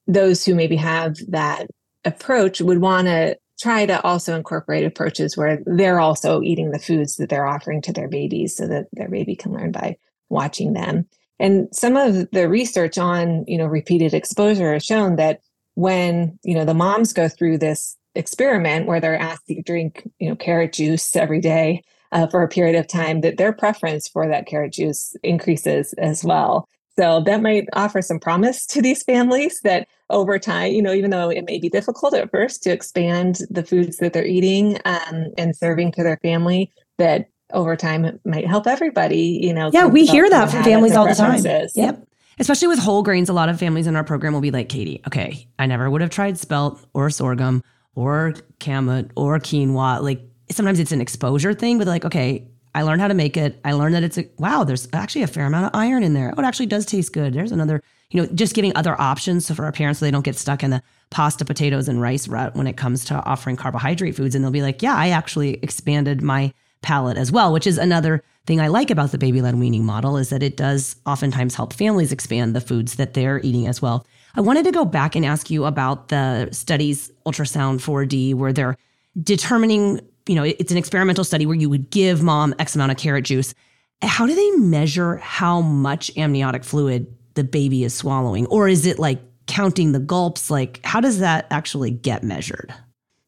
those 0.06 0.44
who 0.44 0.54
maybe 0.54 0.76
have 0.76 1.16
that 1.28 1.66
approach 2.04 2.60
would 2.60 2.78
want 2.78 3.08
to 3.08 3.36
try 3.62 3.86
to 3.86 4.02
also 4.02 4.36
incorporate 4.36 4.84
approaches 4.84 5.36
where 5.36 5.62
they're 5.64 6.00
also 6.00 6.42
eating 6.42 6.70
the 6.70 6.78
foods 6.78 7.16
that 7.16 7.28
they're 7.28 7.46
offering 7.46 7.80
to 7.82 7.92
their 7.92 8.08
babies 8.08 8.56
so 8.56 8.66
that 8.66 8.86
their 8.92 9.08
baby 9.08 9.36
can 9.36 9.52
learn 9.52 9.70
by 9.70 9.96
watching 10.28 10.72
them. 10.72 11.06
And 11.38 11.68
some 11.72 11.96
of 11.96 12.30
the 12.30 12.48
research 12.48 12.98
on 12.98 13.44
you 13.46 13.58
know 13.58 13.66
repeated 13.66 14.14
exposure 14.14 14.72
has 14.72 14.84
shown 14.84 15.16
that 15.16 15.40
when 15.74 16.38
you 16.42 16.54
know 16.54 16.64
the 16.64 16.74
moms 16.74 17.12
go 17.12 17.28
through 17.28 17.58
this 17.58 17.96
experiment 18.14 18.86
where 18.86 19.00
they're 19.00 19.18
asked 19.18 19.46
to 19.46 19.62
drink 19.62 20.08
you 20.18 20.28
know 20.28 20.36
carrot 20.36 20.72
juice 20.72 21.14
every 21.16 21.40
day 21.40 21.82
uh, 22.10 22.26
for 22.26 22.42
a 22.42 22.48
period 22.48 22.76
of 22.76 22.86
time 22.86 23.22
that 23.22 23.38
their 23.38 23.52
preference 23.52 24.06
for 24.06 24.28
that 24.28 24.46
carrot 24.46 24.72
juice 24.72 25.16
increases 25.22 25.94
as 25.94 26.24
well 26.24 26.68
so 26.98 27.20
that 27.20 27.42
might 27.42 27.66
offer 27.72 28.02
some 28.02 28.18
promise 28.18 28.66
to 28.66 28.82
these 28.82 29.02
families 29.02 29.60
that 29.62 29.88
over 30.10 30.38
time 30.38 30.72
you 30.72 30.82
know 30.82 30.92
even 30.92 31.10
though 31.10 31.30
it 31.30 31.44
may 31.46 31.58
be 31.58 31.68
difficult 31.68 32.14
at 32.14 32.30
first 32.30 32.62
to 32.62 32.70
expand 32.70 33.38
the 33.50 33.64
foods 33.64 33.96
that 33.98 34.12
they're 34.12 34.26
eating 34.26 34.78
um, 34.84 35.26
and 35.38 35.56
serving 35.56 35.92
to 35.92 36.02
their 36.02 36.18
family 36.22 36.70
that 36.98 37.26
over 37.52 37.76
time 37.76 38.04
it 38.04 38.20
might 38.24 38.46
help 38.46 38.66
everybody 38.66 39.38
you 39.42 39.52
know 39.52 39.70
yeah 39.72 39.86
we 39.86 40.06
hear 40.06 40.28
that 40.28 40.50
from 40.50 40.62
families 40.62 40.96
all 40.96 41.06
the 41.06 41.14
time. 41.14 41.42
yep. 41.74 42.06
Especially 42.38 42.66
with 42.66 42.78
whole 42.78 43.02
grains, 43.02 43.28
a 43.28 43.32
lot 43.32 43.48
of 43.48 43.58
families 43.58 43.86
in 43.86 43.94
our 43.94 44.04
program 44.04 44.32
will 44.32 44.40
be 44.40 44.50
like, 44.50 44.68
Katie, 44.68 45.02
okay, 45.06 45.46
I 45.58 45.66
never 45.66 45.90
would 45.90 46.00
have 46.00 46.10
tried 46.10 46.38
spelt 46.38 46.84
or 46.94 47.10
sorghum 47.10 47.62
or 47.94 48.34
kamut 48.58 49.10
or 49.16 49.38
quinoa. 49.38 50.02
Like 50.02 50.22
sometimes 50.50 50.78
it's 50.78 50.92
an 50.92 51.00
exposure 51.00 51.54
thing, 51.54 51.78
but 51.78 51.86
like, 51.86 52.04
okay, 52.04 52.48
I 52.74 52.82
learned 52.82 53.00
how 53.00 53.08
to 53.08 53.14
make 53.14 53.36
it. 53.36 53.60
I 53.64 53.72
learned 53.72 53.94
that 53.94 54.02
it's 54.02 54.18
a 54.18 54.28
wow, 54.38 54.64
there's 54.64 54.88
actually 54.92 55.22
a 55.22 55.26
fair 55.26 55.46
amount 55.46 55.66
of 55.66 55.70
iron 55.74 56.02
in 56.02 56.14
there. 56.14 56.32
Oh, 56.36 56.40
it 56.40 56.44
actually 56.44 56.66
does 56.66 56.86
taste 56.86 57.12
good. 57.12 57.34
There's 57.34 57.52
another, 57.52 57.82
you 58.10 58.22
know, 58.22 58.28
just 58.34 58.54
giving 58.54 58.74
other 58.76 58.98
options 59.00 59.46
so 59.46 59.54
for 59.54 59.64
our 59.64 59.72
parents 59.72 60.00
so 60.00 60.06
they 60.06 60.10
don't 60.10 60.24
get 60.24 60.36
stuck 60.36 60.62
in 60.62 60.70
the 60.70 60.82
pasta, 61.10 61.44
potatoes, 61.44 61.88
and 61.88 62.00
rice 62.00 62.28
rut 62.28 62.54
when 62.54 62.66
it 62.66 62.76
comes 62.76 63.04
to 63.06 63.14
offering 63.24 63.56
carbohydrate 63.56 64.16
foods. 64.16 64.34
And 64.34 64.42
they'll 64.42 64.50
be 64.50 64.62
like, 64.62 64.82
yeah, 64.82 64.96
I 64.96 65.10
actually 65.10 65.54
expanded 65.62 66.22
my 66.22 66.52
palate 66.80 67.16
as 67.16 67.30
well, 67.30 67.52
which 67.52 67.66
is 67.66 67.78
another 67.78 68.22
thing 68.46 68.60
I 68.60 68.68
like 68.68 68.90
about 68.90 69.12
the 69.12 69.18
baby 69.18 69.40
led 69.40 69.54
weaning 69.54 69.84
model 69.84 70.16
is 70.16 70.30
that 70.30 70.42
it 70.42 70.56
does 70.56 70.96
oftentimes 71.06 71.54
help 71.54 71.72
families 71.72 72.10
expand 72.10 72.56
the 72.56 72.60
foods 72.60 72.96
that 72.96 73.14
they're 73.14 73.40
eating 73.40 73.68
as 73.68 73.80
well. 73.80 74.04
I 74.34 74.40
wanted 74.40 74.64
to 74.64 74.72
go 74.72 74.84
back 74.84 75.14
and 75.14 75.24
ask 75.24 75.50
you 75.50 75.64
about 75.64 76.08
the 76.08 76.48
studies 76.50 77.10
ultrasound 77.24 77.80
4D 77.80 78.34
where 78.34 78.52
they're 78.52 78.76
determining, 79.22 80.00
you 80.26 80.34
know, 80.34 80.44
it's 80.44 80.70
an 80.70 80.78
experimental 80.78 81.24
study 81.24 81.46
where 81.46 81.56
you 81.56 81.68
would 81.68 81.90
give 81.90 82.22
mom 82.22 82.54
X 82.58 82.74
amount 82.74 82.92
of 82.92 82.98
carrot 82.98 83.24
juice. 83.24 83.54
How 84.02 84.26
do 84.26 84.34
they 84.34 84.50
measure 84.52 85.16
how 85.16 85.60
much 85.60 86.10
amniotic 86.16 86.64
fluid 86.64 87.06
the 87.34 87.44
baby 87.44 87.84
is 87.84 87.94
swallowing? 87.94 88.46
Or 88.46 88.68
is 88.68 88.86
it 88.86 88.98
like 88.98 89.20
counting 89.46 89.92
the 89.92 90.00
gulps? 90.00 90.50
Like, 90.50 90.80
how 90.84 91.00
does 91.00 91.18
that 91.18 91.46
actually 91.50 91.90
get 91.90 92.22
measured? 92.22 92.74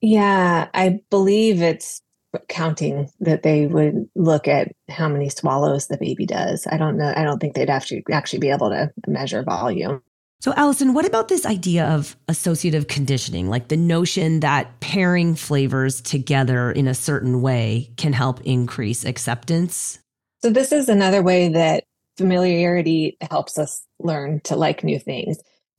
Yeah, 0.00 0.68
I 0.74 1.00
believe 1.10 1.62
it's 1.62 2.02
counting 2.48 3.08
that 3.20 3.42
they 3.42 3.66
would 3.66 4.08
look 4.14 4.48
at 4.48 4.72
how 4.88 5.08
many 5.08 5.28
swallows 5.28 5.86
the 5.86 5.96
baby 5.96 6.26
does. 6.26 6.66
I 6.70 6.76
don't 6.76 6.96
know. 6.96 7.12
I 7.14 7.22
don't 7.22 7.38
think 7.38 7.54
they'd 7.54 7.70
actually 7.70 8.04
actually 8.10 8.40
be 8.40 8.50
able 8.50 8.70
to 8.70 8.92
measure 9.06 9.42
volume. 9.42 10.02
So, 10.40 10.52
Alison, 10.56 10.92
what 10.92 11.06
about 11.06 11.28
this 11.28 11.46
idea 11.46 11.86
of 11.86 12.16
associative 12.28 12.86
conditioning, 12.86 13.48
like 13.48 13.68
the 13.68 13.78
notion 13.78 14.40
that 14.40 14.78
pairing 14.80 15.36
flavors 15.36 16.02
together 16.02 16.70
in 16.70 16.86
a 16.86 16.94
certain 16.94 17.40
way 17.40 17.90
can 17.96 18.12
help 18.12 18.42
increase 18.42 19.04
acceptance? 19.04 19.98
So, 20.42 20.50
this 20.50 20.70
is 20.70 20.90
another 20.90 21.22
way 21.22 21.48
that 21.48 21.84
familiarity 22.18 23.16
helps 23.30 23.58
us 23.58 23.82
learn 23.98 24.40
to 24.44 24.56
like 24.56 24.84
new 24.84 24.98
things. 24.98 25.38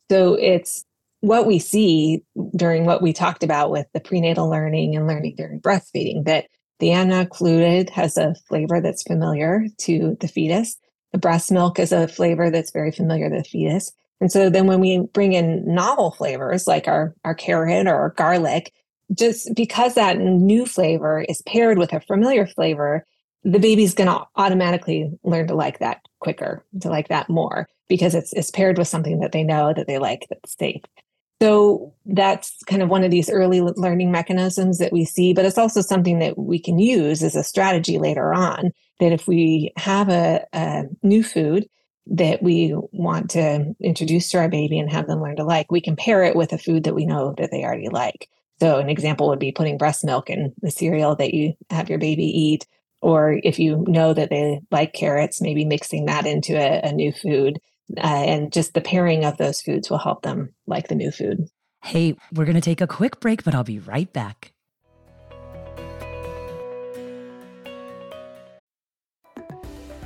So, 0.10 0.34
it's 0.34 0.84
what 1.22 1.46
we 1.46 1.60
see 1.60 2.24
during 2.56 2.86
what 2.86 3.02
we 3.02 3.14
talked 3.14 3.44
about 3.44 3.72
with 3.72 3.88
the 3.94 4.00
prenatal 4.00 4.50
learning 4.50 4.96
and 4.96 5.08
learning 5.08 5.36
during 5.38 5.60
breastfeeding 5.60 6.26
that 6.26 6.46
the 6.80 6.92
amniotic 6.92 7.36
fluid 7.36 7.90
has 7.90 8.18
a 8.18 8.36
flavor 8.48 8.82
that's 8.82 9.04
familiar 9.04 9.66
to 9.80 10.18
the 10.20 10.28
fetus. 10.28 10.78
The 11.14 11.18
breast 11.18 11.52
milk 11.52 11.80
is 11.80 11.92
a 11.92 12.08
flavor 12.08 12.50
that's 12.50 12.72
very 12.72 12.92
familiar 12.92 13.30
to 13.30 13.38
the 13.38 13.44
fetus. 13.44 13.92
And 14.22 14.32
so 14.32 14.50
then 14.50 14.68
when 14.68 14.80
we 14.80 15.00
bring 15.14 15.34
in 15.34 15.64
novel 15.66 16.12
flavors 16.12 16.68
like 16.68 16.88
our, 16.88 17.14
our 17.24 17.36
carrot 17.36 17.88
or 17.88 17.96
our 17.96 18.10
garlic, 18.12 18.74
just 19.14 19.54
because 19.56 19.96
that 19.96 20.18
new 20.18 20.66
flavor 20.66 21.26
is 21.28 21.42
paired 21.44 21.78
with 21.78 21.94
a 21.94 22.00
familiar 22.00 22.48
flavor, 22.48 23.06
the 23.44 23.60
baby's 23.60 23.94
going 23.94 24.10
to 24.10 24.26
automatically 24.36 25.12
learn 25.24 25.48
to 25.48 25.56
like 25.56 25.80
that 25.80 26.02
quicker, 26.20 26.66
to 26.82 26.90
like 26.90 27.10
that 27.10 27.30
more 27.30 27.68
because 27.88 28.16
it's, 28.16 28.34
it's 28.34 28.50
paired 28.50 28.78
with 28.78 28.88
something 28.88 29.20
that 29.20 29.32
they 29.32 29.44
know 29.44 29.74
that 29.74 29.86
they 29.86 30.00
like 30.00 30.26
that's 30.30 30.58
safe. 30.58 30.82
So 31.42 31.94
that's 32.06 32.56
kind 32.66 32.82
of 32.82 32.90
one 32.90 33.04
of 33.04 33.12
these 33.12 33.30
early 33.30 33.62
learning 33.62 34.12
mechanisms 34.12 34.78
that 34.78 34.94
we 34.94 35.04
see, 35.04 35.34
but 35.34 35.46
it's 35.46 35.58
also 35.58 35.82
something 35.82 36.20
that 36.20 36.38
we 36.38 36.58
can 36.58 36.80
use 36.80 37.22
as 37.22 37.36
a 37.36 37.44
strategy 37.44 38.00
later 38.00 38.34
on. 38.34 38.72
That 39.02 39.12
if 39.12 39.28
we 39.28 39.74
have 39.76 40.08
a, 40.08 40.46
a 40.54 40.84
new 41.04 41.22
food 41.24 41.68
that 42.08 42.42
we 42.44 42.76
want 42.92 43.32
to 43.32 43.74
introduce 43.80 44.30
to 44.30 44.38
our 44.38 44.50
baby 44.50 44.80
and 44.80 44.92
have 44.92 45.08
them 45.08 45.22
learn 45.22 45.38
to 45.38 45.44
like, 45.44 45.72
we 45.72 45.82
can 45.82 45.96
pair 45.96 46.24
it 46.24 46.36
with 46.36 46.54
a 46.54 46.58
food 46.58 46.84
that 46.84 46.96
we 46.96 47.06
know 47.06 47.34
that 47.38 47.52
they 47.52 47.64
already 47.64 47.90
like. 47.90 48.30
So, 48.60 48.80
an 48.80 48.90
example 48.90 49.30
would 49.30 49.40
be 49.40 49.52
putting 49.52 49.78
breast 49.78 50.06
milk 50.06 50.30
in 50.30 50.54
the 50.62 50.72
cereal 50.72 51.16
that 51.16 51.34
you 51.34 51.54
have 51.70 51.90
your 51.90 52.00
baby 52.00 52.26
eat. 52.26 52.66
Or 53.02 53.40
if 53.44 53.60
you 53.60 53.84
know 53.88 54.14
that 54.14 54.30
they 54.30 54.62
like 54.72 54.94
carrots, 54.94 55.42
maybe 55.42 55.66
mixing 55.66 56.06
that 56.06 56.26
into 56.26 56.56
a, 56.56 56.88
a 56.88 56.92
new 56.94 57.12
food. 57.12 57.60
Uh, 57.98 58.02
and 58.02 58.52
just 58.52 58.74
the 58.74 58.82
pairing 58.82 59.26
of 59.26 59.38
those 59.38 59.62
foods 59.62 59.90
will 59.90 60.00
help 60.00 60.24
them 60.24 60.54
like 60.66 60.88
the 60.88 60.96
new 60.96 61.12
food. 61.12 61.48
Hey, 61.84 62.16
we're 62.34 62.46
going 62.46 62.56
to 62.56 62.62
take 62.62 62.82
a 62.82 62.88
quick 62.88 63.20
break, 63.20 63.44
but 63.44 63.54
I'll 63.54 63.64
be 63.64 63.78
right 63.78 64.12
back. 64.12 64.55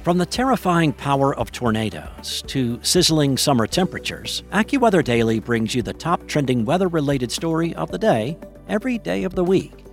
From 0.09 0.17
the 0.17 0.25
terrifying 0.25 0.91
power 0.91 1.35
of 1.35 1.51
tornadoes 1.51 2.43
to 2.47 2.79
sizzling 2.81 3.37
summer 3.37 3.67
temperatures, 3.67 4.41
AccuWeather 4.51 5.03
Daily 5.03 5.39
brings 5.39 5.75
you 5.75 5.83
the 5.83 5.93
top 5.93 6.25
trending 6.25 6.65
weather 6.65 6.87
related 6.87 7.31
story 7.31 7.75
of 7.75 7.91
the 7.91 7.99
day 7.99 8.35
every 8.67 8.97
day 8.97 9.23
of 9.23 9.35
the 9.35 9.43
week. 9.43 9.85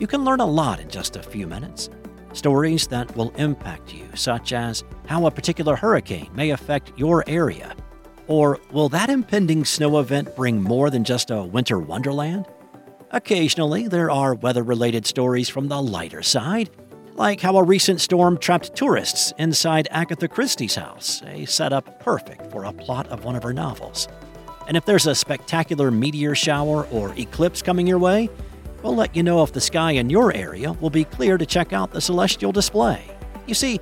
You 0.00 0.08
can 0.08 0.24
learn 0.24 0.40
a 0.40 0.44
lot 0.44 0.80
in 0.80 0.88
just 0.88 1.14
a 1.14 1.22
few 1.22 1.46
minutes. 1.46 1.88
Stories 2.32 2.88
that 2.88 3.14
will 3.14 3.30
impact 3.36 3.94
you, 3.94 4.08
such 4.16 4.52
as 4.52 4.82
how 5.06 5.24
a 5.26 5.30
particular 5.30 5.76
hurricane 5.76 6.32
may 6.34 6.50
affect 6.50 6.90
your 6.96 7.22
area. 7.28 7.76
Or 8.26 8.58
will 8.72 8.88
that 8.88 9.08
impending 9.08 9.64
snow 9.64 10.00
event 10.00 10.34
bring 10.34 10.60
more 10.64 10.90
than 10.90 11.04
just 11.04 11.30
a 11.30 11.44
winter 11.44 11.78
wonderland? 11.78 12.48
Occasionally, 13.12 13.86
there 13.86 14.10
are 14.10 14.34
weather 14.34 14.64
related 14.64 15.06
stories 15.06 15.48
from 15.48 15.68
the 15.68 15.80
lighter 15.80 16.24
side 16.24 16.70
like 17.14 17.40
how 17.40 17.56
a 17.56 17.62
recent 17.62 18.00
storm 18.00 18.36
trapped 18.36 18.74
tourists 18.74 19.32
inside 19.38 19.86
Agatha 19.90 20.26
Christie's 20.26 20.74
house, 20.74 21.22
a 21.26 21.44
setup 21.44 22.00
perfect 22.00 22.50
for 22.50 22.64
a 22.64 22.72
plot 22.72 23.06
of 23.08 23.24
one 23.24 23.36
of 23.36 23.42
her 23.42 23.52
novels. 23.52 24.08
And 24.66 24.76
if 24.76 24.84
there's 24.84 25.06
a 25.06 25.14
spectacular 25.14 25.90
meteor 25.90 26.34
shower 26.34 26.86
or 26.86 27.14
eclipse 27.16 27.62
coming 27.62 27.86
your 27.86 27.98
way, 27.98 28.28
we'll 28.82 28.96
let 28.96 29.14
you 29.14 29.22
know 29.22 29.42
if 29.44 29.52
the 29.52 29.60
sky 29.60 29.92
in 29.92 30.10
your 30.10 30.32
area 30.32 30.72
will 30.72 30.90
be 30.90 31.04
clear 31.04 31.38
to 31.38 31.46
check 31.46 31.72
out 31.72 31.92
the 31.92 32.00
celestial 32.00 32.50
display. 32.50 33.04
You 33.46 33.54
see, 33.54 33.78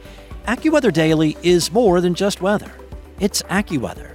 AccuWeather 0.47 0.93
Daily 0.93 1.37
is 1.43 1.73
more 1.73 2.01
than 2.01 2.15
just 2.15 2.43
weather, 2.43 2.73
it's 3.19 3.43
AccuWeather. 3.43 4.11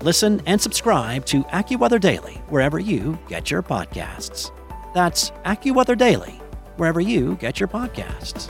Listen 0.00 0.40
and 0.46 0.60
subscribe 0.60 1.24
to 1.26 1.42
AccuWeather 1.44 2.00
Daily 2.00 2.34
wherever 2.48 2.78
you 2.78 3.18
get 3.28 3.50
your 3.50 3.62
podcasts. 3.62 4.50
That's 4.94 5.30
AccuWeather 5.44 5.96
Daily 5.98 6.40
wherever 6.78 7.00
you 7.00 7.36
get 7.36 7.60
your 7.60 7.68
podcasts. 7.68 8.48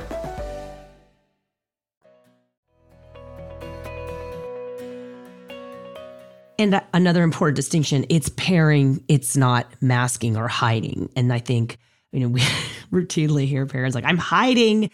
And 6.61 6.81
another 6.93 7.23
important 7.23 7.57
distinction 7.57 8.05
it's 8.09 8.29
pairing, 8.31 9.03
it's 9.09 9.37
not 9.37 9.73
masking 9.81 10.37
or 10.37 10.49
hiding. 10.49 11.09
And 11.15 11.33
I 11.33 11.39
think, 11.39 11.79
you 12.11 12.21
know, 12.21 12.29
we 12.29 12.41
routinely 12.93 13.47
hear 13.47 13.65
parents 13.65 13.95
like, 13.95 14.05
I'm 14.05 14.19
hiding 14.19 14.91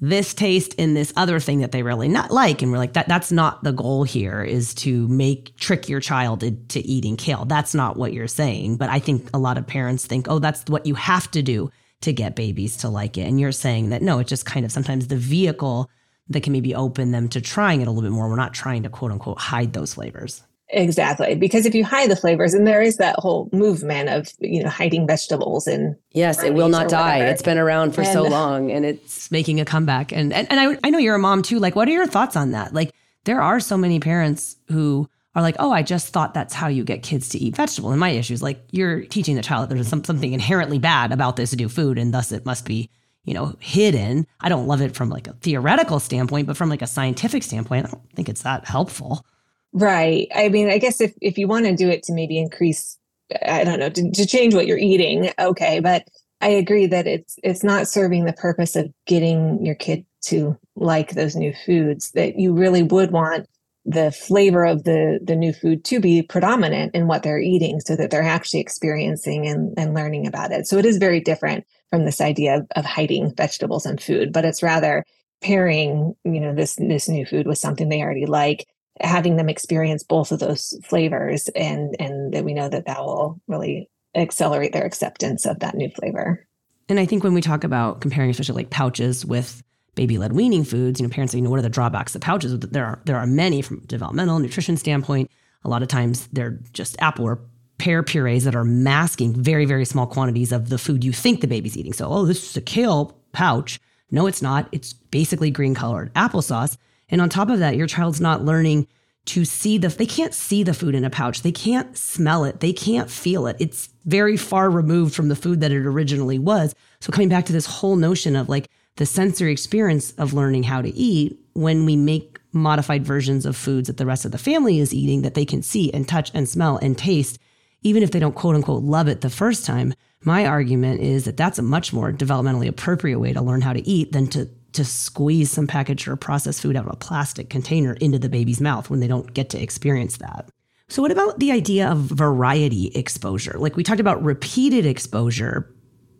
this 0.00 0.34
taste 0.34 0.74
in 0.74 0.94
this 0.94 1.12
other 1.16 1.38
thing 1.38 1.60
that 1.60 1.72
they 1.72 1.82
really 1.82 2.08
not 2.08 2.30
like 2.30 2.62
and 2.62 2.72
we're 2.72 2.78
like 2.78 2.94
that 2.94 3.06
that's 3.06 3.30
not 3.30 3.62
the 3.62 3.72
goal 3.72 4.02
here 4.02 4.42
is 4.42 4.74
to 4.74 5.06
make 5.06 5.56
trick 5.56 5.88
your 5.88 6.00
child 6.00 6.42
into 6.42 6.80
eating 6.84 7.16
kale 7.16 7.44
that's 7.44 7.76
not 7.76 7.96
what 7.96 8.12
you're 8.12 8.26
saying 8.26 8.76
but 8.76 8.90
i 8.90 8.98
think 8.98 9.30
a 9.32 9.38
lot 9.38 9.56
of 9.56 9.64
parents 9.66 10.04
think 10.04 10.26
oh 10.28 10.40
that's 10.40 10.64
what 10.68 10.84
you 10.84 10.96
have 10.96 11.30
to 11.30 11.42
do 11.42 11.70
to 12.04 12.12
get 12.12 12.36
babies 12.36 12.76
to 12.78 12.88
like 12.88 13.18
it. 13.18 13.22
And 13.22 13.40
you're 13.40 13.52
saying 13.52 13.90
that 13.90 14.02
no, 14.02 14.18
it's 14.18 14.30
just 14.30 14.46
kind 14.46 14.64
of 14.64 14.72
sometimes 14.72 15.08
the 15.08 15.16
vehicle 15.16 15.90
that 16.28 16.42
can 16.42 16.52
maybe 16.52 16.74
open 16.74 17.10
them 17.10 17.28
to 17.28 17.40
trying 17.40 17.80
it 17.80 17.88
a 17.88 17.90
little 17.90 18.02
bit 18.02 18.14
more. 18.14 18.28
We're 18.28 18.36
not 18.36 18.54
trying 18.54 18.82
to 18.84 18.88
quote 18.88 19.10
unquote 19.10 19.38
hide 19.38 19.72
those 19.72 19.94
flavors. 19.94 20.42
Exactly. 20.68 21.34
Because 21.34 21.66
if 21.66 21.74
you 21.74 21.84
hide 21.84 22.10
the 22.10 22.16
flavors, 22.16 22.54
and 22.54 22.66
there 22.66 22.80
is 22.80 22.96
that 22.96 23.16
whole 23.18 23.50
movement 23.52 24.08
of, 24.08 24.28
you 24.40 24.62
know, 24.62 24.70
hiding 24.70 25.06
vegetables 25.06 25.66
and 25.66 25.94
Yes, 26.12 26.42
it 26.42 26.54
will 26.54 26.70
not 26.70 26.88
die. 26.88 27.26
It's 27.26 27.42
been 27.42 27.58
around 27.58 27.94
for 27.94 28.00
and, 28.00 28.12
so 28.12 28.22
long 28.28 28.70
and 28.70 28.84
it's 28.84 29.30
making 29.30 29.60
a 29.60 29.64
comeback. 29.64 30.12
And 30.12 30.32
and, 30.32 30.50
and 30.50 30.60
I, 30.60 30.78
I 30.82 30.90
know 30.90 30.98
you're 30.98 31.14
a 31.14 31.18
mom 31.18 31.42
too. 31.42 31.58
Like, 31.58 31.76
what 31.76 31.88
are 31.88 31.92
your 31.92 32.06
thoughts 32.06 32.36
on 32.36 32.52
that? 32.52 32.72
Like, 32.72 32.92
there 33.24 33.40
are 33.40 33.60
so 33.60 33.76
many 33.76 34.00
parents 34.00 34.56
who 34.68 35.08
are 35.34 35.42
like, 35.42 35.56
oh, 35.58 35.72
I 35.72 35.82
just 35.82 36.08
thought 36.08 36.34
that's 36.34 36.54
how 36.54 36.68
you 36.68 36.84
get 36.84 37.02
kids 37.02 37.28
to 37.30 37.38
eat 37.38 37.56
vegetable. 37.56 37.90
And 37.90 38.00
my 38.00 38.10
issue 38.10 38.34
is 38.34 38.42
like, 38.42 38.64
you're 38.70 39.02
teaching 39.02 39.36
the 39.36 39.42
child 39.42 39.68
that 39.68 39.74
there's 39.74 39.88
some, 39.88 40.04
something 40.04 40.32
inherently 40.32 40.78
bad 40.78 41.12
about 41.12 41.36
this 41.36 41.54
new 41.56 41.68
food, 41.68 41.98
and 41.98 42.14
thus 42.14 42.30
it 42.30 42.46
must 42.46 42.64
be, 42.64 42.90
you 43.24 43.34
know, 43.34 43.56
hidden. 43.58 44.26
I 44.40 44.48
don't 44.48 44.66
love 44.66 44.80
it 44.80 44.94
from 44.94 45.10
like 45.10 45.26
a 45.26 45.32
theoretical 45.34 45.98
standpoint, 45.98 46.46
but 46.46 46.56
from 46.56 46.68
like 46.68 46.82
a 46.82 46.86
scientific 46.86 47.42
standpoint, 47.42 47.86
I 47.86 47.90
don't 47.90 48.10
think 48.14 48.28
it's 48.28 48.42
that 48.42 48.66
helpful. 48.66 49.24
Right. 49.72 50.28
I 50.34 50.50
mean, 50.50 50.70
I 50.70 50.78
guess 50.78 51.00
if 51.00 51.14
if 51.20 51.36
you 51.36 51.48
want 51.48 51.64
to 51.66 51.74
do 51.74 51.88
it 51.88 52.04
to 52.04 52.12
maybe 52.12 52.38
increase, 52.38 52.96
I 53.44 53.64
don't 53.64 53.80
know, 53.80 53.88
to, 53.88 54.10
to 54.12 54.26
change 54.26 54.54
what 54.54 54.68
you're 54.68 54.78
eating, 54.78 55.32
okay, 55.36 55.80
but 55.80 56.06
I 56.40 56.48
agree 56.50 56.86
that 56.86 57.08
it's 57.08 57.38
it's 57.42 57.64
not 57.64 57.88
serving 57.88 58.24
the 58.24 58.32
purpose 58.34 58.76
of 58.76 58.92
getting 59.06 59.64
your 59.66 59.74
kid 59.74 60.06
to 60.26 60.56
like 60.76 61.12
those 61.14 61.34
new 61.34 61.52
foods 61.66 62.12
that 62.12 62.38
you 62.38 62.52
really 62.52 62.84
would 62.84 63.10
want 63.10 63.48
the 63.86 64.10
flavor 64.10 64.64
of 64.64 64.84
the 64.84 65.18
the 65.22 65.36
new 65.36 65.52
food 65.52 65.84
to 65.84 66.00
be 66.00 66.22
predominant 66.22 66.94
in 66.94 67.06
what 67.06 67.22
they're 67.22 67.40
eating 67.40 67.80
so 67.80 67.96
that 67.96 68.10
they're 68.10 68.22
actually 68.22 68.60
experiencing 68.60 69.46
and, 69.46 69.74
and 69.76 69.94
learning 69.94 70.26
about 70.26 70.52
it. 70.52 70.66
So 70.66 70.78
it 70.78 70.86
is 70.86 70.96
very 70.96 71.20
different 71.20 71.66
from 71.90 72.04
this 72.04 72.20
idea 72.20 72.56
of, 72.56 72.66
of 72.76 72.84
hiding 72.84 73.32
vegetables 73.36 73.86
and 73.86 74.02
food 74.02 74.32
but 74.32 74.44
it's 74.44 74.64
rather 74.64 75.04
pairing 75.40 76.14
you 76.24 76.40
know 76.40 76.54
this 76.54 76.74
this 76.76 77.08
new 77.08 77.24
food 77.24 77.46
with 77.46 77.58
something 77.58 77.88
they 77.88 78.02
already 78.02 78.26
like 78.26 78.66
having 79.00 79.36
them 79.36 79.48
experience 79.48 80.02
both 80.02 80.32
of 80.32 80.40
those 80.40 80.76
flavors 80.84 81.48
and 81.54 81.94
and 82.00 82.34
that 82.34 82.44
we 82.44 82.54
know 82.54 82.68
that 82.68 82.86
that 82.86 82.98
will 82.98 83.40
really 83.46 83.88
accelerate 84.16 84.72
their 84.72 84.84
acceptance 84.84 85.44
of 85.44 85.58
that 85.60 85.74
new 85.74 85.90
flavor. 85.90 86.46
And 86.88 86.98
i 86.98 87.06
think 87.06 87.22
when 87.22 87.34
we 87.34 87.40
talk 87.40 87.62
about 87.62 88.00
comparing 88.00 88.30
especially 88.30 88.56
like 88.56 88.70
pouches 88.70 89.24
with 89.24 89.62
baby-led 89.94 90.32
weaning 90.32 90.64
foods, 90.64 91.00
you 91.00 91.06
know, 91.06 91.12
parents 91.12 91.32
say, 91.32 91.38
you 91.38 91.44
know, 91.44 91.50
what 91.50 91.58
are 91.58 91.62
the 91.62 91.68
drawbacks 91.68 92.14
of 92.14 92.20
pouches? 92.20 92.58
There 92.58 92.84
are 92.84 93.00
there 93.04 93.16
are 93.16 93.26
many 93.26 93.62
from 93.62 93.80
developmental 93.80 94.38
nutrition 94.38 94.76
standpoint. 94.76 95.30
A 95.64 95.68
lot 95.68 95.82
of 95.82 95.88
times 95.88 96.28
they're 96.32 96.58
just 96.72 97.00
apple 97.00 97.24
or 97.24 97.40
pear 97.78 98.02
purees 98.02 98.44
that 98.44 98.54
are 98.54 98.64
masking 98.64 99.34
very, 99.34 99.64
very 99.64 99.84
small 99.84 100.06
quantities 100.06 100.52
of 100.52 100.68
the 100.68 100.78
food 100.78 101.02
you 101.04 101.12
think 101.12 101.40
the 101.40 101.46
baby's 101.46 101.76
eating. 101.76 101.92
So, 101.92 102.08
oh, 102.08 102.24
this 102.24 102.50
is 102.50 102.56
a 102.56 102.60
kale 102.60 103.18
pouch. 103.32 103.80
No, 104.10 104.26
it's 104.26 104.42
not. 104.42 104.68
It's 104.72 104.92
basically 104.92 105.50
green 105.50 105.74
colored 105.74 106.12
applesauce. 106.14 106.76
And 107.08 107.20
on 107.20 107.28
top 107.28 107.50
of 107.50 107.58
that, 107.58 107.76
your 107.76 107.86
child's 107.86 108.20
not 108.20 108.44
learning 108.44 108.86
to 109.26 109.44
see 109.44 109.78
the 109.78 109.88
they 109.88 110.06
can't 110.06 110.34
see 110.34 110.62
the 110.62 110.74
food 110.74 110.94
in 110.94 111.04
a 111.04 111.10
pouch. 111.10 111.42
They 111.42 111.52
can't 111.52 111.96
smell 111.96 112.44
it. 112.44 112.60
They 112.60 112.72
can't 112.72 113.10
feel 113.10 113.46
it. 113.46 113.56
It's 113.58 113.88
very 114.04 114.36
far 114.36 114.70
removed 114.70 115.14
from 115.14 115.28
the 115.28 115.36
food 115.36 115.60
that 115.60 115.72
it 115.72 115.86
originally 115.86 116.38
was. 116.38 116.74
So 117.00 117.10
coming 117.10 117.30
back 117.30 117.46
to 117.46 117.52
this 117.52 117.66
whole 117.66 117.96
notion 117.96 118.36
of 118.36 118.48
like 118.48 118.68
the 118.96 119.06
sensory 119.06 119.52
experience 119.52 120.12
of 120.12 120.34
learning 120.34 120.64
how 120.64 120.80
to 120.80 120.94
eat 120.94 121.38
when 121.54 121.84
we 121.84 121.96
make 121.96 122.38
modified 122.52 123.04
versions 123.04 123.44
of 123.44 123.56
foods 123.56 123.88
that 123.88 123.96
the 123.96 124.06
rest 124.06 124.24
of 124.24 124.32
the 124.32 124.38
family 124.38 124.78
is 124.78 124.94
eating 124.94 125.22
that 125.22 125.34
they 125.34 125.44
can 125.44 125.62
see 125.62 125.92
and 125.92 126.08
touch 126.08 126.30
and 126.34 126.48
smell 126.48 126.76
and 126.78 126.96
taste, 126.96 127.38
even 127.82 128.02
if 128.02 128.12
they 128.12 128.20
don't 128.20 128.34
quote 128.34 128.54
unquote 128.54 128.82
love 128.82 129.08
it 129.08 129.20
the 129.20 129.30
first 129.30 129.66
time. 129.66 129.92
My 130.22 130.46
argument 130.46 131.00
is 131.00 131.24
that 131.24 131.36
that's 131.36 131.58
a 131.58 131.62
much 131.62 131.92
more 131.92 132.12
developmentally 132.12 132.68
appropriate 132.68 133.18
way 133.18 133.32
to 133.32 133.42
learn 133.42 133.60
how 133.60 133.72
to 133.72 133.86
eat 133.86 134.12
than 134.12 134.28
to 134.28 134.48
to 134.72 134.84
squeeze 134.84 135.52
some 135.52 135.68
packaged 135.68 136.08
or 136.08 136.16
processed 136.16 136.60
food 136.60 136.76
out 136.76 136.86
of 136.86 136.92
a 136.92 136.96
plastic 136.96 137.48
container 137.48 137.94
into 137.94 138.18
the 138.18 138.28
baby's 138.28 138.60
mouth 138.60 138.90
when 138.90 139.00
they 139.00 139.06
don't 139.06 139.32
get 139.32 139.50
to 139.50 139.62
experience 139.62 140.16
that. 140.16 140.48
So, 140.88 141.00
what 141.00 141.10
about 141.10 141.38
the 141.38 141.52
idea 141.52 141.88
of 141.88 141.98
variety 141.98 142.88
exposure? 142.88 143.56
Like 143.58 143.76
we 143.76 143.82
talked 143.82 144.00
about 144.00 144.22
repeated 144.22 144.84
exposure, 144.84 145.73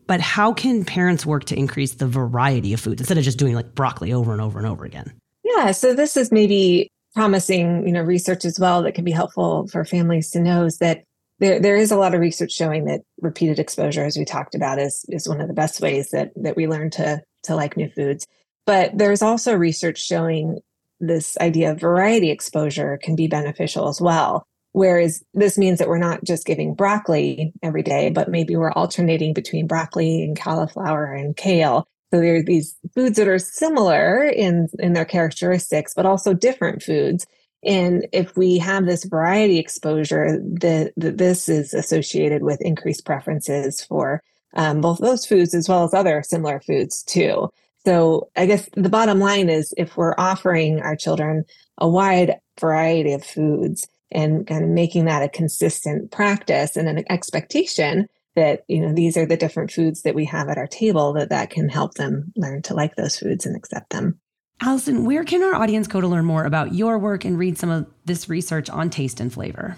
but 0.07 0.21
how 0.21 0.53
can 0.53 0.85
parents 0.85 1.25
work 1.25 1.45
to 1.45 1.59
increase 1.59 1.95
the 1.95 2.07
variety 2.07 2.73
of 2.73 2.81
foods 2.81 3.01
instead 3.01 3.19
of 3.19 3.25
just 3.25 3.39
doing 3.39 3.55
like 3.55 3.75
broccoli 3.75 4.13
over 4.13 4.33
and 4.33 4.41
over 4.41 4.59
and 4.59 4.67
over 4.67 4.85
again? 4.85 5.13
Yeah, 5.43 5.73
so 5.73 5.95
this 5.95 6.17
is 6.17 6.33
maybe 6.33 6.91
promising, 7.15 7.87
you 7.87 7.93
know, 7.93 8.03
research 8.03 8.45
as 8.45 8.59
well 8.59 8.83
that 8.83 8.95
can 8.95 9.05
be 9.05 9.13
helpful 9.13 9.69
for 9.69 9.85
families 9.85 10.31
to 10.31 10.41
know 10.41 10.65
is 10.65 10.79
that 10.79 11.05
there 11.39 11.61
there 11.61 11.77
is 11.77 11.91
a 11.91 11.97
lot 11.97 12.15
of 12.15 12.21
research 12.21 12.53
showing 12.53 12.85
that 12.85 13.01
repeated 13.21 13.59
exposure, 13.59 14.05
as 14.05 14.17
we 14.17 14.25
talked 14.25 14.55
about, 14.55 14.79
is 14.79 15.05
is 15.09 15.29
one 15.29 15.41
of 15.41 15.49
the 15.49 15.55
best 15.55 15.81
ways 15.81 16.11
that 16.11 16.31
that 16.37 16.57
we 16.57 16.67
learn 16.67 16.91
to 16.91 17.21
to 17.45 17.55
like 17.55 17.77
new 17.77 17.91
foods. 17.91 18.27
But 18.67 18.97
there's 18.97 19.23
also 19.23 19.55
research 19.55 19.99
showing 19.99 20.61
this 21.01 21.37
idea 21.39 21.73
of 21.73 21.81
variety 21.81 22.31
exposure 22.31 22.99
can 23.03 23.17
be 23.17 23.27
beneficial 23.27 23.89
as 23.89 24.01
well. 24.01 24.47
Whereas 24.75 25.23
this 25.35 25.57
means 25.57 25.79
that 25.79 25.87
we're 25.87 25.99
not 25.99 26.25
just 26.25 26.47
giving 26.47 26.75
broccoli 26.75 27.53
every 27.63 27.85
day, 27.85 28.11
but 28.11 28.29
maybe 28.29 28.57
we're 28.57 28.73
alternating 28.73 29.33
between 29.33 29.69
broccoli 29.69 30.25
and 30.25 30.37
cauliflower 30.37 31.15
and 31.15 31.37
kale. 31.37 31.87
So 32.13 32.19
there 32.19 32.35
are 32.35 32.43
these 32.43 32.75
foods 32.93 33.17
that 33.17 33.29
are 33.29 33.39
similar 33.39 34.25
in, 34.25 34.69
in 34.81 34.93
their 34.93 35.05
characteristics, 35.05 35.95
but 35.95 36.07
also 36.07 36.35
different 36.35 36.83
foods. 36.83 37.25
And 37.65 38.09
if 38.13 38.37
we 38.37 38.59
have 38.59 38.85
this 38.85 39.05
variety 39.05 39.61
exposure, 39.61 40.41
the, 40.41 40.93
the 40.97 41.13
this 41.13 41.49
is 41.49 41.73
associated 41.73 42.43
with 42.43 42.61
increased 42.61 43.07
preferences 43.07 43.81
for 43.81 44.25
um, 44.55 44.81
both 44.81 44.99
those 44.99 45.25
foods 45.25 45.55
as 45.55 45.69
well 45.69 45.85
as 45.85 45.95
other 45.95 46.21
similar 46.25 46.59
foods 46.59 47.05
too. 47.05 47.49
So 47.87 48.29
I 48.35 48.47
guess 48.47 48.69
the 48.73 48.89
bottom 48.89 49.21
line 49.21 49.49
is 49.49 49.73
if 49.77 49.97
we're 49.97 50.17
offering 50.19 50.81
our 50.81 50.97
children 50.97 51.45
a 51.79 51.89
wide 51.89 52.41
variety 52.59 53.13
of 53.13 53.25
foods, 53.25 53.87
and 54.15 54.47
kind 54.47 54.65
of 54.65 54.71
making 54.71 55.05
that 55.07 55.23
a 55.23 55.29
consistent 55.29 56.11
practice 56.11 56.77
and 56.77 56.89
an 56.89 57.05
expectation 57.11 58.07
that 58.37 58.65
you 58.69 58.81
know 58.81 58.93
these 58.93 59.17
are 59.17 59.27
the 59.27 59.37
different 59.37 59.73
foods 59.73 60.03
that 60.03 60.15
we 60.15 60.25
have 60.25 60.49
at 60.49 60.59
our 60.59 60.67
table 60.67 61.13
that 61.13 61.31
that 61.31 61.51
can 61.51 61.69
help 61.69 61.95
them 61.95 62.33
learn 62.37 62.63
to 62.63 62.75
like 62.75 62.97
those 62.97 63.17
foods 63.19 63.47
and 63.47 63.57
accept 63.57 63.91
them. 63.91 64.19
Alison 64.61 65.05
where 65.05 65.25
can 65.25 65.43
our 65.43 65.55
audience 65.55 65.89
go 65.89 66.01
to 66.01 66.09
learn 66.09 66.25
more 66.25 66.45
about 66.45 66.75
your 66.75 66.99
work 66.99 67.25
and 67.25 67.39
read 67.39 67.59
some 67.59 67.71
of 67.71 67.87
this 68.05 68.29
research 68.29 68.69
on 68.71 68.91
taste 68.91 69.21
and 69.21 69.33
flavor? 69.33 69.77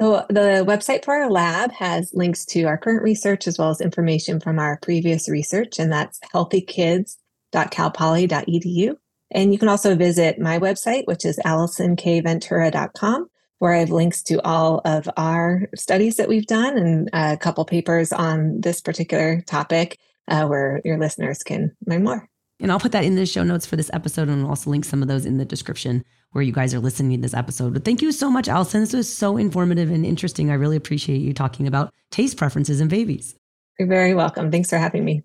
So 0.00 0.26
the 0.28 0.62
website 0.66 1.06
for 1.06 1.14
our 1.14 1.30
lab 1.30 1.72
has 1.72 2.10
links 2.12 2.44
to 2.46 2.64
our 2.64 2.76
current 2.76 3.02
research 3.02 3.46
as 3.46 3.58
well 3.58 3.70
as 3.70 3.80
information 3.80 4.40
from 4.40 4.58
our 4.58 4.78
previous 4.82 5.26
research 5.28 5.78
and 5.78 5.92
that's 5.92 6.18
healthykids.calpoly.edu 6.34 8.96
and 9.30 9.52
you 9.52 9.58
can 9.58 9.68
also 9.68 9.94
visit 9.94 10.38
my 10.38 10.58
website 10.58 11.06
which 11.06 11.24
is 11.24 11.38
alisonkventura.com 11.44 13.28
where 13.58 13.72
I 13.72 13.78
have 13.78 13.90
links 13.90 14.22
to 14.24 14.42
all 14.42 14.80
of 14.84 15.08
our 15.16 15.68
studies 15.74 16.16
that 16.16 16.28
we've 16.28 16.46
done 16.46 16.76
and 16.76 17.10
a 17.12 17.36
couple 17.36 17.64
papers 17.64 18.12
on 18.12 18.60
this 18.60 18.80
particular 18.80 19.42
topic 19.46 19.98
uh, 20.28 20.46
where 20.46 20.80
your 20.84 20.98
listeners 20.98 21.42
can 21.42 21.74
learn 21.86 22.04
more. 22.04 22.28
And 22.58 22.72
I'll 22.72 22.80
put 22.80 22.92
that 22.92 23.04
in 23.04 23.16
the 23.16 23.26
show 23.26 23.42
notes 23.42 23.66
for 23.66 23.76
this 23.76 23.90
episode 23.92 24.28
and 24.28 24.42
I'll 24.42 24.50
also 24.50 24.70
link 24.70 24.84
some 24.84 25.02
of 25.02 25.08
those 25.08 25.26
in 25.26 25.36
the 25.36 25.44
description 25.44 26.04
where 26.32 26.42
you 26.42 26.52
guys 26.52 26.74
are 26.74 26.80
listening 26.80 27.18
to 27.18 27.22
this 27.22 27.34
episode. 27.34 27.72
But 27.72 27.84
thank 27.84 28.00
you 28.00 28.12
so 28.12 28.30
much, 28.30 28.48
Alison. 28.48 28.80
This 28.80 28.92
was 28.92 29.12
so 29.12 29.36
informative 29.36 29.90
and 29.90 30.06
interesting. 30.06 30.50
I 30.50 30.54
really 30.54 30.76
appreciate 30.76 31.18
you 31.18 31.34
talking 31.34 31.66
about 31.66 31.92
taste 32.10 32.36
preferences 32.36 32.80
in 32.80 32.88
babies. 32.88 33.34
You're 33.78 33.88
very 33.88 34.14
welcome. 34.14 34.50
Thanks 34.50 34.70
for 34.70 34.78
having 34.78 35.04
me. 35.04 35.22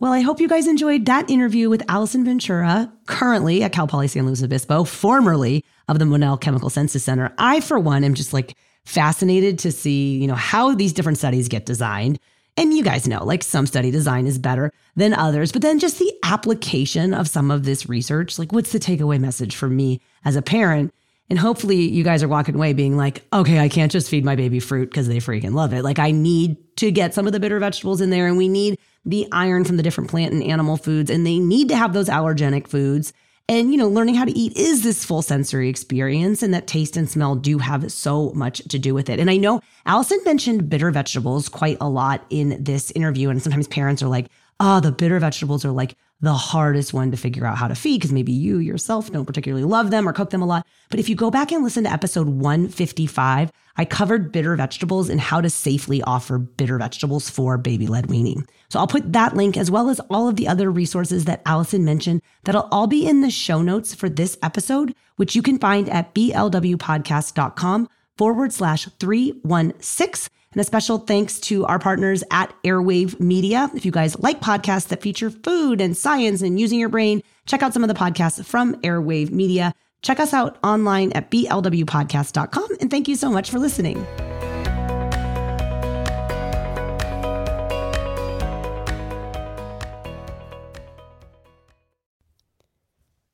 Well, 0.00 0.12
I 0.12 0.20
hope 0.20 0.40
you 0.40 0.48
guys 0.48 0.66
enjoyed 0.66 1.06
that 1.06 1.30
interview 1.30 1.70
with 1.70 1.82
Alison 1.88 2.24
Ventura, 2.24 2.92
currently 3.06 3.62
at 3.62 3.72
Cal 3.72 3.86
Poly 3.86 4.08
San 4.08 4.26
Luis 4.26 4.42
Obispo, 4.42 4.84
formerly 4.84 5.64
of 5.88 5.98
the 5.98 6.06
Monell 6.06 6.36
Chemical 6.36 6.70
Senses 6.70 7.04
Center. 7.04 7.32
I, 7.38 7.60
for 7.60 7.78
one, 7.78 8.04
am 8.04 8.14
just 8.14 8.32
like 8.32 8.56
fascinated 8.84 9.58
to 9.60 9.72
see, 9.72 10.16
you 10.16 10.26
know, 10.26 10.34
how 10.34 10.74
these 10.74 10.92
different 10.92 11.18
studies 11.18 11.48
get 11.48 11.66
designed. 11.66 12.18
And 12.56 12.72
you 12.72 12.84
guys 12.84 13.08
know, 13.08 13.24
like 13.24 13.42
some 13.42 13.66
study 13.66 13.90
design 13.90 14.26
is 14.26 14.38
better 14.38 14.72
than 14.94 15.12
others, 15.12 15.50
but 15.50 15.62
then 15.62 15.80
just 15.80 15.98
the 15.98 16.12
application 16.22 17.12
of 17.12 17.28
some 17.28 17.50
of 17.50 17.64
this 17.64 17.88
research, 17.88 18.38
like 18.38 18.52
what's 18.52 18.72
the 18.72 18.78
takeaway 18.78 19.18
message 19.18 19.56
for 19.56 19.68
me 19.68 20.00
as 20.24 20.36
a 20.36 20.42
parent? 20.42 20.94
And 21.30 21.38
hopefully 21.38 21.88
you 21.88 22.04
guys 22.04 22.22
are 22.22 22.28
walking 22.28 22.54
away 22.54 22.72
being 22.74 22.96
like, 22.96 23.24
okay, 23.32 23.58
I 23.58 23.68
can't 23.68 23.90
just 23.90 24.08
feed 24.08 24.24
my 24.24 24.36
baby 24.36 24.60
fruit 24.60 24.90
because 24.90 25.08
they 25.08 25.16
freaking 25.16 25.54
love 25.54 25.72
it. 25.72 25.82
Like 25.82 25.98
I 25.98 26.10
need 26.10 26.76
to 26.76 26.92
get 26.92 27.14
some 27.14 27.26
of 27.26 27.32
the 27.32 27.40
bitter 27.40 27.58
vegetables 27.58 28.00
in 28.00 28.10
there 28.10 28.26
and 28.28 28.36
we 28.36 28.48
need 28.48 28.78
the 29.04 29.26
iron 29.32 29.64
from 29.64 29.76
the 29.76 29.82
different 29.82 30.10
plant 30.10 30.32
and 30.32 30.42
animal 30.42 30.76
foods 30.76 31.10
and 31.10 31.26
they 31.26 31.38
need 31.38 31.68
to 31.70 31.76
have 31.76 31.92
those 31.92 32.08
allergenic 32.08 32.68
foods. 32.68 33.12
And, 33.46 33.72
you 33.72 33.76
know, 33.76 33.88
learning 33.88 34.14
how 34.14 34.24
to 34.24 34.32
eat 34.32 34.56
is 34.56 34.82
this 34.82 35.04
full 35.04 35.20
sensory 35.20 35.68
experience, 35.68 36.42
and 36.42 36.54
that 36.54 36.66
taste 36.66 36.96
and 36.96 37.10
smell 37.10 37.36
do 37.36 37.58
have 37.58 37.92
so 37.92 38.30
much 38.30 38.62
to 38.68 38.78
do 38.78 38.94
with 38.94 39.10
it. 39.10 39.20
And 39.20 39.30
I 39.30 39.36
know 39.36 39.60
Alison 39.84 40.18
mentioned 40.24 40.70
bitter 40.70 40.90
vegetables 40.90 41.50
quite 41.50 41.76
a 41.78 41.88
lot 41.88 42.24
in 42.30 42.62
this 42.64 42.90
interview. 42.92 43.28
And 43.28 43.42
sometimes 43.42 43.68
parents 43.68 44.02
are 44.02 44.08
like, 44.08 44.28
oh, 44.60 44.80
the 44.80 44.92
bitter 44.92 45.18
vegetables 45.18 45.62
are 45.64 45.72
like 45.72 45.94
the 46.20 46.32
hardest 46.32 46.94
one 46.94 47.10
to 47.10 47.16
figure 47.16 47.44
out 47.44 47.58
how 47.58 47.68
to 47.68 47.74
feed 47.74 47.98
because 47.98 48.12
maybe 48.12 48.32
you 48.32 48.58
yourself 48.58 49.10
don't 49.12 49.26
particularly 49.26 49.64
love 49.64 49.90
them 49.90 50.08
or 50.08 50.12
cook 50.12 50.30
them 50.30 50.42
a 50.42 50.46
lot. 50.46 50.66
But 50.90 51.00
if 51.00 51.08
you 51.08 51.16
go 51.16 51.30
back 51.30 51.52
and 51.52 51.62
listen 51.62 51.84
to 51.84 51.92
episode 51.92 52.28
155, 52.28 53.52
I 53.76 53.84
covered 53.84 54.32
bitter 54.32 54.54
vegetables 54.56 55.08
and 55.08 55.20
how 55.20 55.40
to 55.40 55.50
safely 55.50 56.02
offer 56.02 56.38
bitter 56.38 56.78
vegetables 56.78 57.28
for 57.28 57.58
baby 57.58 57.86
led 57.86 58.06
weaning. 58.06 58.46
So 58.70 58.78
I'll 58.78 58.86
put 58.86 59.12
that 59.12 59.36
link 59.36 59.56
as 59.56 59.70
well 59.70 59.90
as 59.90 60.00
all 60.10 60.28
of 60.28 60.36
the 60.36 60.48
other 60.48 60.70
resources 60.70 61.24
that 61.26 61.42
Alison 61.44 61.84
mentioned 61.84 62.22
that'll 62.44 62.68
all 62.70 62.86
be 62.86 63.06
in 63.06 63.20
the 63.20 63.30
show 63.30 63.62
notes 63.62 63.94
for 63.94 64.08
this 64.08 64.38
episode, 64.42 64.94
which 65.16 65.34
you 65.34 65.42
can 65.42 65.58
find 65.58 65.88
at 65.88 66.14
blwpodcast.com 66.14 67.88
forward 68.16 68.52
slash 68.52 68.88
316. 69.00 70.30
And 70.54 70.60
a 70.60 70.64
special 70.64 70.98
thanks 70.98 71.40
to 71.40 71.66
our 71.66 71.80
partners 71.80 72.22
at 72.30 72.54
Airwave 72.62 73.18
Media. 73.18 73.68
If 73.74 73.84
you 73.84 73.90
guys 73.90 74.16
like 74.20 74.40
podcasts 74.40 74.88
that 74.88 75.02
feature 75.02 75.30
food 75.30 75.80
and 75.80 75.96
science 75.96 76.42
and 76.42 76.60
using 76.60 76.78
your 76.78 76.88
brain, 76.88 77.22
check 77.46 77.62
out 77.62 77.74
some 77.74 77.82
of 77.82 77.88
the 77.88 77.94
podcasts 77.94 78.44
from 78.44 78.74
Airwave 78.82 79.32
Media. 79.32 79.74
Check 80.02 80.20
us 80.20 80.32
out 80.32 80.58
online 80.62 81.10
at 81.12 81.30
blwpodcast.com. 81.30 82.68
And 82.80 82.90
thank 82.90 83.08
you 83.08 83.16
so 83.16 83.30
much 83.30 83.50
for 83.50 83.58
listening. 83.58 84.06